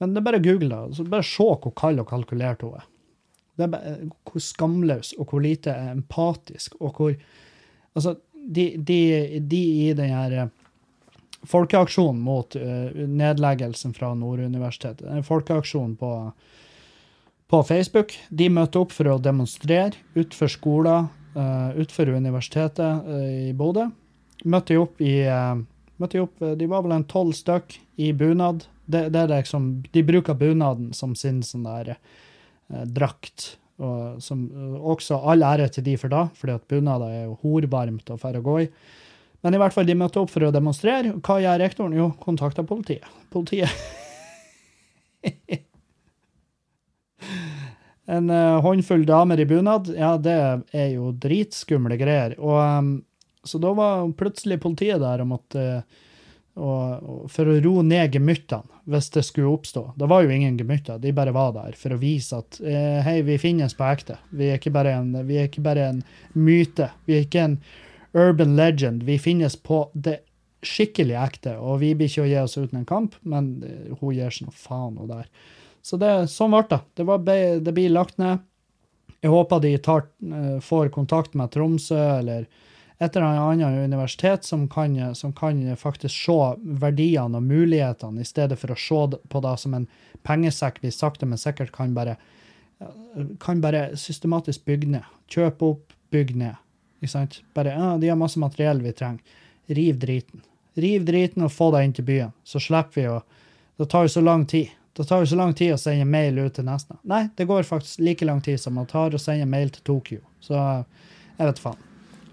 Men 0.00 0.12
det 0.12 0.20
er 0.20 0.26
bare 0.26 0.40
å 0.40 0.44
google 0.44 0.68
det. 0.68 0.96
Så 0.98 1.06
bare 1.08 1.26
se 1.26 1.46
hvor 1.46 1.74
kald 1.76 2.02
og 2.02 2.10
kalkulert 2.10 2.64
hun 2.66 2.76
er. 2.76 2.86
Det 3.56 3.64
er 3.64 3.72
bare, 3.72 3.96
hvor 4.28 4.44
skamløs 4.44 5.14
og 5.16 5.32
hvor 5.32 5.44
lite 5.44 5.74
empatisk 5.92 6.78
og 6.80 7.00
hvor 7.00 7.18
Altså, 7.96 8.12
de, 8.32 8.74
de, 8.76 9.40
de, 9.40 9.58
i 9.88 9.92
den 9.96 10.10
her 10.12 10.32
eh, 10.36 10.48
folkeaksjonen 11.48 12.18
mot 12.20 12.56
uh, 12.60 12.90
nedleggelsen 12.92 13.94
fra 13.96 14.10
Nord 14.14 14.42
universitet, 14.44 15.00
en 15.00 15.24
folkeaksjon 15.24 15.94
på, 15.96 16.10
på 17.48 17.60
Facebook, 17.64 18.12
de 18.28 18.50
møtte 18.52 18.82
opp 18.82 18.92
for 18.92 19.08
å 19.08 19.16
demonstrere 19.22 19.96
utenfor 20.12 20.52
skoler, 20.52 21.08
uh, 21.38 21.72
utenfor 21.78 22.12
universitetet 22.18 23.08
uh, 23.08 23.48
i 23.48 23.54
Bodø. 23.56 23.88
Møtte 24.44 24.76
opp 24.76 25.00
i 25.00 25.14
møtte 26.02 26.22
opp, 26.22 26.40
De 26.58 26.68
var 26.70 26.84
vel 26.84 26.96
en 26.96 27.06
tolv 27.08 27.34
stykk 27.36 27.78
i 27.96 28.12
bunad. 28.16 28.66
Det, 28.86 29.08
det 29.14 29.22
er 29.22 29.32
liksom, 29.34 29.70
de 29.92 30.02
bruker 30.06 30.38
bunaden 30.38 30.92
som 30.94 31.14
sin 31.18 31.42
sånn 31.46 31.66
der 31.66 31.96
drakt 32.66 33.56
og 33.76 34.22
som, 34.24 34.46
også 34.88 35.18
all 35.28 35.44
ære 35.44 35.68
til 35.74 35.84
de 35.86 35.96
for 36.00 36.12
da, 36.12 36.26
fordi 36.36 36.54
at 36.56 36.64
bunader 36.70 37.12
er 37.12 37.24
jo 37.26 37.36
horvarmt 37.42 38.10
og 38.12 38.20
færre 38.22 38.40
å 38.40 38.46
gå 38.46 38.56
i. 38.64 38.68
Men 39.44 39.54
i 39.54 39.60
hvert 39.60 39.74
fall, 39.76 39.86
de 39.86 39.94
møtte 39.98 40.18
opp 40.22 40.32
for 40.32 40.42
å 40.46 40.52
demonstrere. 40.54 41.12
Hva 41.20 41.36
gjør 41.42 41.60
rektoren? 41.60 41.96
Jo, 41.96 42.08
kontakta 42.22 42.64
politiet. 42.66 43.04
Politiet 43.30 43.70
En 48.06 48.30
uh, 48.30 48.62
håndfull 48.62 49.02
damer 49.06 49.40
i 49.42 49.46
bunad, 49.50 49.88
ja, 49.90 50.12
det 50.22 50.34
er 50.70 50.88
jo 50.92 51.10
dritskumle 51.18 51.96
greier. 51.98 52.36
Og 52.38 52.54
um, 52.54 52.90
Så 53.46 53.60
da 53.62 53.72
var 53.76 54.04
plutselig 54.18 54.60
politiet 54.62 55.00
der 55.02 55.22
og 55.24 55.32
måtte 55.36 55.64
og, 56.56 57.02
og 57.04 57.24
for 57.32 57.48
å 57.52 57.58
roe 57.60 57.84
ned 57.84 58.14
gemyttene, 58.16 58.80
hvis 58.88 59.10
det 59.12 59.26
skulle 59.26 59.52
oppstå. 59.52 59.82
Det 60.00 60.08
var 60.08 60.24
jo 60.24 60.32
ingen 60.32 60.56
gemytter, 60.56 61.00
de 61.02 61.12
bare 61.12 61.34
var 61.36 61.52
der 61.56 61.76
for 61.76 61.92
å 61.92 62.00
vise 62.00 62.38
at 62.40 62.60
eh, 62.64 63.02
hei, 63.04 63.18
vi 63.26 63.36
finnes 63.40 63.76
på 63.76 63.84
ekte. 63.84 64.16
Vi 64.32 64.48
er, 64.54 64.88
en, 64.94 65.10
vi 65.28 65.36
er 65.36 65.50
ikke 65.50 65.64
bare 65.66 65.90
en 65.90 66.00
myte. 66.32 66.88
Vi 67.04 67.18
er 67.18 67.26
ikke 67.26 67.44
en 67.44 67.58
urban 68.16 68.56
legend. 68.56 69.04
Vi 69.04 69.18
finnes 69.20 69.58
på 69.60 69.84
det 69.92 70.22
skikkelig 70.66 71.18
ekte, 71.20 71.58
og 71.60 71.82
vi 71.82 71.92
blir 71.94 72.08
ikke 72.08 72.24
å 72.24 72.30
gi 72.30 72.38
oss 72.40 72.56
uten 72.56 72.80
en 72.80 72.88
kamp, 72.88 73.20
men 73.20 73.52
eh, 73.66 73.92
hun 74.00 74.16
gir 74.16 74.32
seg 74.32 74.48
nå 74.48 74.56
faen, 74.56 74.96
hun 74.96 75.12
der. 75.12 75.28
Så 75.84 76.00
det, 76.00 76.14
sånn 76.32 76.56
ble 76.56 76.64
det. 76.70 76.80
Det, 76.96 77.04
var, 77.06 77.20
det 77.60 77.74
blir 77.76 77.92
lagt 77.92 78.16
ned. 78.22 78.40
Jeg 79.20 79.32
håper 79.32 79.60
de 79.60 79.76
tar, 79.84 80.08
eh, 80.24 80.56
får 80.64 80.88
kontakt 80.94 81.36
med 81.36 81.52
Tromsø 81.52 82.00
eller 82.16 82.48
et 82.98 83.16
eller 83.16 83.26
annet 83.26 83.84
universitet 83.84 84.44
som 84.44 84.68
kan, 84.68 85.14
som 85.14 85.32
kan 85.32 85.76
faktisk 85.76 86.14
se 86.14 86.36
verdiene 86.80 87.36
og 87.36 87.44
mulighetene, 87.44 88.20
i 88.20 88.28
stedet 88.28 88.56
for 88.58 88.72
å 88.72 88.78
se 88.80 89.18
på 89.28 89.42
det 89.44 89.56
som 89.60 89.74
en 89.76 89.88
pengesekk 90.24 90.80
vi 90.80 90.92
sakte, 90.94 91.28
men 91.28 91.38
sikkert 91.38 91.74
kan 91.74 91.92
bare, 91.94 92.16
kan 93.40 93.60
bare 93.60 93.90
systematisk 94.00 94.64
bygge 94.64 94.94
ned. 94.96 95.10
Kjøpe 95.28 95.72
opp, 95.74 95.92
bygge 96.10 96.38
ned. 96.40 96.62
Ikke 97.02 97.12
sant? 97.12 97.40
Bare 97.54 97.74
ja, 97.76 97.90
de 98.00 98.08
har 98.08 98.16
masse 98.16 98.40
materiell 98.40 98.80
vi 98.80 98.94
trenger. 98.96 99.42
Riv 99.66 99.98
driten. 100.00 100.40
Riv 100.80 101.04
driten 101.04 101.44
og 101.44 101.52
få 101.52 101.68
det 101.74 101.84
inn 101.84 101.94
til 101.96 102.06
byen. 102.08 102.32
Så 102.44 102.62
slipper 102.62 103.00
vi 103.00 103.08
å 103.12 103.22
Det 103.76 103.90
tar 103.92 104.06
jo 104.06 104.08
så 104.08 104.20
lang 104.24 104.46
tid. 104.48 104.70
Det 104.96 105.04
tar 105.04 105.20
jo 105.20 105.26
så 105.28 105.36
lang 105.36 105.50
tid 105.52 105.74
å 105.74 105.76
sende 105.76 106.06
mail 106.08 106.38
ut 106.38 106.54
til 106.56 106.64
Nesna. 106.64 106.96
Nei, 107.04 107.26
det 107.36 107.44
går 107.44 107.66
faktisk 107.68 108.00
like 108.00 108.24
lang 108.24 108.40
tid 108.40 108.56
som 108.60 108.78
det 108.80 108.86
tar 108.88 109.12
å 109.12 109.20
sende 109.20 109.44
mail 109.44 109.68
til 109.68 109.82
Tokyo. 109.84 110.22
Så 110.40 110.56
jeg 110.56 111.50
vet 111.50 111.60
faen. 111.60 111.82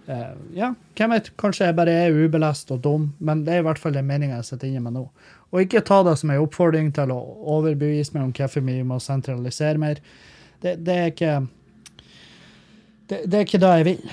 Uh, 0.03 0.35
ja, 0.51 0.73
hvem 0.97 1.13
vet? 1.15 1.29
Kanskje 1.39 1.69
jeg 1.69 1.77
bare 1.77 1.93
er 1.95 2.17
ubelest 2.25 2.71
og 2.75 2.81
dum, 2.83 3.07
men 3.23 3.45
det 3.47 3.55
er 3.55 3.63
i 3.63 3.65
hvert 3.69 3.79
fall 3.79 3.95
den 3.95 4.07
meninga 4.09 4.41
jeg 4.41 4.49
sitter 4.49 4.67
inne 4.67 4.83
med 4.83 4.97
nå. 4.97 5.07
Og 5.53 5.63
ikke 5.63 5.83
ta 5.85 6.01
det 6.03 6.17
som 6.19 6.33
en 6.33 6.43
oppfordring 6.43 6.89
til 6.95 7.13
å 7.13 7.19
overbevise 7.55 8.15
meg 8.15 8.25
om 8.25 8.33
hvorfor 8.35 8.65
vi 8.65 8.79
må 8.87 8.99
sentralisere 8.99 9.79
mer. 9.79 10.01
Det, 10.63 10.75
det 10.83 10.95
er 10.97 11.11
ikke 11.13 11.35
det, 13.07 13.21
det, 13.27 13.37
er 13.37 13.45
ikke 13.45 13.61
det 13.61 13.75
jeg 13.77 13.87
vil. 13.87 14.09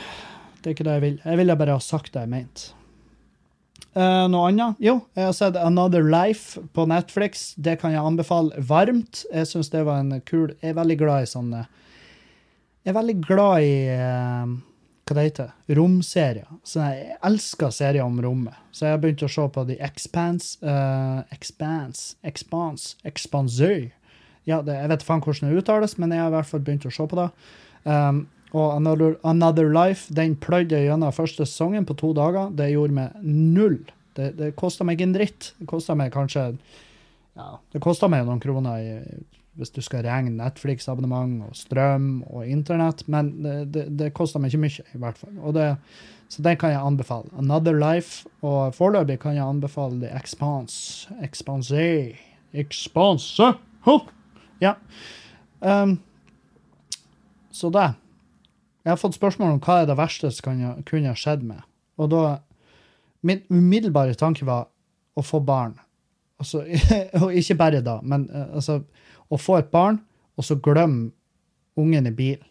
Det 0.60 0.68
er 0.68 0.76
ikke 0.76 0.86
det 0.86 0.98
jeg 0.98 1.06
vil. 1.06 1.18
Jeg 1.24 1.40
ville 1.40 1.58
bare 1.58 1.78
ha 1.78 1.82
sagt 1.82 2.12
det 2.14 2.22
jeg 2.26 2.32
mente. 2.34 2.76
Uh, 3.90 4.28
noe 4.30 4.52
annet? 4.52 4.78
Jo, 4.78 5.00
jeg 5.18 5.26
har 5.26 5.34
sett 5.34 5.56
Another 5.58 6.04
Life 6.06 6.60
på 6.76 6.86
Netflix. 6.86 7.48
Det 7.58 7.80
kan 7.80 7.96
jeg 7.96 8.04
anbefale 8.04 8.62
varmt. 8.68 9.24
Jeg 9.32 9.50
syns 9.50 9.72
det 9.72 9.82
var 9.88 10.04
en 10.04 10.20
kul 10.22 10.52
Jeg 10.60 10.70
er 10.70 10.78
veldig 10.78 10.96
glad 11.00 11.24
i 11.24 11.30
sånne 11.30 11.64
Jeg 12.84 12.92
er 12.92 12.96
veldig 13.00 13.16
glad 13.24 13.66
i 13.66 13.72
uh, 13.90 14.52
Hva 15.10 15.16
det 15.18 15.24
heter 15.26 15.74
Romserier. 15.74 16.50
Så 16.62 16.84
jeg 16.84 17.16
elsker 17.26 17.72
serier 17.74 18.06
om 18.06 18.20
rommet. 18.22 18.54
Så 18.70 18.86
jeg 18.86 18.94
har 18.94 19.00
begynt 19.02 19.24
å 19.26 19.30
se 19.34 19.46
på 19.50 19.64
The 19.66 19.74
Expanse. 19.82 20.52
Uh, 20.62 21.24
Expanse 21.34 22.14
Expanse 22.22 22.94
Expansøy. 23.02 23.88
Ja, 24.46 24.60
det, 24.62 24.76
jeg 24.78 24.92
vet 24.92 25.02
faen 25.02 25.24
hvordan 25.24 25.50
det 25.50 25.64
uttales, 25.64 25.96
men 25.98 26.14
jeg 26.14 26.22
har 26.22 26.30
i 26.30 26.36
hvert 26.36 26.50
fall 26.52 26.62
begynt 26.62 26.86
å 26.86 26.92
se 26.94 27.08
på 27.10 27.18
det. 27.18 27.26
Um, 27.82 28.20
og 28.54 28.76
Another, 28.76 29.16
Another 29.26 29.66
Life 29.74 30.14
den 30.14 30.36
pløyde 30.38 30.78
jeg 30.78 30.92
gjennom 30.92 31.18
første 31.18 31.42
sesongen 31.42 31.90
på 31.90 31.98
to 31.98 32.12
dager. 32.14 32.54
Det 32.54 32.70
gjorde 32.70 33.00
meg 33.00 33.26
null. 33.26 33.80
Det, 34.14 34.30
det 34.38 34.54
kosta 34.62 34.86
meg 34.86 35.02
en 35.02 35.18
dritt. 35.18 35.50
Det 35.58 35.66
kosta 35.74 35.98
meg 35.98 36.14
kanskje 36.14 36.52
ja, 37.34 37.50
det 37.74 37.82
kosta 37.82 38.06
meg 38.10 38.30
noen 38.30 38.42
kroner 38.42 38.78
i, 38.78 38.94
hvis 39.58 39.72
du 39.74 39.80
skal 39.82 40.04
regne 40.06 40.32
Netflix-abonnement 40.38 41.42
og 41.48 41.56
strøm 41.58 42.22
og 42.30 42.46
internett, 42.46 43.02
men 43.10 43.32
det, 43.42 43.54
det, 43.74 43.84
det 43.98 44.12
koster 44.16 44.40
meg 44.42 44.52
ikke 44.52 44.62
mye, 44.62 44.84
i 44.94 45.00
hvert 45.02 45.18
fall. 45.18 45.34
Det, 45.56 45.66
så 46.30 46.44
den 46.46 46.58
kan 46.60 46.70
jeg 46.70 46.82
anbefale. 46.86 47.30
Another 47.38 47.74
Life. 47.74 48.28
Og 48.46 48.74
foreløpig 48.74 49.18
kan 49.24 49.34
jeg 49.34 49.44
anbefale 49.44 49.98
The 49.98 50.12
Expanse. 50.14 51.10
Expanse. 51.22 52.14
Expanse! 52.52 53.52
Huh. 53.86 54.06
Ja. 54.62 54.76
Um, 55.60 55.98
så 57.50 57.70
det. 57.70 57.88
Jeg 58.84 58.92
har 58.92 59.00
fått 59.00 59.18
spørsmål 59.18 59.56
om 59.56 59.60
hva 59.64 59.82
er 59.82 59.90
det 59.90 59.98
verste 59.98 60.30
som 60.32 60.62
kunne 60.86 61.10
ha 61.10 61.18
skjedd 61.18 61.42
med. 61.46 61.66
Og 62.00 62.12
da 62.14 62.38
Min 63.20 63.42
umiddelbare 63.52 64.14
tanke 64.16 64.46
var 64.48 64.70
å 65.12 65.20
få 65.20 65.42
barn. 65.44 65.74
Altså, 66.40 66.62
og 67.20 67.34
ikke 67.36 67.58
bare 67.60 67.82
da, 67.84 67.98
men 68.00 68.22
uh, 68.32 68.54
altså 68.56 68.78
Å 69.30 69.38
få 69.38 69.60
et 69.60 69.70
barn, 69.70 70.00
og 70.36 70.46
så 70.46 70.58
glemme 70.58 71.10
ungen 71.78 72.08
i 72.10 72.14
bilen 72.14 72.46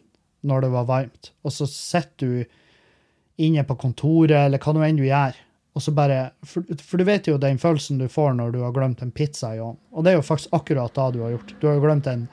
når 0.47 0.63
det 0.63 0.71
var 0.71 0.88
varmt. 0.88 1.32
Og 1.43 1.51
så 1.51 1.67
sitter 1.67 2.27
du 2.27 3.43
inne 3.43 3.65
på 3.67 3.75
kontoret, 3.80 4.45
eller 4.45 4.61
hva 4.63 4.73
nå 4.75 4.84
enn 4.86 4.99
du 4.99 5.03
gjør. 5.03 5.36
Og 5.75 5.84
så 5.84 5.91
bare, 5.95 6.32
for, 6.47 6.65
for, 6.80 6.99
du 6.99 7.07
vet 7.07 7.27
jo 7.27 7.38
den 7.39 7.59
følelsen 7.59 7.99
du 7.99 8.07
får 8.11 8.34
når 8.36 8.55
du 8.55 8.61
har 8.63 8.73
glemt 8.75 9.03
en 9.03 9.11
pizza 9.15 9.51
i 9.55 9.61
ovnen. 9.61 9.80
Og 9.91 10.03
det 10.03 10.13
er 10.13 10.19
jo 10.19 10.25
faktisk 10.25 10.55
akkurat 10.55 10.95
da 10.95 11.09
du 11.13 11.21
har 11.23 11.36
gjort. 11.36 11.53
Du 11.59 11.67
har 11.67 11.77
jo 11.77 11.84
glemt 11.84 12.07
en 12.09 12.27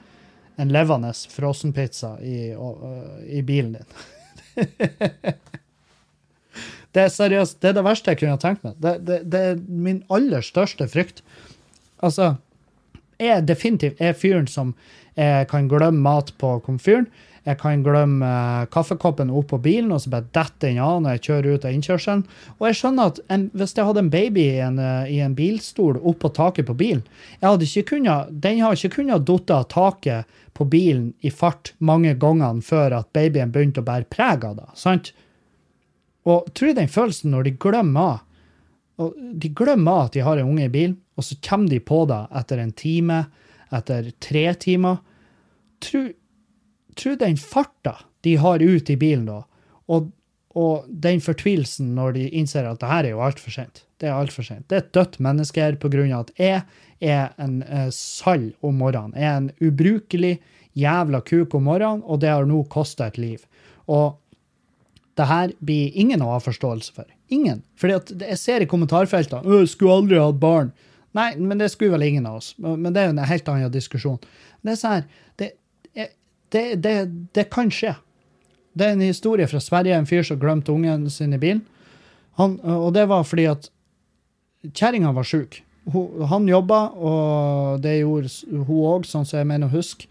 en 0.57 0.73
levende 0.73 1.13
frossenpizza 1.29 2.19
i, 2.21 2.55
uh, 2.55 3.23
i 3.25 3.43
bilen 3.45 3.77
din. 3.77 3.85
det 6.91 7.03
er 7.03 7.13
seriøst, 7.13 7.59
det 7.61 7.69
er 7.69 7.77
det 7.77 7.83
verste 7.85 8.13
jeg 8.13 8.23
kunne 8.23 8.39
tenkt 8.41 8.65
meg. 8.65 8.79
Det, 8.81 8.95
det, 9.05 9.19
det, 9.29 9.41
er 9.51 9.59
min 9.67 10.01
aller 10.13 10.41
største 10.45 10.87
frykt. 10.89 11.21
Altså, 12.01 12.35
jeg 13.21 13.47
definitivt 13.47 14.01
er 14.01 14.17
fyren 14.17 14.47
som 14.49 14.75
jeg 15.17 15.47
kan 15.49 15.69
glemme 15.69 16.03
mat 16.05 16.33
på 16.37 16.59
komfyren. 16.65 17.07
Jeg 17.47 17.61
kan 17.61 17.83
glemme 17.83 18.27
uh, 18.27 18.65
kaffekoppen 18.67 19.29
opp 19.31 19.53
på 19.53 19.59
bilen 19.63 19.93
og 19.95 20.01
så 20.03 20.11
bare 20.11 20.27
dette 20.35 20.65
den 20.65 20.81
av 20.83 20.97
når 20.99 21.15
jeg 21.15 21.23
kjører 21.29 21.55
ut 21.55 21.67
av 21.67 21.75
innkjørselen. 21.77 22.23
Og 22.57 22.67
jeg 22.67 22.79
skjønner 22.81 23.13
at 23.13 23.21
en, 23.31 23.45
hvis 23.55 23.75
jeg 23.77 23.87
hadde 23.87 24.03
en 24.03 24.11
baby 24.11 24.43
i 24.43 24.59
en, 24.65 24.81
uh, 24.83 25.07
i 25.07 25.21
en 25.23 25.37
bilstol 25.37 26.01
opp 26.01 26.19
på 26.25 26.33
taket 26.35 26.67
på 26.67 26.75
bilen, 26.77 27.05
kunnet, 27.87 28.33
den 28.43 28.59
har 28.59 28.75
ikke 28.75 28.97
kunnet 28.99 29.25
datt 29.29 29.53
av 29.55 29.69
taket 29.71 30.41
på 30.57 30.67
bilen 30.67 31.13
i 31.21 31.31
fart 31.31 31.71
mange 31.79 32.17
ganger 32.19 32.59
før 32.65 32.99
at 32.99 33.13
babyen 33.15 33.53
begynte 33.55 33.79
å 33.79 33.87
bære 33.87 34.11
preg 34.11 34.43
av 34.43 34.59
det. 34.59 34.69
sant? 34.75 35.13
Og 36.27 36.49
tror 36.51 36.75
den 36.75 36.91
følelsen 36.91 37.31
når 37.31 37.47
de 37.47 37.55
glemmer 37.63 38.25
og 38.97 39.17
De 39.17 39.49
glemmer 39.53 40.07
at 40.07 40.15
de 40.15 40.23
har 40.25 40.39
en 40.39 40.49
unge 40.49 40.65
i 40.65 40.73
bilen, 40.73 40.97
og 41.17 41.25
så 41.25 41.37
kommer 41.45 41.69
de 41.69 41.79
på 41.79 42.03
det 42.09 42.23
etter 42.39 42.61
en 42.61 42.73
time, 42.73 43.19
etter 43.73 44.11
tre 44.23 44.45
timer. 44.57 44.97
Tror 45.83 46.11
tro 46.97 47.15
den 47.15 47.37
farta 47.37 47.95
de 48.25 48.35
har 48.41 48.63
ut 48.63 48.89
i 48.89 48.97
bilen 48.97 49.27
da, 49.27 49.41
og, 49.93 50.09
og 50.57 50.87
den 50.89 51.21
fortvilelsen 51.23 51.93
når 51.95 52.15
de 52.17 52.27
innser 52.39 52.67
at 52.67 52.81
det 52.81 52.89
her 52.91 53.05
er 53.05 53.13
jo 53.13 53.23
altfor 53.23 53.53
sent. 53.53 53.83
Det 54.01 54.09
er 54.09 54.17
altfor 54.17 54.45
sent. 54.45 54.67
Det 54.69 54.77
er 54.77 54.85
et 54.85 54.93
dødt 54.97 55.19
menneske 55.23 55.61
her 55.63 55.77
på 55.81 55.91
grunn 55.93 56.13
av 56.13 56.27
at 56.27 56.41
jeg 56.41 56.61
er 57.13 57.35
en 57.41 57.59
eh, 57.63 57.89
sall 57.93 58.49
om 58.65 58.79
morgenen. 58.81 59.15
Jeg 59.17 59.29
er 59.29 59.41
en 59.43 59.51
ubrukelig 59.61 60.33
jævla 60.77 61.21
kuk 61.25 61.55
om 61.57 61.67
morgenen, 61.69 62.03
og 62.05 62.21
det 62.21 62.33
har 62.33 62.49
nå 62.49 62.63
kosta 62.73 63.09
et 63.09 63.21
liv. 63.21 63.45
Og 63.89 64.17
det 65.17 65.29
her 65.29 65.53
blir 65.65 65.93
ingen 65.97 66.21
å 66.25 66.33
ha 66.35 66.41
forståelse 66.43 66.93
for. 66.93 67.09
Ingen. 67.29 67.63
Fordi 67.75 68.23
jeg 68.23 68.39
ser 68.39 68.63
i 68.63 68.69
kommentarfeltene 68.69 69.65
'Skulle 69.67 69.93
aldri 69.93 70.19
hatt 70.19 70.39
barn'. 70.39 70.71
Nei, 71.17 71.35
men 71.35 71.57
det 71.57 71.71
skulle 71.71 71.91
vel 71.91 72.03
ingen 72.03 72.25
av 72.25 72.35
oss. 72.35 72.53
Men 72.57 72.93
det 72.93 73.01
er 73.01 73.05
jo 73.05 73.15
en 73.15 73.25
helt 73.25 73.47
annen 73.49 73.71
diskusjon. 73.71 74.19
Det 74.61 74.71
er 74.71 74.75
sånn 74.75 74.91
her, 74.91 75.05
det, 75.39 75.51
det, 76.51 76.75
det, 76.83 76.95
det, 77.33 77.49
kan 77.49 77.71
skje. 77.73 77.95
Det 78.77 78.85
er 78.85 78.91
en 78.91 79.01
historie 79.01 79.47
fra 79.47 79.59
Sverige, 79.59 79.95
en 79.97 80.05
fyr 80.05 80.23
som 80.23 80.39
glemte 80.39 80.71
ungen 80.71 81.09
sin 81.09 81.33
i 81.33 81.39
bilen. 81.41 81.63
Han, 82.37 82.59
og 82.61 82.93
det 82.93 83.07
var 83.09 83.25
fordi 83.25 83.47
at 83.49 83.69
kjerringa 84.73 85.13
var 85.15 85.25
sjuk. 85.25 85.61
Han 86.29 86.47
jobba, 86.47 86.79
og 86.93 87.81
det 87.81 87.99
gjorde 88.01 88.29
hun 88.67 88.83
òg, 88.91 89.07
sånn 89.07 89.25
som 89.25 89.39
jeg 89.39 89.49
mener 89.49 89.71
å 89.71 89.77
huske. 89.77 90.09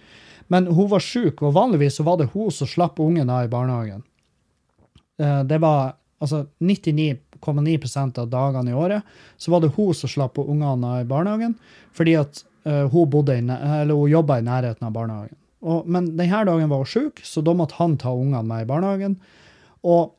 Men 0.49 0.67
hun 0.67 0.89
var 0.91 1.05
sjuk, 1.05 1.43
og 1.43 1.55
vanligvis 1.55 2.01
var 2.07 2.19
det 2.19 2.31
hun 2.33 2.51
som 2.55 2.71
slapp 2.71 3.01
ungen 3.03 3.31
av 3.31 3.47
i 3.47 3.53
barnehagen. 3.53 4.03
Eh, 5.21 5.43
det 5.45 5.59
var 5.62 5.97
altså 6.23 6.45
99,9% 6.64 8.21
av 8.23 8.29
dagene 8.33 8.73
i 8.73 8.77
året 8.77 9.17
så 9.37 9.53
var 9.53 9.62
det 9.62 9.75
hun 9.77 9.95
som 9.97 10.11
slapp 10.11 10.39
ungene 10.41 11.01
i 11.03 11.09
barnehagen, 11.09 11.57
fordi 11.97 12.17
at 12.21 12.43
uh, 12.67 12.87
hun, 12.93 13.11
bodde 13.12 13.37
i, 13.37 13.45
hun 13.45 14.11
jobba 14.11 14.41
i 14.41 14.47
nærheten 14.47 14.89
av 14.89 14.97
barnehagen. 14.97 15.37
Og, 15.67 15.87
men 15.89 16.12
denne 16.19 16.45
dagen 16.49 16.71
var 16.71 16.85
hun 16.85 16.91
sjuk, 16.91 17.23
så 17.25 17.43
da 17.45 17.55
måtte 17.57 17.79
han 17.81 17.97
ta 18.01 18.11
ungene 18.14 18.45
med 18.47 18.64
i 18.64 18.69
barnehagen. 18.69 19.17
Og, 19.87 20.12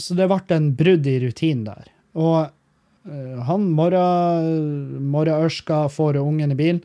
så 0.00 0.16
det 0.16 0.28
ble 0.30 0.56
en 0.56 0.72
brudd 0.78 1.06
i 1.08 1.20
rutinen 1.24 1.66
der. 1.68 1.92
Og 2.18 2.38
uh, 2.48 3.38
han 3.48 3.62
morgenørska 3.76 5.84
får 5.92 6.20
ungen 6.22 6.54
i 6.54 6.58
bilen 6.58 6.82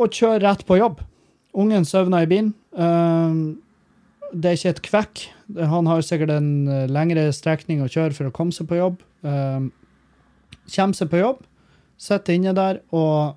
og 0.00 0.14
kjører 0.16 0.46
rett 0.46 0.62
på 0.64 0.78
jobb. 0.80 1.02
Ungen 1.60 1.84
søvner 1.84 2.24
i 2.24 2.30
bilen. 2.30 2.54
Uh, 2.72 3.52
det 4.32 4.50
er 4.50 4.58
ikke 4.58 4.72
et 4.74 4.82
kvekk. 4.86 5.22
Han 5.72 5.88
har 5.90 6.02
sikkert 6.06 6.32
en 6.34 6.50
eh, 6.70 6.88
lengre 6.90 7.28
strekning 7.34 7.82
å 7.82 7.90
kjøre 7.90 8.16
for 8.16 8.30
å 8.30 8.34
komme 8.34 8.54
seg 8.54 8.68
på 8.70 8.78
jobb. 8.78 9.02
Uh, 9.26 9.68
kommer 10.70 10.96
seg 10.96 11.10
på 11.12 11.20
jobb, 11.20 11.42
sitter 12.00 12.38
inne 12.38 12.54
der 12.56 12.78
og 12.96 13.36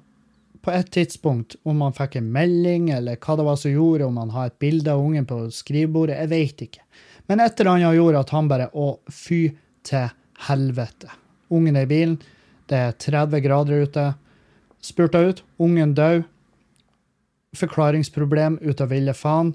på 0.64 0.72
et 0.72 0.88
tidspunkt, 0.96 1.58
om 1.68 1.82
han 1.84 1.96
fikk 1.96 2.16
en 2.22 2.30
melding, 2.32 2.88
eller 2.96 3.18
hva 3.20 3.36
det 3.36 3.46
var 3.50 3.58
som 3.60 3.74
gjorde, 3.74 4.08
om 4.08 4.20
han 4.22 4.32
har 4.32 4.48
et 4.48 4.62
bilde 4.64 4.94
av 4.94 5.02
ungen 5.04 5.26
på 5.28 5.42
skrivebordet, 5.52 6.16
jeg 6.22 6.32
vet 6.32 6.64
ikke. 6.70 6.86
Men 7.28 7.44
et 7.44 7.60
eller 7.60 7.74
annet 7.74 7.98
gjorde 7.98 8.22
at 8.24 8.32
han 8.36 8.52
bare 8.52 8.70
Å, 8.72 8.88
fy 9.12 9.42
til 9.84 10.08
helvete. 10.48 11.12
Ungen 11.54 11.76
er 11.76 11.88
i 11.88 11.92
bilen. 11.92 12.16
Det 12.72 12.80
er 12.80 12.96
30 12.96 13.44
grader 13.44 13.84
ute. 13.84 14.06
Spurta 14.84 15.20
ut. 15.24 15.44
Ungen 15.60 15.94
død. 15.96 16.24
Forklaringsproblem 17.60 18.58
ut 18.64 18.82
av 18.82 18.92
ville 18.92 19.14
faen. 19.16 19.54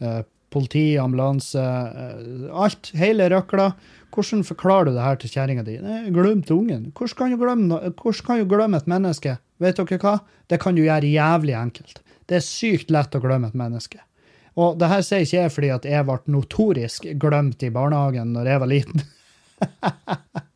Eh, 0.00 0.20
politi, 0.50 0.98
ambulanse, 0.98 1.62
eh, 1.62 2.50
alt. 2.52 2.92
Hele 2.98 3.30
røkla. 3.30 3.72
Hvordan 4.10 4.42
forklarer 4.44 4.90
du 4.90 4.96
det 4.96 5.06
her 5.06 5.16
til 5.22 5.30
kjerringa 5.30 5.64
di? 5.66 5.78
Glemte 6.10 6.54
ungen. 6.54 6.90
Hvordan 6.92 7.16
kan, 7.16 7.30
du 7.30 7.38
glemme, 7.38 7.80
hvordan 7.94 8.26
kan 8.26 8.42
du 8.42 8.50
glemme 8.50 8.76
et 8.76 8.90
menneske? 8.90 9.38
Vet 9.62 9.78
dere 9.78 10.00
hva? 10.02 10.18
Det 10.50 10.60
kan 10.60 10.74
du 10.74 10.82
gjøre 10.82 11.06
jævlig 11.06 11.54
enkelt. 11.54 12.02
Det 12.26 12.40
er 12.40 12.46
sykt 12.46 12.90
lett 12.90 13.14
å 13.14 13.22
glemme 13.22 13.50
et 13.50 13.58
menneske. 13.58 14.02
Og 14.58 14.78
det 14.80 14.90
her 14.90 15.02
sier 15.06 15.24
ikke 15.24 15.38
jeg 15.38 15.54
fordi 15.54 15.70
at 15.70 15.86
jeg 15.86 16.06
ble 16.08 16.18
notorisk 16.34 17.06
glemt 17.22 17.62
i 17.62 17.70
barnehagen 17.70 18.34
når 18.34 18.50
jeg 18.50 18.62
var 18.64 18.70
liten. 18.70 19.04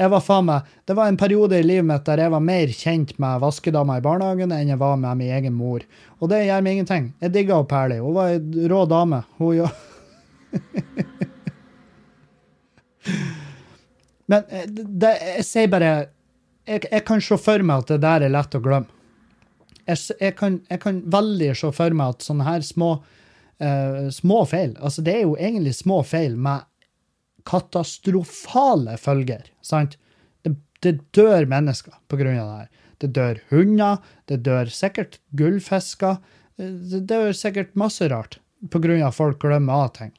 Jeg 0.00 0.08
var 0.08 0.22
faen 0.24 0.46
meg, 0.48 0.60
Det 0.88 0.94
var 0.96 1.10
en 1.10 1.16
periode 1.20 1.58
i 1.60 1.64
livet 1.66 1.84
mitt 1.84 2.06
der 2.08 2.22
jeg 2.24 2.32
var 2.32 2.40
mer 2.40 2.70
kjent 2.72 3.18
med 3.20 3.40
vaskedama 3.42 3.98
i 3.98 4.04
barnehagen 4.04 4.52
enn 4.56 4.70
jeg 4.72 4.80
var 4.80 4.96
med 4.96 5.18
min 5.20 5.32
egen 5.36 5.52
mor. 5.52 5.80
Og 6.20 6.30
det 6.32 6.46
gjør 6.46 6.62
meg 6.64 6.72
ingenting. 6.78 7.12
Jeg 7.20 7.34
digga 7.34 7.58
Perli. 7.68 7.98
Hun 8.00 8.16
var 8.16 8.26
ei 8.32 8.40
rå 8.72 8.80
dame. 8.88 9.20
Hun 9.36 9.56
jo. 9.58 9.68
Men 14.30 14.40
eh, 14.48 14.66
det, 14.70 15.12
jeg 15.36 15.44
sier 15.48 15.68
bare 15.72 15.92
jeg, 16.68 16.86
jeg 16.86 17.04
kan 17.04 17.20
se 17.24 17.36
for 17.40 17.60
meg 17.66 17.84
at 17.84 17.92
det 17.92 18.00
der 18.04 18.24
er 18.24 18.32
lett 18.32 18.56
å 18.56 18.62
glemme. 18.64 18.88
Jeg, 19.84 19.98
jeg, 20.20 20.34
kan, 20.38 20.60
jeg 20.70 20.80
kan 20.80 21.02
veldig 21.10 21.52
se 21.58 21.70
for 21.74 21.90
meg 21.96 22.14
at 22.14 22.24
sånne 22.24 22.46
her 22.46 22.62
små, 22.62 22.90
uh, 23.58 24.06
små 24.14 24.44
feil 24.46 24.76
Altså, 24.78 25.02
det 25.02 25.14
er 25.16 25.24
jo 25.24 25.32
egentlig 25.34 25.72
små 25.74 26.04
feil 26.06 26.36
med 26.38 26.69
katastrofale 27.48 28.96
følger. 29.00 29.48
Sant? 29.62 29.96
Det, 30.44 30.54
det 30.84 30.94
dør 31.16 31.46
mennesker 31.50 31.94
av 32.40 32.52
det 32.52 32.60
her. 32.64 32.70
Det 33.00 33.10
dør 33.16 33.40
hunder, 33.50 33.98
det 34.28 34.42
dør 34.44 34.68
sikkert 34.72 35.18
gullfisker. 35.36 36.18
eh, 36.58 36.72
Det 36.92 37.06
dør 37.08 37.32
sikkert 37.32 37.76
masse 37.76 38.08
rart 38.12 38.38
av 38.72 39.08
at 39.08 39.16
folk 39.16 39.38
glemmer 39.40 39.86
av 39.86 39.92
ting. 39.96 40.12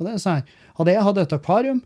Og 0.00 0.06
det 0.06 0.14
er 0.14 0.22
sånn, 0.22 0.42
Hadde 0.78 0.92
jeg 0.94 1.02
hatt 1.04 1.18
et 1.20 1.32
akvarium, 1.36 1.82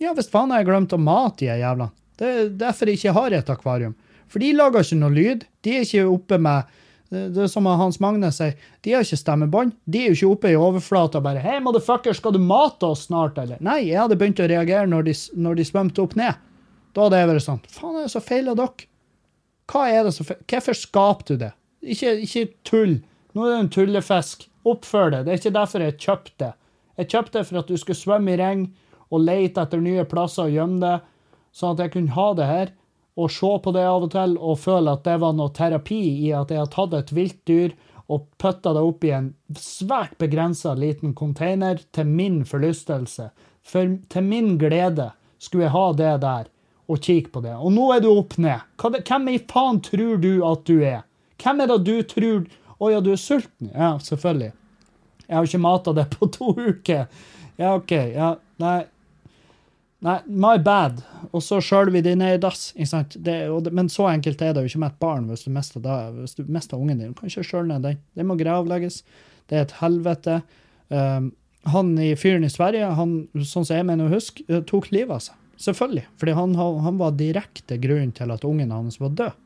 ja, 0.00 0.12
hvis 0.12 0.28
faen 0.28 0.50
har 0.52 0.60
jeg 0.60 0.66
glemt 0.68 0.92
å 0.92 0.98
mate 1.00 1.46
de 1.46 1.54
jævlene. 1.62 1.90
Det 2.20 2.26
er 2.28 2.48
derfor 2.60 2.86
jeg 2.90 2.98
ikke 2.98 3.14
har 3.16 3.32
et 3.32 3.48
akvarium. 3.48 3.94
For 4.28 4.38
de 4.44 4.52
lager 4.52 4.84
ikke 4.84 4.98
noe 5.00 5.14
lyd. 5.14 5.46
De 5.64 5.72
er 5.78 5.86
ikke 5.86 6.04
oppe 6.04 6.36
med 6.38 6.68
Det 7.10 7.42
er 7.42 7.48
som 7.50 7.66
Hans 7.66 7.98
Magne 7.98 8.28
sier, 8.30 8.52
de 8.86 8.92
har 8.94 9.02
ikke 9.02 9.18
stemmebånd. 9.18 9.72
De 9.82 10.04
er 10.04 10.12
jo 10.12 10.18
ikke 10.18 10.34
oppe 10.36 10.52
i 10.52 10.58
overflata 10.58 11.18
og 11.18 11.24
bare 11.24 11.42
'Hei, 11.42 11.58
motherfucker, 11.60 12.14
skal 12.14 12.32
du 12.32 12.38
mate 12.38 12.86
oss 12.86 13.08
snart', 13.08 13.38
eller? 13.42 13.58
Nei, 13.60 13.88
jeg 13.88 13.98
hadde 13.98 14.18
begynt 14.18 14.38
å 14.38 14.46
reagere 14.46 14.86
når 14.86 15.08
de, 15.08 15.14
når 15.34 15.58
de 15.58 15.64
svømte 15.66 16.02
opp 16.02 16.14
ned. 16.14 16.38
Da 16.94 17.02
hadde 17.02 17.18
jeg 17.18 17.30
vært 17.30 17.46
sånn 17.46 17.60
Faen, 17.70 17.96
er 17.96 18.06
det 18.06 18.14
så 18.14 18.22
feil 18.22 18.48
av 18.50 18.56
dere? 18.56 18.86
Hva 19.70 19.82
er 19.90 20.04
det 20.06 20.14
så 20.14 20.26
feil? 20.26 20.38
Hvorfor 20.46 20.78
skaper 20.78 21.26
du 21.26 21.36
det? 21.36 21.52
Ikke, 21.82 22.14
ikke 22.26 22.46
tull. 22.64 22.96
Nå 23.34 23.46
er 23.46 23.50
det 23.50 23.60
en 23.60 23.74
tullefisk. 23.74 24.48
Oppfør 24.66 25.10
det. 25.10 25.24
Det 25.24 25.32
er 25.32 25.38
ikke 25.40 25.58
derfor 25.58 25.80
jeg 25.80 25.98
kjøpte 25.98 26.38
det. 26.38 26.52
Jeg 27.00 27.08
kjøpte 27.08 27.38
det 27.38 27.46
for 27.48 27.58
at 27.58 27.70
du 27.70 27.76
skulle 27.80 27.98
svømme 27.98 28.34
i 28.34 28.40
regn 28.40 28.66
og 29.10 29.22
lete 29.24 29.62
etter 29.62 29.80
nye 29.82 30.04
plasser 30.04 30.46
å 30.46 30.52
gjemme 30.52 30.82
det, 30.82 30.98
sånn 31.56 31.74
at 31.74 31.86
jeg 31.86 31.92
kunne 31.94 32.14
ha 32.14 32.26
det 32.38 32.46
her 32.46 32.72
og 33.20 33.32
se 33.34 33.50
på 33.62 33.72
det 33.76 33.84
av 33.86 34.06
og 34.06 34.12
til 34.14 34.36
og 34.38 34.58
føle 34.62 34.96
at 34.96 35.04
det 35.06 35.16
var 35.22 35.36
noe 35.36 35.52
terapi 35.56 36.00
i 36.26 36.32
at 36.36 36.52
jeg 36.52 36.62
har 36.62 36.70
tatt 36.72 36.96
et 36.98 37.12
vilt 37.16 37.40
dyr 37.48 37.74
og 38.10 38.26
putta 38.42 38.72
det 38.74 38.82
opp 38.82 39.04
i 39.06 39.12
en 39.14 39.28
svært 39.54 40.16
begrensa 40.18 40.72
liten 40.74 41.12
container 41.14 41.78
til 41.94 42.08
min 42.10 42.40
forlystelse. 42.48 43.28
For 43.62 43.98
til 44.10 44.26
min 44.26 44.56
glede 44.58 45.12
skulle 45.38 45.68
jeg 45.68 45.76
ha 45.76 45.84
det 45.98 46.14
der 46.24 46.48
og 46.90 47.02
kikke 47.06 47.30
på 47.36 47.42
det. 47.44 47.54
Og 47.54 47.70
nå 47.74 47.86
er 47.94 48.02
du 48.02 48.10
opp 48.12 48.34
ned. 48.42 48.64
Hvem 48.82 49.28
i 49.30 49.38
faen 49.50 49.78
tror 49.86 50.18
du 50.22 50.32
at 50.46 50.64
du 50.66 50.80
er? 50.82 51.04
Hvem 51.40 51.62
er 51.62 51.70
det 51.70 51.84
du 51.86 51.94
tror 52.08 52.48
Å 52.80 52.88
ja, 52.88 53.00
du 53.04 53.10
er 53.12 53.18
sulten? 53.20 53.68
Ja, 53.74 53.98
selvfølgelig. 54.00 54.54
Jeg 55.26 55.36
har 55.36 55.44
jo 55.44 55.48
ikke 55.50 55.58
mata 55.60 55.92
det 55.92 56.06
på 56.14 56.30
to 56.32 56.54
uker. 56.56 57.10
Ja, 57.60 57.74
OK. 57.74 57.92
Ja, 57.92 58.30
nei. 58.62 58.78
Nei, 60.00 60.16
my 60.26 60.54
bad. 60.64 61.02
Og 61.28 61.42
så 61.44 61.58
skjøler 61.60 61.92
vi 61.92 62.00
de 62.04 62.14
ned 62.16 62.38
i 62.38 62.40
dass. 62.40 62.70
Det, 62.72 63.34
det, 63.66 63.72
men 63.76 63.90
så 63.92 64.08
enkelt 64.08 64.40
er 64.40 64.54
det 64.56 64.64
jo 64.64 64.70
ikke 64.72 64.80
med 64.84 64.94
et 64.94 65.02
barn 65.02 65.26
hvis 65.28 65.44
du 65.44 65.50
mister, 65.52 65.82
da, 65.84 65.98
hvis 66.14 66.38
du 66.38 66.46
mister 66.48 66.80
ungen 66.80 67.02
din. 67.02 67.12
Du 67.12 67.18
kan 67.18 67.28
ikke 67.28 67.44
skjøle 67.44 67.68
ned 67.68 67.84
den. 67.84 68.00
Den 68.16 68.30
må 68.30 68.38
gravlegges. 68.40 69.02
Det 69.50 69.58
er 69.58 69.66
et 69.66 69.76
helvete. 69.82 70.40
Um, 70.88 71.34
han 71.68 71.92
i 72.00 72.14
fyren 72.16 72.46
i 72.46 72.52
Sverige, 72.52 72.88
han, 72.96 73.12
sånn 73.36 73.68
som 73.68 73.76
jeg 73.76 73.84
mener 73.90 74.08
å 74.08 74.14
huske, 74.14 74.46
eh, 74.48 74.62
tok 74.64 74.88
livet 74.94 75.12
av 75.18 75.20
seg. 75.26 75.36
Selvfølgelig. 75.60 76.06
Fordi 76.16 76.36
han, 76.38 76.56
han 76.56 77.00
var 77.02 77.18
direkte 77.18 77.76
grunnen 77.82 78.14
til 78.16 78.32
at 78.32 78.46
ungen 78.48 78.72
hans 78.72 78.96
var 79.02 79.12
død. 79.18 79.36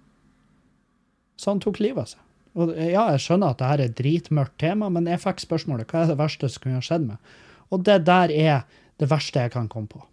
Så 1.43 1.51
han 1.51 1.65
tok 1.65 1.83
livet 1.83 2.05
av 2.05 2.13
seg. 2.13 2.23
Og 2.55 2.71
ja, 2.79 3.09
jeg 3.11 3.25
skjønner 3.25 3.51
at 3.51 3.59
dette 3.59 3.73
er 3.75 3.89
et 3.89 3.99
dritmørkt 3.99 4.55
tema, 4.63 4.87
men 4.95 5.11
jeg 5.11 5.19
fikk 5.25 5.43
spørsmålet 5.43 5.91
hva 5.91 6.05
er 6.05 6.13
det 6.13 6.21
verste 6.21 6.47
som 6.47 6.63
kunne 6.63 6.85
skjedd 6.87 7.09
med? 7.09 7.33
Og 7.75 7.83
det 7.83 8.05
der 8.07 8.31
er 8.31 8.61
det 9.03 9.11
verste 9.11 9.43
jeg 9.43 9.51
kan 9.57 9.67
komme 9.73 9.91
på. 9.91 10.05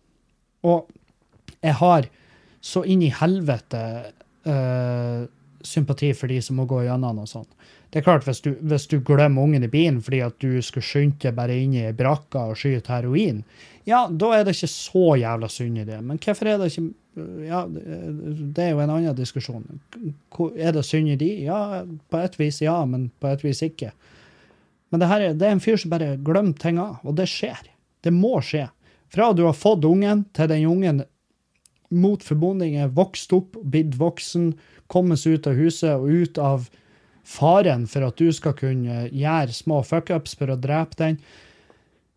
Og 0.67 0.89
jeg 1.61 1.77
har 1.81 2.07
så 2.61 2.83
inn 2.85 3.01
i 3.05 3.13
helvete 3.13 3.81
uh, 4.45 5.25
sympati 5.65 6.11
for 6.17 6.31
de 6.31 6.39
som 6.41 6.59
må 6.61 6.67
gå 6.69 6.83
gjennom 6.85 7.21
og 7.23 7.29
sånn. 7.29 7.49
Det 7.91 7.99
er 7.99 8.05
klart, 8.05 8.23
hvis 8.23 8.39
du, 8.45 8.53
hvis 8.63 8.87
du 8.87 9.01
glemmer 9.03 9.43
ungen 9.43 9.65
i 9.67 9.71
bilen 9.71 9.99
fordi 10.03 10.21
at 10.23 10.37
du 10.39 10.61
skulle 10.63 10.85
skynde 10.85 11.19
deg 11.25 11.35
bare 11.35 11.57
inn 11.59 11.73
i 11.75 11.83
ei 11.89 11.95
brakke 11.95 12.39
og 12.39 12.59
skyte 12.59 12.93
heroin, 12.93 13.41
ja, 13.89 14.05
da 14.07 14.29
er 14.37 14.45
det 14.45 14.55
ikke 14.55 14.69
så 14.71 15.05
jævla 15.19 15.49
synd 15.51 15.81
i 15.81 15.85
det. 15.89 15.99
Men 16.05 16.21
hvorfor 16.21 16.49
er 16.49 16.59
det 16.61 16.71
ikke 16.71 16.89
Ja, 17.43 17.65
det 17.67 18.63
er 18.63 18.69
jo 18.71 18.79
en 18.79 18.91
annen 18.93 19.15
diskusjon. 19.17 19.65
Er 20.55 20.71
det 20.71 20.85
synd 20.87 21.09
i 21.11 21.17
de? 21.19 21.27
Ja, 21.43 21.81
på 22.07 22.21
et 22.23 22.37
vis 22.39 22.61
ja, 22.63 22.77
men 22.87 23.09
på 23.19 23.27
et 23.27 23.43
vis 23.43 23.59
ikke. 23.65 23.89
Men 24.91 25.01
det, 25.01 25.09
her 25.11 25.25
er, 25.25 25.35
det 25.35 25.49
er 25.49 25.57
en 25.57 25.63
fyr 25.63 25.75
som 25.75 25.91
bare 25.91 26.13
glemmer 26.23 26.55
ting 26.55 26.79
av, 26.79 27.01
og 27.03 27.17
det 27.19 27.27
skjer. 27.27 27.67
Det 27.99 28.13
må 28.15 28.37
skje. 28.39 28.69
Fra 29.11 29.33
du 29.35 29.43
har 29.43 29.57
fått 29.57 29.85
ungen, 29.85 30.25
til 30.31 30.47
den 30.51 30.67
ungen 30.69 31.03
mot 31.91 32.23
formodning 32.23 32.77
er 32.79 32.93
vokst 32.95 33.33
opp, 33.35 33.57
blitt 33.67 33.97
voksen, 33.99 34.53
kommet 34.91 35.19
seg 35.19 35.39
ut 35.39 35.49
av 35.51 35.59
huset 35.59 35.91
og 35.97 36.07
ut 36.07 36.39
av 36.39 36.69
faren 37.27 37.83
for 37.91 38.07
at 38.07 38.19
du 38.19 38.31
skal 38.33 38.55
kunne 38.57 39.07
gjøre 39.11 39.55
små 39.55 39.81
fuckups 39.87 40.37
for 40.39 40.51
å 40.51 40.59
drepe 40.59 40.97
den. 40.99 41.19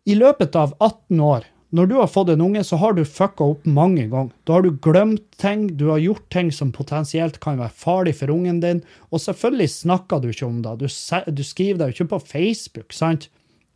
I 0.07 0.15
løpet 0.15 0.55
av 0.55 0.75
18 0.79 1.19
år, 1.19 1.45
når 1.75 1.87
du 1.89 1.95
har 1.97 2.07
fått 2.07 2.29
en 2.31 2.43
unge, 2.45 2.61
så 2.63 2.77
har 2.79 2.95
du 2.95 3.03
fucka 3.03 3.43
opp 3.55 3.65
mange 3.67 4.05
ganger. 4.07 4.31
Da 4.47 4.55
har 4.55 4.63
du 4.63 4.77
glemt 4.79 5.25
ting, 5.41 5.67
du 5.75 5.89
har 5.89 5.99
gjort 5.99 6.27
ting 6.31 6.51
som 6.53 6.71
potensielt 6.71 7.41
kan 7.43 7.59
være 7.59 7.75
farlig 7.75 8.15
for 8.21 8.31
ungen 8.31 8.61
din, 8.63 8.83
og 9.11 9.23
selvfølgelig 9.23 9.71
snakker 9.73 10.21
du 10.23 10.29
ikke 10.31 10.47
om 10.47 10.61
det. 10.63 10.77
Du, 10.79 11.43
skriver 11.43 11.81
det 11.81 11.89
jo 11.89 11.97
ikke 11.97 12.13
på 12.13 12.21
Facebook, 12.29 12.95
sant? 12.95 13.27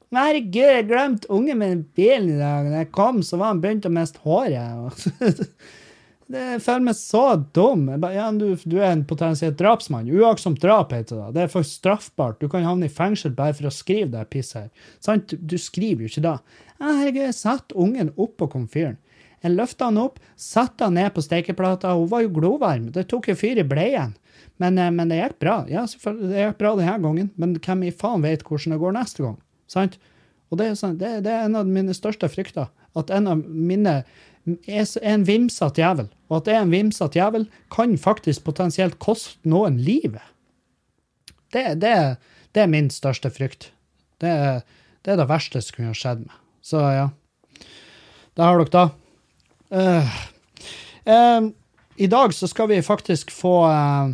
Herregud, 0.10 0.66
jeg 0.66 0.88
glemte 0.90 1.30
ungen 1.30 1.60
min 1.60 1.76
i 1.76 1.84
bilen 1.98 2.32
i 2.34 2.40
dag. 2.40 2.66
Da 2.66 2.82
jeg 2.82 2.94
kom, 2.96 3.22
så 3.26 3.38
var 3.38 3.54
han 3.54 3.62
begynt 3.62 3.86
å 3.86 3.94
miste 3.94 4.22
håret. 4.26 5.06
Det 6.30 6.60
føler 6.62 6.84
meg 6.86 6.94
så 6.94 7.24
dum. 7.58 7.88
Bare, 7.90 8.14
ja, 8.14 8.28
du, 8.30 8.52
du 8.70 8.76
er 8.78 8.92
en 8.92 9.06
potensielt 9.10 9.58
drapsmann. 9.58 10.12
Uaktsomt 10.14 10.60
drap 10.62 10.92
heter 10.94 11.18
det. 11.18 11.30
Det 11.34 11.42
er 11.42 11.50
for 11.50 11.66
straffbart. 11.66 12.38
Du 12.38 12.46
kan 12.54 12.68
havne 12.68 12.86
i 12.86 12.94
fengsel 12.94 13.34
bare 13.34 13.56
for 13.58 13.66
å 13.66 13.74
skrive 13.74 14.12
det 14.14 14.28
pisset 14.30 14.60
her. 14.60 14.92
Sant? 15.02 15.34
Du 15.34 15.58
skriver 15.58 16.06
jo 16.06 16.12
ikke 16.12 16.26
da. 16.28 16.36
Herregud, 16.78 17.24
jeg 17.24 17.38
satte 17.40 17.78
ungen 17.82 18.14
opp 18.14 18.38
på 18.38 18.50
komfyren. 18.54 19.00
Jeg 19.42 19.56
løfta 19.56 19.90
han 19.90 19.98
opp, 19.98 20.22
satte 20.38 20.86
han 20.86 21.00
ned 21.00 21.10
på 21.16 21.26
stekeplata. 21.26 21.96
Hun 21.98 22.12
var 22.14 22.22
jo 22.28 22.34
glovarm. 22.38 22.92
Det 22.94 23.08
tok 23.10 23.32
jo 23.32 23.40
fyr 23.40 23.64
i 23.64 23.66
bleien. 23.66 24.14
Men, 24.62 24.78
eh, 24.78 24.94
men 24.94 25.10
det 25.10 25.24
gikk 25.24 25.40
bra. 25.42 25.60
Ja, 25.72 25.88
selvfølgelig, 25.90 26.30
det 26.30 26.46
gikk 26.46 26.62
bra 26.62 26.78
denne 26.78 26.98
gangen. 27.08 27.34
Men 27.42 27.58
hvem 27.58 27.88
i 27.90 27.96
faen 28.06 28.22
vet 28.22 28.46
hvordan 28.46 28.78
det 28.78 28.84
går 28.86 29.00
neste 29.02 29.26
gang? 29.26 29.40
Sant? 29.70 30.00
Og 30.50 30.58
det 30.60 30.66
er, 30.72 30.78
sånn, 30.80 30.98
det, 30.98 31.20
det 31.26 31.32
er 31.34 31.46
en 31.46 31.60
av 31.60 31.70
mine 31.70 31.94
største 31.94 32.30
frykter. 32.32 32.72
At 32.98 33.12
en 33.14 33.30
av 33.30 33.44
mine 33.46 34.00
er 34.66 34.90
en 35.06 35.26
vimsete 35.28 35.82
jævel. 35.84 36.10
Og 36.30 36.40
at 36.40 36.48
det 36.48 36.56
er 36.56 36.64
en 36.64 36.74
vimsete 36.74 37.20
jævel, 37.20 37.46
kan 37.74 37.94
faktisk 38.02 38.44
potensielt 38.48 38.98
koste 39.04 39.38
noen 39.50 39.78
livet. 39.78 40.26
Det, 41.54 41.66
det, 41.82 41.94
det 42.56 42.64
er 42.64 42.72
min 42.72 42.90
største 42.94 43.30
frykt. 43.34 43.70
Det, 44.22 44.30
er- 44.30 44.64
det 45.06 45.16
er 45.16 45.30
verste 45.30 45.62
som 45.64 45.78
kunne 45.78 45.98
skjedd 45.98 46.26
meg. 46.26 46.36
Så 46.66 46.82
ja. 46.94 47.08
det 48.38 48.46
har 48.46 48.60
dere 48.60 48.74
da. 48.74 48.86
Uh, 49.70 50.18
uh, 51.08 51.50
I 51.98 52.10
dag 52.10 52.34
så 52.36 52.50
skal 52.50 52.70
vi 52.72 52.82
faktisk 52.86 53.32
få 53.34 53.54
eh, 53.70 54.12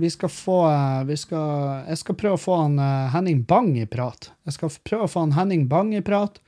Vi 0.00 0.10
skal 0.10 0.28
få 0.32 0.58
eh, 0.70 1.04
vi 1.04 1.16
skal, 1.16 1.82
Jeg 1.88 1.98
skal 2.00 2.16
prøve 2.16 2.38
å 2.38 2.40
få 2.40 2.56
han 2.62 2.78
eh, 2.80 3.10
Henning 3.12 3.42
Bang 3.48 3.74
i 3.78 3.84
prat. 3.90 4.30
Jeg 4.48 4.56
skal 4.56 4.72
prøve 4.88 5.04
å 5.08 5.10
få 5.12 5.26
han 5.26 5.34
Henning 5.36 5.66
Bang 5.68 5.92
i 5.96 6.00
prat, 6.04 6.40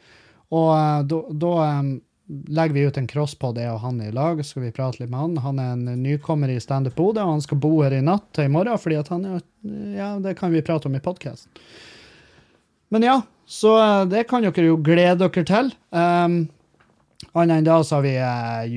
og 0.52 0.70
eh, 0.76 1.26
da- 1.36 1.98
legger 2.32 2.72
vi 2.72 2.84
ut 2.88 2.96
en 2.96 3.08
cross 3.10 3.34
på 3.36 3.50
det 3.52 3.66
og 3.68 3.82
han 3.82 3.98
i 4.00 4.06
lag, 4.14 4.38
så 4.40 4.54
skal 4.54 4.62
vi 4.62 4.70
prate 4.72 5.02
litt 5.02 5.10
med 5.12 5.20
han. 5.20 5.34
Han 5.44 5.58
er 5.60 5.72
en 5.74 5.98
nykommer 6.00 6.48
i 6.48 6.60
Standup 6.62 6.94
Bodø, 6.96 7.20
og 7.26 7.34
han 7.34 7.42
skal 7.44 7.60
bo 7.60 7.74
her 7.82 7.92
i 7.92 8.00
natt 8.04 8.30
til 8.32 8.46
i 8.48 8.52
morgen, 8.54 8.78
fordi 8.80 8.96
at 9.02 9.10
han 9.12 9.26
er 9.28 9.42
Ja, 9.98 10.08
det 10.22 10.32
kan 10.38 10.54
vi 10.54 10.62
prate 10.64 10.88
om 10.88 10.96
i 10.96 11.02
podkasten. 11.02 11.52
Men 12.94 13.04
ja, 13.04 13.18
så 13.44 13.74
det 14.08 14.24
kan 14.30 14.46
dere 14.46 14.64
jo 14.70 14.78
glede 14.80 15.28
dere 15.28 15.44
til. 15.50 15.70
Um, 15.92 16.40
Annet 17.36 17.60
enn 17.60 17.68
da 17.68 17.76
så 17.84 17.98
har 18.00 18.06
vi 18.06 18.16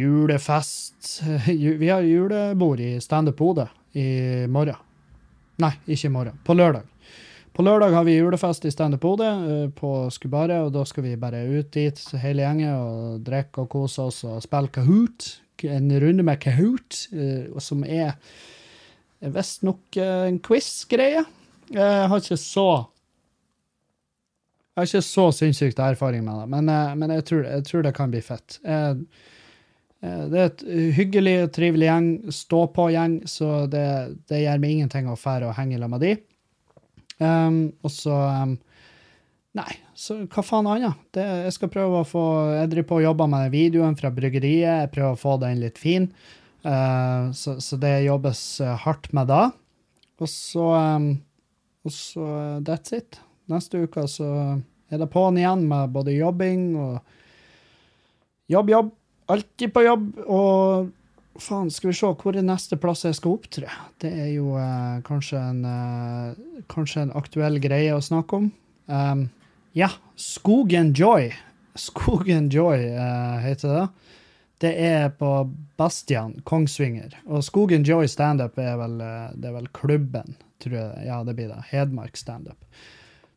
julefest. 0.02 1.22
Vi 1.82 1.90
har 1.90 2.04
julebord 2.06 2.84
i 2.84 2.98
Standup 3.04 3.40
Bodø 3.40 3.70
i 3.96 4.10
morgen. 4.52 4.76
Nei, 5.64 5.72
ikke 5.88 6.10
i 6.10 6.14
morgen. 6.14 6.40
På 6.44 6.56
lørdag. 6.58 6.84
På 7.56 7.64
lørdag 7.64 7.94
har 7.96 8.04
vi 8.04 8.18
julefest 8.18 8.66
i 8.68 8.72
Standup 8.74 9.00
Bodø 9.06 9.28
eh, 9.30 9.68
på 9.72 10.10
Skubaret, 10.12 10.66
og 10.66 10.74
da 10.76 10.82
skal 10.88 11.06
vi 11.06 11.14
bare 11.20 11.46
ut 11.48 11.70
dit, 11.72 12.02
hele 12.20 12.44
gjengen, 12.44 12.74
og 12.76 13.22
drikke 13.24 13.64
og 13.64 13.70
kose 13.72 14.10
oss 14.10 14.26
og 14.28 14.42
spille 14.44 14.74
Kahoot. 14.76 15.30
En 15.64 15.88
runde 16.04 16.26
med 16.28 16.42
Kahoot, 16.44 17.06
eh, 17.16 17.48
som 17.64 17.86
er 17.88 18.18
visstnok 19.24 19.96
eh, 19.96 20.26
en 20.28 20.42
quiz-greie. 20.44 21.24
Jeg 21.72 22.10
har 22.12 22.20
ikke 22.20 22.40
så 22.42 22.68
jeg 24.76 24.82
har 24.82 24.90
ikke 24.90 25.08
så 25.08 25.30
sinnssykt 25.32 25.80
erfaring 25.80 26.26
med 26.26 26.42
det, 26.42 26.50
men, 26.52 26.72
men 27.00 27.12
jeg, 27.16 27.24
tror, 27.30 27.46
jeg 27.48 27.64
tror 27.70 27.86
det 27.86 27.94
kan 27.96 28.12
bli 28.12 28.20
fett. 28.20 28.58
Jeg, 28.60 29.06
Det 30.32 30.40
er 30.40 30.50
et 30.50 30.64
hyggelig 30.98 31.36
og 31.46 31.52
trivelig 31.56 31.88
gjeng, 31.88 32.08
stå-på-gjeng, 32.34 33.20
så 33.30 33.66
det, 33.72 33.86
det 34.30 34.44
gjør 34.44 34.62
meg 34.62 34.74
ingenting 34.76 35.10
å 35.10 35.18
fære 35.20 35.50
og 35.50 35.56
henge 35.58 35.80
sammen 35.80 35.96
med 35.96 36.04
de. 36.06 36.16
Um, 37.20 37.60
og 37.86 37.92
så 37.96 38.16
um, 38.44 38.58
Nei, 39.56 39.72
så 39.96 40.18
hva 40.28 40.42
faen 40.44 40.68
annet? 40.68 41.16
Jeg 41.16 41.52
skal 41.56 41.70
prøve 41.72 42.02
å 42.02 42.08
få 42.08 42.24
Jeg 42.58 42.74
driver 42.74 42.88
på 42.90 42.98
og 42.98 43.06
jobber 43.06 43.30
med 43.32 43.54
videoen 43.54 43.96
fra 43.96 44.12
bryggeriet. 44.12 44.82
Jeg 44.82 44.90
prøver 44.92 45.16
å 45.16 45.22
få 45.22 45.38
den 45.40 45.62
litt 45.62 45.80
fin. 45.80 46.10
Uh, 46.66 47.32
så, 47.32 47.56
så 47.64 47.80
det 47.80 48.02
jobbes 48.04 48.42
hardt 48.84 49.08
med 49.16 49.32
da. 49.32 49.46
Og 50.20 50.28
så 50.28 50.68
um, 50.76 51.08
Og 51.88 51.96
så 51.96 52.28
that's 52.68 52.92
it. 52.98 53.22
Neste 53.48 53.86
uke 53.86 54.04
så 54.12 54.28
er 54.92 55.00
det 55.00 55.12
på'n 55.14 55.40
igjen 55.40 55.64
med 55.70 55.94
både 55.94 56.18
jobbing 56.18 56.68
og 56.76 57.00
jobb, 58.52 58.72
jobb. 58.74 58.92
Alltid 59.32 59.74
på 59.74 59.84
jobb. 59.86 60.12
Og 60.26 60.92
faen, 61.42 61.72
skal 61.74 61.92
vi 61.92 61.98
se 61.98 62.12
hvor 62.22 62.38
er 62.38 62.46
neste 62.46 62.78
plass 62.82 63.06
jeg 63.08 63.18
skal 63.18 63.38
opptre? 63.38 63.72
Det 64.02 64.12
er 64.12 64.30
jo 64.36 64.56
eh, 64.60 65.00
kanskje, 65.08 65.42
en, 65.42 65.64
eh, 65.70 66.62
kanskje 66.72 67.06
en 67.06 67.16
aktuell 67.18 67.60
greie 67.64 67.96
å 67.96 68.04
snakke 68.04 68.42
om. 68.42 68.52
Um, 68.86 69.28
ja, 69.76 69.90
Skogen 70.16 70.94
Joy. 70.96 71.32
Skogen 71.88 72.50
Joy 72.54 72.86
eh, 72.94 73.38
heter 73.44 73.80
det. 73.80 73.88
Det 74.64 74.72
er 74.80 75.10
på 75.12 75.30
Bastian, 75.78 76.38
Kongsvinger. 76.48 77.18
Og 77.28 77.44
Skogen 77.44 77.84
Joy 77.84 78.08
standup 78.08 78.60
er, 78.62 78.80
eh, 78.80 79.34
er 79.36 79.58
vel 79.58 79.68
klubben, 79.76 80.38
tror 80.64 80.78
jeg. 80.80 81.08
Ja, 81.10 81.24
det 81.28 81.36
blir 81.36 81.52
det. 81.52 81.64
Hedmark 81.74 82.16
standup. 82.18 82.62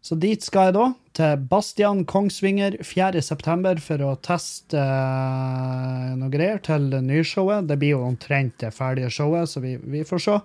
Så 0.01 0.15
dit 0.15 0.43
skal 0.45 0.69
jeg 0.69 0.75
da, 0.77 0.85
til 1.19 1.47
Bastian 1.51 2.05
Kongsvinger 2.09 2.79
4.9. 2.87 3.81
for 3.83 4.05
å 4.07 4.13
teste 4.23 4.79
uh, 4.79 6.15
noe 6.19 6.31
greier 6.33 6.61
til 6.65 6.87
det 6.93 7.03
nye 7.05 7.25
showet. 7.27 7.67
Det 7.69 7.79
blir 7.81 7.97
jo 7.97 8.05
omtrent 8.07 8.55
det 8.63 8.71
ferdige 8.77 9.11
showet, 9.13 9.51
så 9.51 9.63
vi, 9.65 9.75
vi 9.83 10.05
får 10.07 10.23
se. 10.23 10.37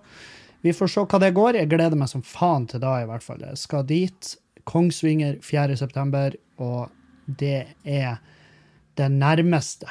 Vi 0.66 0.74
får 0.74 0.90
se 0.90 1.06
hva 1.06 1.20
det 1.22 1.34
går. 1.38 1.60
Jeg 1.60 1.70
gleder 1.72 2.00
meg 2.00 2.10
som 2.10 2.26
faen 2.26 2.66
til 2.72 2.82
da, 2.82 2.98
i 3.04 3.08
hvert 3.10 3.26
fall. 3.26 3.44
Jeg 3.46 3.62
skal 3.62 3.86
dit. 3.88 4.34
Kongsvinger 4.70 5.38
4.9., 5.44 6.38
og 6.64 6.90
det 7.28 7.66
er 7.84 8.22
det 8.98 9.10
nærmeste. 9.12 9.90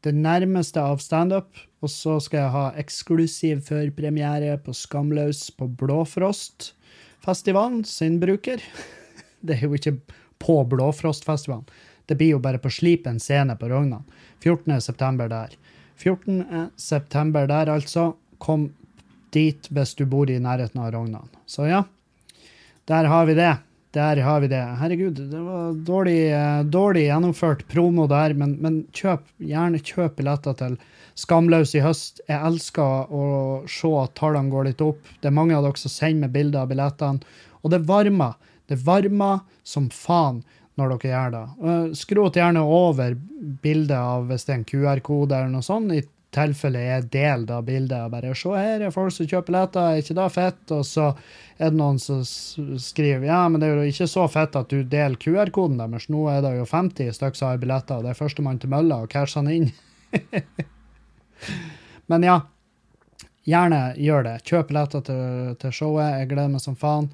Det 0.00 0.14
nærmeste 0.16 0.80
av 0.82 1.02
standup. 1.04 1.52
Og 1.80 1.92
så 1.92 2.18
skal 2.20 2.42
jeg 2.42 2.54
ha 2.56 2.66
eksklusiv 2.80 3.62
førpremiere 3.64 4.58
på 4.64 4.74
Skamløs 4.76 5.46
på 5.56 5.68
Blåfrostfestivalen 7.20 7.84
sin 7.84 8.20
bruker. 8.20 8.62
Det 9.40 9.58
er 9.58 9.66
jo 9.66 9.74
ikke 9.74 10.00
på 10.38 10.64
Blåfrostfestivalen. 10.64 11.66
Det 12.06 12.16
blir 12.16 12.30
jo 12.32 12.38
bare 12.38 12.58
på 12.58 12.70
Slipen 12.70 13.20
scene 13.20 13.56
på 13.56 13.68
Rognan. 13.68 14.04
14. 14.42 14.80
september 14.80 15.28
der. 15.28 15.56
14. 15.96 16.70
september 16.76 17.46
der, 17.46 17.68
altså. 17.68 18.16
Kom 18.38 18.72
dit 19.30 19.68
hvis 19.68 19.94
du 19.94 20.06
bor 20.06 20.30
i 20.30 20.38
nærheten 20.40 20.80
av 20.80 20.92
Rognan. 20.92 21.28
Så 21.46 21.68
ja, 21.68 21.84
der 22.86 23.04
har 23.04 23.26
vi 23.26 23.34
det. 23.34 23.56
Der 23.90 24.20
har 24.22 24.40
vi 24.40 24.46
det. 24.46 24.62
Herregud, 24.78 25.16
det 25.32 25.38
var 25.42 25.72
dårlig, 25.74 26.30
eh, 26.30 26.62
dårlig 26.62 27.08
gjennomført 27.08 27.64
promo 27.66 28.06
der, 28.06 28.36
men, 28.38 28.52
men 28.62 28.84
kjøp, 28.94 29.24
gjerne 29.42 29.80
kjøp 29.82 30.20
billetter 30.20 30.54
til 30.60 30.76
Skamløs 31.18 31.74
i 31.74 31.82
høst. 31.82 32.22
Jeg 32.30 32.38
elsker 32.38 33.10
å 33.10 33.24
se 33.66 33.90
at 33.98 34.14
tallene 34.20 34.52
går 34.52 34.68
litt 34.70 34.84
opp. 34.86 35.10
Det 35.18 35.32
er 35.32 35.34
mange 35.34 35.58
av 35.58 35.66
dere 35.66 35.82
som 35.82 35.90
sender 35.90 36.28
meg 36.28 36.36
bilder 36.36 36.62
av 36.62 36.70
billettene, 36.70 37.34
og 37.64 37.74
det 37.74 37.82
varmer. 37.90 38.38
Det 38.70 38.78
varmer 38.86 39.42
som 39.66 39.90
faen 39.90 40.44
når 40.78 40.94
dere 40.94 41.10
gjør 41.10 41.34
det. 41.34 41.44
Eh, 41.66 41.90
Skrot 41.98 42.38
gjerne 42.38 42.62
over 42.62 43.18
bildet 43.66 43.98
av 43.98 44.30
hvis 44.30 44.46
det 44.46 44.54
er 44.54 44.60
en 44.60 44.68
QR-kode 44.70 45.34
eller 45.34 45.50
noe 45.50 45.66
sånt, 45.66 45.90
i 45.98 46.06
tilfelle 46.34 46.82
jeg 46.84 47.06
deler 47.10 47.46
da 47.48 47.58
bildet 47.64 48.06
og 48.06 48.12
bare 48.12 48.34
se 48.38 48.52
her 48.54 48.84
er 48.86 48.94
folk 48.94 49.14
som 49.14 49.26
kjøper 49.26 49.48
billetter, 49.48 49.86
er 49.86 50.02
ikke 50.02 50.16
det 50.18 50.28
fett? 50.34 50.60
Og 50.76 50.84
så 50.86 51.08
er 51.58 51.72
det 51.72 51.80
noen 51.80 51.98
som 52.02 52.22
skriver 52.24 53.26
ja, 53.26 53.40
men 53.48 53.62
det 53.62 53.68
er 53.68 53.80
jo 53.80 53.94
ikke 53.94 54.10
så 54.10 54.26
fett 54.30 54.58
at 54.58 54.70
du 54.70 54.84
deler 54.84 55.18
QR-koden 55.20 55.80
deres, 55.80 56.08
nå 56.12 56.26
er 56.32 56.44
det 56.44 56.54
jo 56.58 56.68
50 56.70 57.18
stykker 57.18 57.40
som 57.40 57.50
har 57.50 57.60
billetter, 57.62 57.98
og 57.98 58.06
det 58.06 58.14
er 58.14 58.20
førstemann 58.20 58.62
til 58.62 58.72
mølla 58.72 59.02
og 59.04 59.10
casher 59.12 59.50
inn. 59.50 59.70
men 62.10 62.26
ja, 62.26 62.38
gjerne 63.48 63.82
gjør 63.98 64.30
det. 64.30 64.38
Kjøp 64.46 64.70
billetter 64.70 65.04
til, 65.10 65.52
til 65.60 65.74
showet, 65.74 66.20
jeg 66.20 66.32
gleder 66.32 66.54
meg 66.54 66.64
som 66.64 66.78
faen 66.78 67.10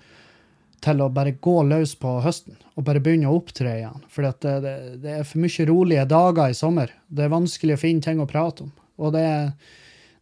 til 0.84 1.00
å 1.00 1.08
bare 1.10 1.32
gå 1.42 1.54
løs 1.66 1.96
på 1.98 2.18
høsten 2.22 2.58
og 2.76 2.84
bare 2.86 3.00
begynne 3.02 3.30
å 3.30 3.38
opptre 3.38 3.78
igjen. 3.78 4.02
For 4.12 4.26
det, 4.26 4.56
det, 4.62 4.74
det 5.02 5.14
er 5.18 5.26
for 5.26 5.40
mye 5.42 5.68
rolige 5.70 6.04
dager 6.10 6.52
i 6.52 6.56
sommer. 6.56 6.92
Det 7.08 7.24
er 7.24 7.32
vanskelig 7.32 7.78
å 7.78 7.80
finne 7.80 8.04
ting 8.04 8.20
å 8.20 8.28
prate 8.28 8.66
om. 8.66 8.74
Og 9.00 9.16
det 9.16 9.26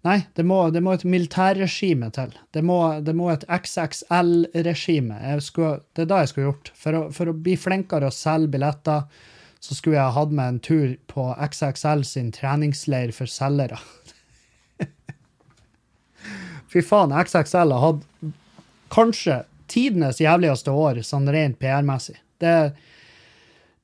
Nei, 0.04 0.18
det 0.36 0.44
må, 0.44 0.58
det 0.68 0.82
må 0.84 0.92
et 0.92 1.04
militærregime 1.08 2.10
til. 2.12 2.34
Det 2.52 2.60
må, 2.60 2.76
det 3.00 3.14
må 3.16 3.30
et 3.32 3.46
XXL-regime. 3.48 5.16
Det 5.16 6.02
er 6.04 6.10
det 6.10 6.18
jeg 6.18 6.28
skulle 6.28 6.50
gjort. 6.50 6.68
For 6.76 6.98
å, 6.98 7.00
for 7.16 7.30
å 7.30 7.36
bli 7.46 7.54
flinkere 7.56 8.10
å 8.10 8.12
selge 8.12 8.52
billetter, 8.52 9.06
så 9.64 9.76
skulle 9.76 9.96
jeg 9.96 10.12
hatt 10.12 10.34
med 10.36 10.44
en 10.44 10.58
tur 10.60 10.90
på 11.08 11.30
XXL 11.46 12.04
sin 12.04 12.28
treningsleir 12.36 13.14
for 13.16 13.32
selgere. 13.32 13.78
Fy 16.74 16.84
faen, 16.84 17.16
XXL 17.16 17.72
har 17.72 17.86
hatt 17.86 18.04
kanskje 18.92 19.40
tidenes 19.72 20.20
jævligste 20.20 20.74
år, 20.84 21.00
sånn 21.00 21.32
rent 21.32 21.56
PR-messig. 21.62 22.18
Det, 22.44 22.74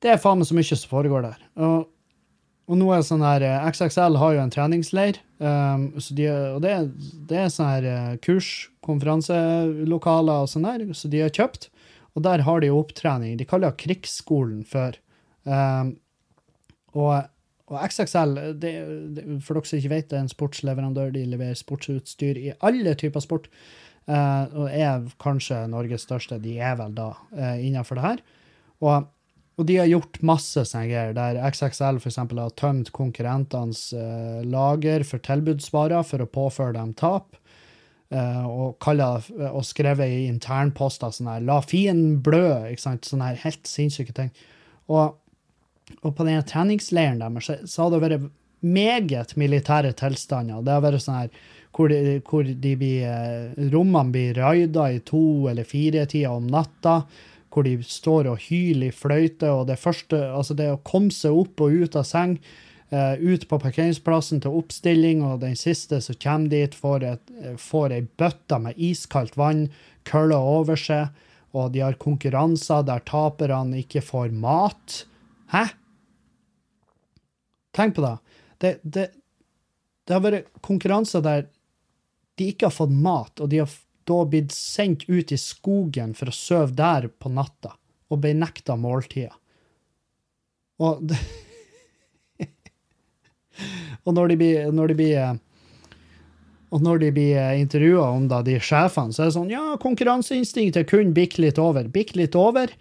det 0.05 0.13
er 0.13 0.21
faen 0.21 0.37
meg 0.43 0.51
så 0.51 0.59
mye 0.59 0.69
som 0.69 0.93
foregår 0.93 1.25
der. 1.31 1.41
Og, 1.65 1.89
og 2.69 2.77
nå 2.79 2.91
er 2.93 3.03
sånn 3.05 3.23
her 3.25 3.43
eh, 3.45 3.67
XXL 3.71 4.17
har 4.21 4.35
jo 4.35 4.41
en 4.43 4.53
treningsleir, 4.53 5.19
um, 5.41 5.89
de, 6.17 6.27
og 6.29 6.61
det, 6.63 6.75
det 7.29 7.39
er 7.41 7.51
sånn 7.51 7.69
her 7.71 7.87
eh, 7.89 8.13
kurs, 8.23 8.51
konferanselokaler 8.85 10.45
og 10.45 10.51
sånn 10.51 10.67
der, 10.67 10.85
så 10.97 11.11
de 11.11 11.23
har 11.25 11.33
kjøpt. 11.35 11.69
Og 12.15 12.25
der 12.25 12.43
har 12.43 12.59
de 12.59 12.67
jo 12.67 12.79
opptrening. 12.81 13.37
De 13.39 13.47
kaller 13.47 13.71
det 13.71 13.83
krigsskolen 13.85 14.65
før. 14.67 14.97
Um, 15.47 15.93
og, 16.91 17.29
og 17.71 17.77
XXL, 17.87 18.33
det, 18.59 18.73
det, 19.15 19.23
for 19.45 19.55
dere 19.55 19.69
som 19.69 19.79
ikke 19.79 19.93
vet, 19.93 20.09
det 20.11 20.17
er 20.17 20.25
en 20.25 20.33
sportsleverandør. 20.33 21.13
De 21.15 21.23
leverer 21.31 21.55
sportsutstyr 21.55 22.39
i 22.41 22.51
alle 22.59 22.97
typer 22.99 23.23
sport. 23.23 23.47
Uh, 24.09 24.43
og 24.57 24.67
er 24.73 25.07
kanskje 25.23 25.61
Norges 25.71 26.03
største. 26.03 26.41
De 26.43 26.57
er 26.59 26.75
vel 26.81 26.97
da 26.97 27.13
uh, 27.15 27.55
innenfor 27.63 27.99
det 27.99 28.07
her. 28.09 28.23
Og, 28.83 29.07
og 29.61 29.67
de 29.69 29.77
har 29.77 29.89
gjort 29.91 30.17
masse 30.25 30.63
sånne 30.65 30.89
greier, 30.89 31.13
der 31.13 31.37
XXL 31.51 31.99
eksempel 32.01 32.41
har 32.41 32.55
tømt 32.57 32.89
konkurrentenes 32.95 33.91
eh, 33.93 34.41
lager 34.49 35.05
for 35.05 35.21
tilbudsvarer 35.21 36.01
for 36.07 36.25
å 36.25 36.29
påføre 36.29 36.73
dem 36.79 36.95
tap. 36.97 37.37
eh, 38.11 38.43
og, 38.43 38.75
kaller, 38.83 39.23
og 39.53 39.63
skrevet 39.63 40.09
i 40.11 40.25
internposter 40.27 41.13
sånn 41.15 41.29
her 41.31 41.45
'La 41.45 41.61
fienden 41.61 42.19
blø', 42.25 42.71
ikke 42.73 42.81
sant? 42.83 43.05
Sånne 43.05 43.29
her 43.29 43.43
helt 43.45 43.69
sinnssyke 43.69 44.13
ting. 44.17 44.33
Og 44.89 45.15
og 46.01 46.13
på 46.15 46.27
denne 46.27 46.43
treningsleiren 46.47 47.21
deres 47.21 47.49
så, 47.49 47.57
så 47.67 47.83
har 47.83 47.91
det 47.93 48.03
vært 48.03 48.29
meget 48.61 49.35
militære 49.39 49.93
tilstander. 49.97 50.61
Det 50.63 50.75
har 50.75 50.85
vært 50.85 51.03
sånn 51.03 51.19
her 51.23 51.33
hvor, 51.75 51.91
de, 51.91 52.19
hvor 52.27 52.45
de 52.45 52.73
blir, 52.77 53.05
eh, 53.07 53.67
rommene 53.73 54.13
blir 54.13 54.37
raida 54.37 54.89
i 54.91 54.99
to 55.07 55.49
eller 55.51 55.67
fire 55.67 56.05
tider 56.05 56.35
om 56.35 56.49
natta. 56.51 57.01
Hvor 57.51 57.67
de 57.67 57.75
står 57.83 58.29
og 58.31 58.43
hyler 58.47 58.89
i 58.89 58.95
fløyte. 58.95 59.49
og 59.51 59.67
Det 59.67 59.79
første, 59.79 60.17
altså 60.31 60.55
det 60.55 60.69
å 60.71 60.81
komme 60.87 61.11
seg 61.11 61.35
opp 61.35 61.61
og 61.61 61.73
ut 61.83 61.97
av 61.99 62.05
seng, 62.07 62.37
eh, 62.91 63.15
ut 63.19 63.47
på 63.47 63.59
parkeringsplassen 63.59 64.41
til 64.41 64.55
oppstilling, 64.61 65.23
og 65.23 65.41
den 65.41 65.57
siste 65.59 66.01
som 66.01 66.15
kommer 66.15 66.49
dit, 66.49 66.75
får, 66.75 67.03
et, 67.03 67.31
eh, 67.41 67.57
får 67.57 67.91
ei 67.91 68.01
bøtte 68.17 68.59
med 68.59 68.77
iskaldt 68.77 69.35
vann 69.35 69.69
kølla 70.05 70.37
over 70.37 70.75
seg, 70.75 71.09
og 71.53 71.73
de 71.73 71.83
har 71.83 71.99
konkurranser 71.99 72.85
der 72.87 72.99
taperne 72.99 73.83
ikke 73.83 74.01
får 74.01 74.31
mat. 74.31 75.05
Hæ? 75.51 75.67
Tenk 77.73 77.95
på 77.95 78.01
det. 78.01 78.17
Det, 78.59 78.79
det. 78.83 79.11
det 80.07 80.13
har 80.13 80.23
vært 80.23 80.47
konkurranser 80.63 81.23
der 81.23 81.47
de 82.39 82.51
ikke 82.51 82.69
har 82.69 82.75
fått 82.75 82.93
mat, 82.93 83.39
og 83.39 83.51
de 83.51 83.61
har 83.63 83.71
da 84.11 84.23
blitt 84.29 84.53
sendt 84.55 85.07
ut 85.09 85.31
i 85.31 85.39
skogen 85.39 86.13
for 86.17 86.31
å 86.31 86.35
sove 86.35 86.75
der 86.77 87.07
på 87.11 87.31
natta, 87.33 87.73
og 88.11 88.21
ble 88.23 88.35
nekta 88.37 88.77
måltider. 88.79 89.33
Og 90.81 91.01
Og 94.01 94.15
når 94.15 94.31
de 94.31 94.35
blir, 94.39 94.69
når 94.73 94.89
de 94.89 94.95
blir 94.97 95.39
og 96.71 96.79
når 96.79 97.01
de 97.01 97.09
blir 97.11 97.57
intervjua 97.59 98.05
om 98.15 98.27
da, 98.31 98.39
de 98.47 98.55
sjefene, 98.63 99.11
så 99.11 99.25
er 99.25 99.29
det 99.29 99.35
sånn 99.35 99.51
Ja, 99.51 99.75
konkurranseinstinktet 99.81 100.87
kunne 100.87 101.11
bikke 101.15 101.43
litt 101.43 101.59
over. 101.59 101.89
Bikke 101.91 102.21
litt 102.21 102.37
over. 102.39 102.71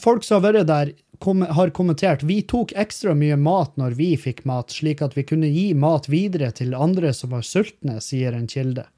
Folk 0.00 0.24
som 0.24 0.40
har 0.40 0.46
vært 0.46 0.70
der, 0.70 0.92
kom, 1.22 1.44
har 1.44 1.74
kommentert 1.76 2.24
vi 2.26 2.40
tok 2.48 2.72
ekstra 2.72 3.12
mye 3.14 3.36
mat 3.36 3.76
når 3.76 3.98
vi 4.00 4.14
fikk 4.16 4.46
mat, 4.48 4.72
slik 4.72 5.04
at 5.04 5.18
vi 5.18 5.26
kunne 5.28 5.52
gi 5.52 5.68
mat 5.76 6.08
videre 6.08 6.48
til 6.56 6.72
andre 6.74 7.12
som 7.14 7.36
var 7.36 7.44
sultne, 7.44 8.00
sier 8.00 8.32
en 8.32 8.48
kilde. 8.48 8.88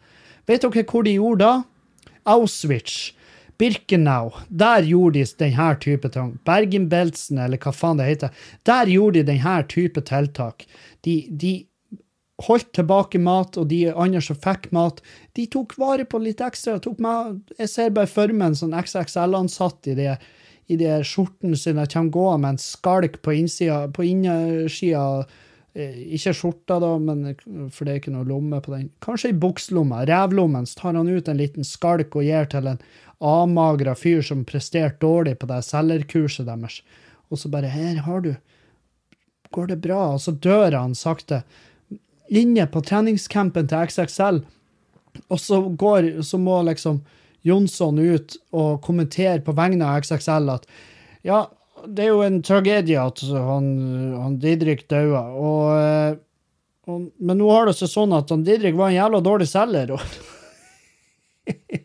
Vet 0.48 0.64
dere 0.64 0.84
hvor 0.88 1.04
de 1.04 1.14
gjorde 1.18 1.44
da? 1.44 2.12
Auschwitz. 2.28 3.12
Birkenau, 3.58 4.30
der 4.48 4.84
gjorde 4.86 5.18
de 5.18 5.26
denne 5.40 5.72
type 5.82 6.08
ting. 6.14 6.36
Bergen-Belsen, 6.46 7.40
eller 7.42 7.58
hva 7.58 7.72
faen 7.74 7.98
det 7.98 8.06
heter. 8.06 8.44
Der 8.68 8.86
gjorde 8.86 9.18
de 9.18 9.32
denne 9.32 9.56
type 9.66 10.04
tiltak. 10.06 10.62
De, 11.02 11.24
de 11.28 11.54
holdt 12.46 12.70
tilbake 12.78 13.18
mat, 13.18 13.58
og 13.58 13.66
de 13.72 13.88
andre 13.90 14.22
som 14.22 14.38
fikk 14.38 14.70
mat, 14.76 15.02
de 15.34 15.48
tok 15.50 15.74
vare 15.80 16.06
på 16.06 16.20
litt 16.22 16.42
ekstra. 16.44 16.78
Jeg 17.58 17.72
ser 17.72 17.90
bare 17.96 18.10
for 18.10 18.30
meg 18.30 18.52
en 18.52 18.60
sånn 18.60 18.78
XXL-ansatt 18.78 19.90
i 19.90 19.98
de, 19.98 20.14
i 20.70 20.78
de 20.78 20.94
skjortene 21.02 21.58
sine. 21.58 21.88
Kommer 21.90 22.14
gående 22.14 22.44
med 22.44 22.54
en 22.54 22.62
skalk 22.62 23.18
på 23.26 23.34
innsida, 23.40 23.88
på 23.90 24.06
innersida. 24.06 25.26
Eh, 25.78 25.98
ikke 26.16 26.32
skjorta, 26.34 26.80
da, 26.82 26.90
men, 26.98 27.36
for 27.70 27.86
det 27.86 27.92
er 27.92 28.00
ikke 28.00 28.14
noe 28.14 28.26
lomme 28.26 28.58
på 28.64 28.72
den. 28.74 28.88
Kanskje 29.04 29.30
i 29.30 29.36
bukselomma, 29.38 30.02
revlommen, 30.08 30.66
så 30.66 30.80
tar 30.80 30.98
han 30.98 31.10
ut 31.10 31.28
en 31.30 31.38
liten 31.38 31.66
skalk 31.66 32.16
og 32.18 32.26
gir 32.26 32.48
til 32.50 32.66
en 32.72 32.80
avmagra 33.22 33.94
fyr 33.98 34.24
som 34.26 34.46
presterte 34.48 34.98
dårlig 35.04 35.36
på 35.38 35.46
det 35.50 35.60
selgerkurset 35.66 36.48
deres. 36.48 36.80
Og 37.30 37.38
så 37.38 37.50
bare 37.50 37.70
'Her 37.70 38.02
har 38.02 38.20
du. 38.20 38.36
Går 39.52 39.66
det 39.68 39.80
bra?' 39.80 40.14
Og 40.14 40.20
så 40.20 40.32
dør 40.32 40.72
han 40.72 40.94
sakte. 40.94 41.44
Inne 42.30 42.66
på 42.66 42.82
treningscampen 42.82 43.68
til 43.68 43.78
XXL. 43.86 44.44
Og 45.30 45.38
så, 45.40 45.62
går, 45.76 46.22
så 46.22 46.38
må 46.38 46.62
liksom 46.62 47.02
Jonsson 47.44 47.98
ut 47.98 48.36
og 48.52 48.82
kommentere 48.82 49.40
på 49.40 49.52
vegne 49.52 49.84
av 49.84 50.02
XXL 50.02 50.50
at 50.50 50.66
ja, 51.24 51.46
det 51.86 52.06
er 52.06 52.10
jo 52.12 52.24
en 52.24 52.40
tragedie 52.44 53.00
at 53.00 53.22
han, 53.32 53.68
han 54.14 54.38
Didrik 54.42 54.86
daua. 54.90 55.22
Og, 55.34 56.18
og, 56.88 57.10
men 57.18 57.40
nå 57.40 57.50
har 57.52 57.68
det 57.68 57.76
seg 57.78 57.92
sånn 57.92 58.16
at 58.16 58.32
han 58.34 58.44
Didrik 58.46 58.76
var 58.78 58.90
en 58.90 58.98
jævla 58.98 59.20
dårlig 59.24 59.48
selger. 59.50 59.94
og 59.96 60.02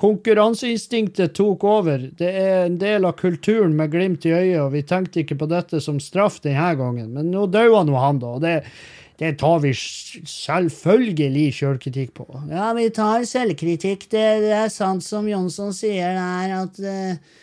Konkurranseinstinktet 0.00 1.34
tok 1.36 1.64
over. 1.68 2.06
Det 2.16 2.30
er 2.30 2.64
en 2.64 2.78
del 2.80 3.04
av 3.04 3.18
kulturen 3.20 3.74
med 3.76 3.92
glimt 3.92 4.24
i 4.24 4.32
øyet, 4.32 4.62
og 4.62 4.72
vi 4.72 4.80
tenkte 4.88 5.20
ikke 5.20 5.36
på 5.42 5.50
dette 5.50 5.80
som 5.84 6.00
straff 6.00 6.40
denne 6.44 6.70
gangen. 6.80 7.10
Men 7.16 7.28
nå 7.34 7.44
døde 7.52 7.84
nå 7.84 7.98
han, 8.00 8.22
da. 8.22 8.32
og 8.38 8.40
det, 8.44 8.54
det 9.20 9.34
tar 9.42 9.60
vi 9.60 9.74
selvfølgelig 9.76 11.50
sjølkritikk 11.58 12.14
på. 12.16 12.24
Ja, 12.48 12.70
vi 12.78 12.88
tar 12.96 13.26
selvkritikk. 13.28 14.08
Det, 14.08 14.24
det, 14.46 14.54
er 14.62 14.72
sant 14.72 15.04
som 15.04 15.28
Jonsson 15.28 15.76
sier 15.76 16.16
der, 16.16 16.56
at 16.62 16.80
uh, 16.80 17.40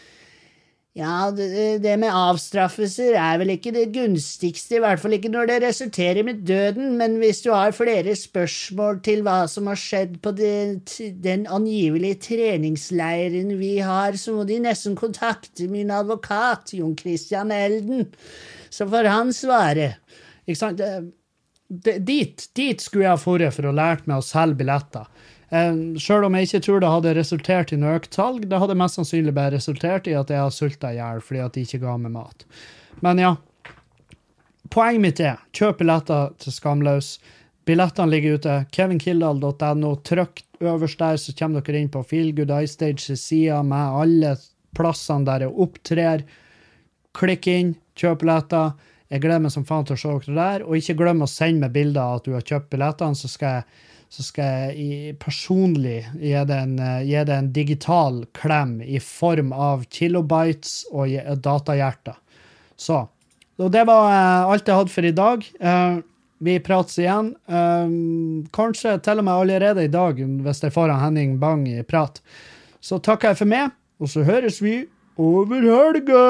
ja, 0.97 1.29
det, 1.29 1.91
med 2.01 2.09
avstraffelser 2.09 3.13
er 3.21 3.37
vel 3.37 3.51
ikke 3.53 3.73
det 3.75 3.83
gunstigste, 3.93 4.79
i 4.79 4.81
hvert 4.81 5.01
fall 5.01 5.13
ikke 5.17 5.29
når 5.29 5.51
det 5.51 5.57
resulterer 5.67 6.25
med 6.25 6.41
døden, 6.47 6.95
men 6.97 7.19
hvis 7.21 7.43
du 7.45 7.51
har 7.53 7.75
flere 7.77 8.15
spørsmål 8.17 9.03
til 9.05 9.21
hva 9.27 9.43
som 9.51 9.69
har 9.69 9.77
skjedd 9.77 10.15
på 10.25 10.33
den 10.33 11.45
angivelige 11.53 12.17
treningsleiren 12.31 13.53
vi 13.59 13.75
har, 13.77 14.17
så 14.17 14.33
må 14.39 14.47
de 14.49 14.57
nesten 14.65 14.97
kontakte 14.97 15.69
min 15.69 15.93
advokat, 15.93 16.73
Jon 16.79 16.97
Christian 16.97 17.53
Elden, 17.53 18.07
så 18.73 18.89
får 18.89 19.11
han 19.13 19.35
svare. 19.35 19.93
Ikke 20.47 20.61
sant? 20.63 20.81
dit, 21.67 22.49
dit 22.55 22.81
skulle 22.81 23.05
jeg 23.05 23.19
ha 23.19 23.37
dratt 23.37 23.55
for 23.57 23.67
å 23.67 23.75
lært 23.75 24.07
meg 24.07 24.21
å 24.21 24.25
selge 24.25 24.61
billetter. 24.61 25.07
Um, 25.47 25.95
Sjøl 25.95 26.25
om 26.27 26.35
jeg 26.35 26.49
ikke 26.49 26.59
tror 26.65 26.81
det 26.83 26.91
hadde 26.91 27.13
resultert 27.15 27.71
i 27.71 27.77
noe 27.79 27.95
økt 28.01 28.17
salg, 28.17 28.43
det 28.51 28.59
hadde 28.59 28.75
mest 28.75 28.99
sannsynlig 28.99 29.31
bare 29.35 29.55
resultert 29.55 30.09
i 30.11 30.15
at 30.19 30.31
jeg 30.33 30.43
har 30.43 30.51
sulta 30.51 30.91
i 30.91 30.97
hjel 30.99 31.21
fordi 31.23 31.43
at 31.45 31.55
de 31.55 31.63
ikke 31.63 31.79
ga 31.85 31.93
meg 32.01 32.15
mat. 32.17 32.43
Men 33.05 33.21
ja. 33.21 33.35
Poenget 34.67 35.03
mitt 35.05 35.21
er 35.23 35.39
kjøp 35.55 35.79
billetter 35.79 36.33
til 36.43 36.51
Skamløs. 36.51 37.13
Billettene 37.67 38.11
ligger 38.11 38.35
ute. 38.35 38.57
kevinkildahl.no. 38.75 39.93
Trykk 40.03 40.43
øverst 40.59 40.99
der, 40.99 41.17
så 41.19 41.35
kommer 41.39 41.63
dere 41.63 41.79
inn 41.79 41.93
på 41.93 42.03
Feel 42.03 42.33
Good 42.35 42.51
Eye 42.51 42.67
Stage 42.67 43.15
sida 43.15 43.61
med 43.63 44.01
alle 44.01 44.35
plassene 44.75 45.27
der 45.27 45.47
jeg 45.47 45.55
opptrer. 45.55 46.27
Klikk 47.15 47.47
inn, 47.51 47.75
kjøp 47.95 48.25
billetter. 48.25 48.75
Jeg 49.07 49.23
gleder 49.23 49.45
meg 49.45 49.53
som 49.55 49.65
faen 49.67 49.87
til 49.87 49.95
å 49.95 50.01
se 50.01 50.15
dere 50.27 50.39
der. 50.41 50.67
Og 50.67 50.79
ikke 50.79 50.97
glem 50.99 51.23
å 51.23 51.31
sende 51.31 51.63
meg 51.63 51.75
bilder 51.75 52.03
av 52.03 52.19
at 52.19 52.27
du 52.27 52.35
har 52.35 52.47
kjøpt 52.47 52.71
billettene, 52.75 53.15
så 53.15 53.31
skal 53.31 53.61
jeg 53.61 53.85
så 54.09 54.23
skal 54.23 54.71
jeg 54.71 55.17
personlig 55.19 55.99
gi 56.15 56.31
det, 56.47 56.57
en, 56.57 56.77
gi 57.03 57.23
det 57.27 57.35
en 57.35 57.49
digital 57.53 58.21
klem 58.37 58.77
i 58.81 59.01
form 59.03 59.51
av 59.51 59.83
kilobytes 59.91 60.85
og 60.95 61.11
datahjerter. 61.43 62.15
Så. 62.77 63.01
Og 63.57 63.73
det 63.73 63.83
var 63.89 64.11
eh, 64.11 64.51
alt 64.53 64.69
jeg 64.69 64.77
hadde 64.77 64.93
for 64.93 65.07
i 65.07 65.15
dag. 65.15 65.45
Eh, 65.59 65.97
vi 66.45 66.59
prates 66.61 66.99
igjen. 67.01 67.33
Eh, 67.49 67.95
kanskje 68.53 68.97
til 69.03 69.23
og 69.23 69.27
med 69.27 69.33
allerede 69.33 69.87
i 69.87 69.91
dag, 69.91 70.21
hvis 70.21 70.63
jeg 70.63 70.75
får 70.75 70.93
Henning 71.01 71.39
Bang 71.41 71.65
i 71.69 71.81
prat. 71.81 72.21
Så 72.81 73.01
takker 73.01 73.33
jeg 73.33 73.41
for 73.41 73.49
meg, 73.49 73.73
og 73.99 74.13
så 74.13 74.23
høres 74.27 74.61
vi 74.61 74.83
over 75.17 75.65
helga! 75.65 76.23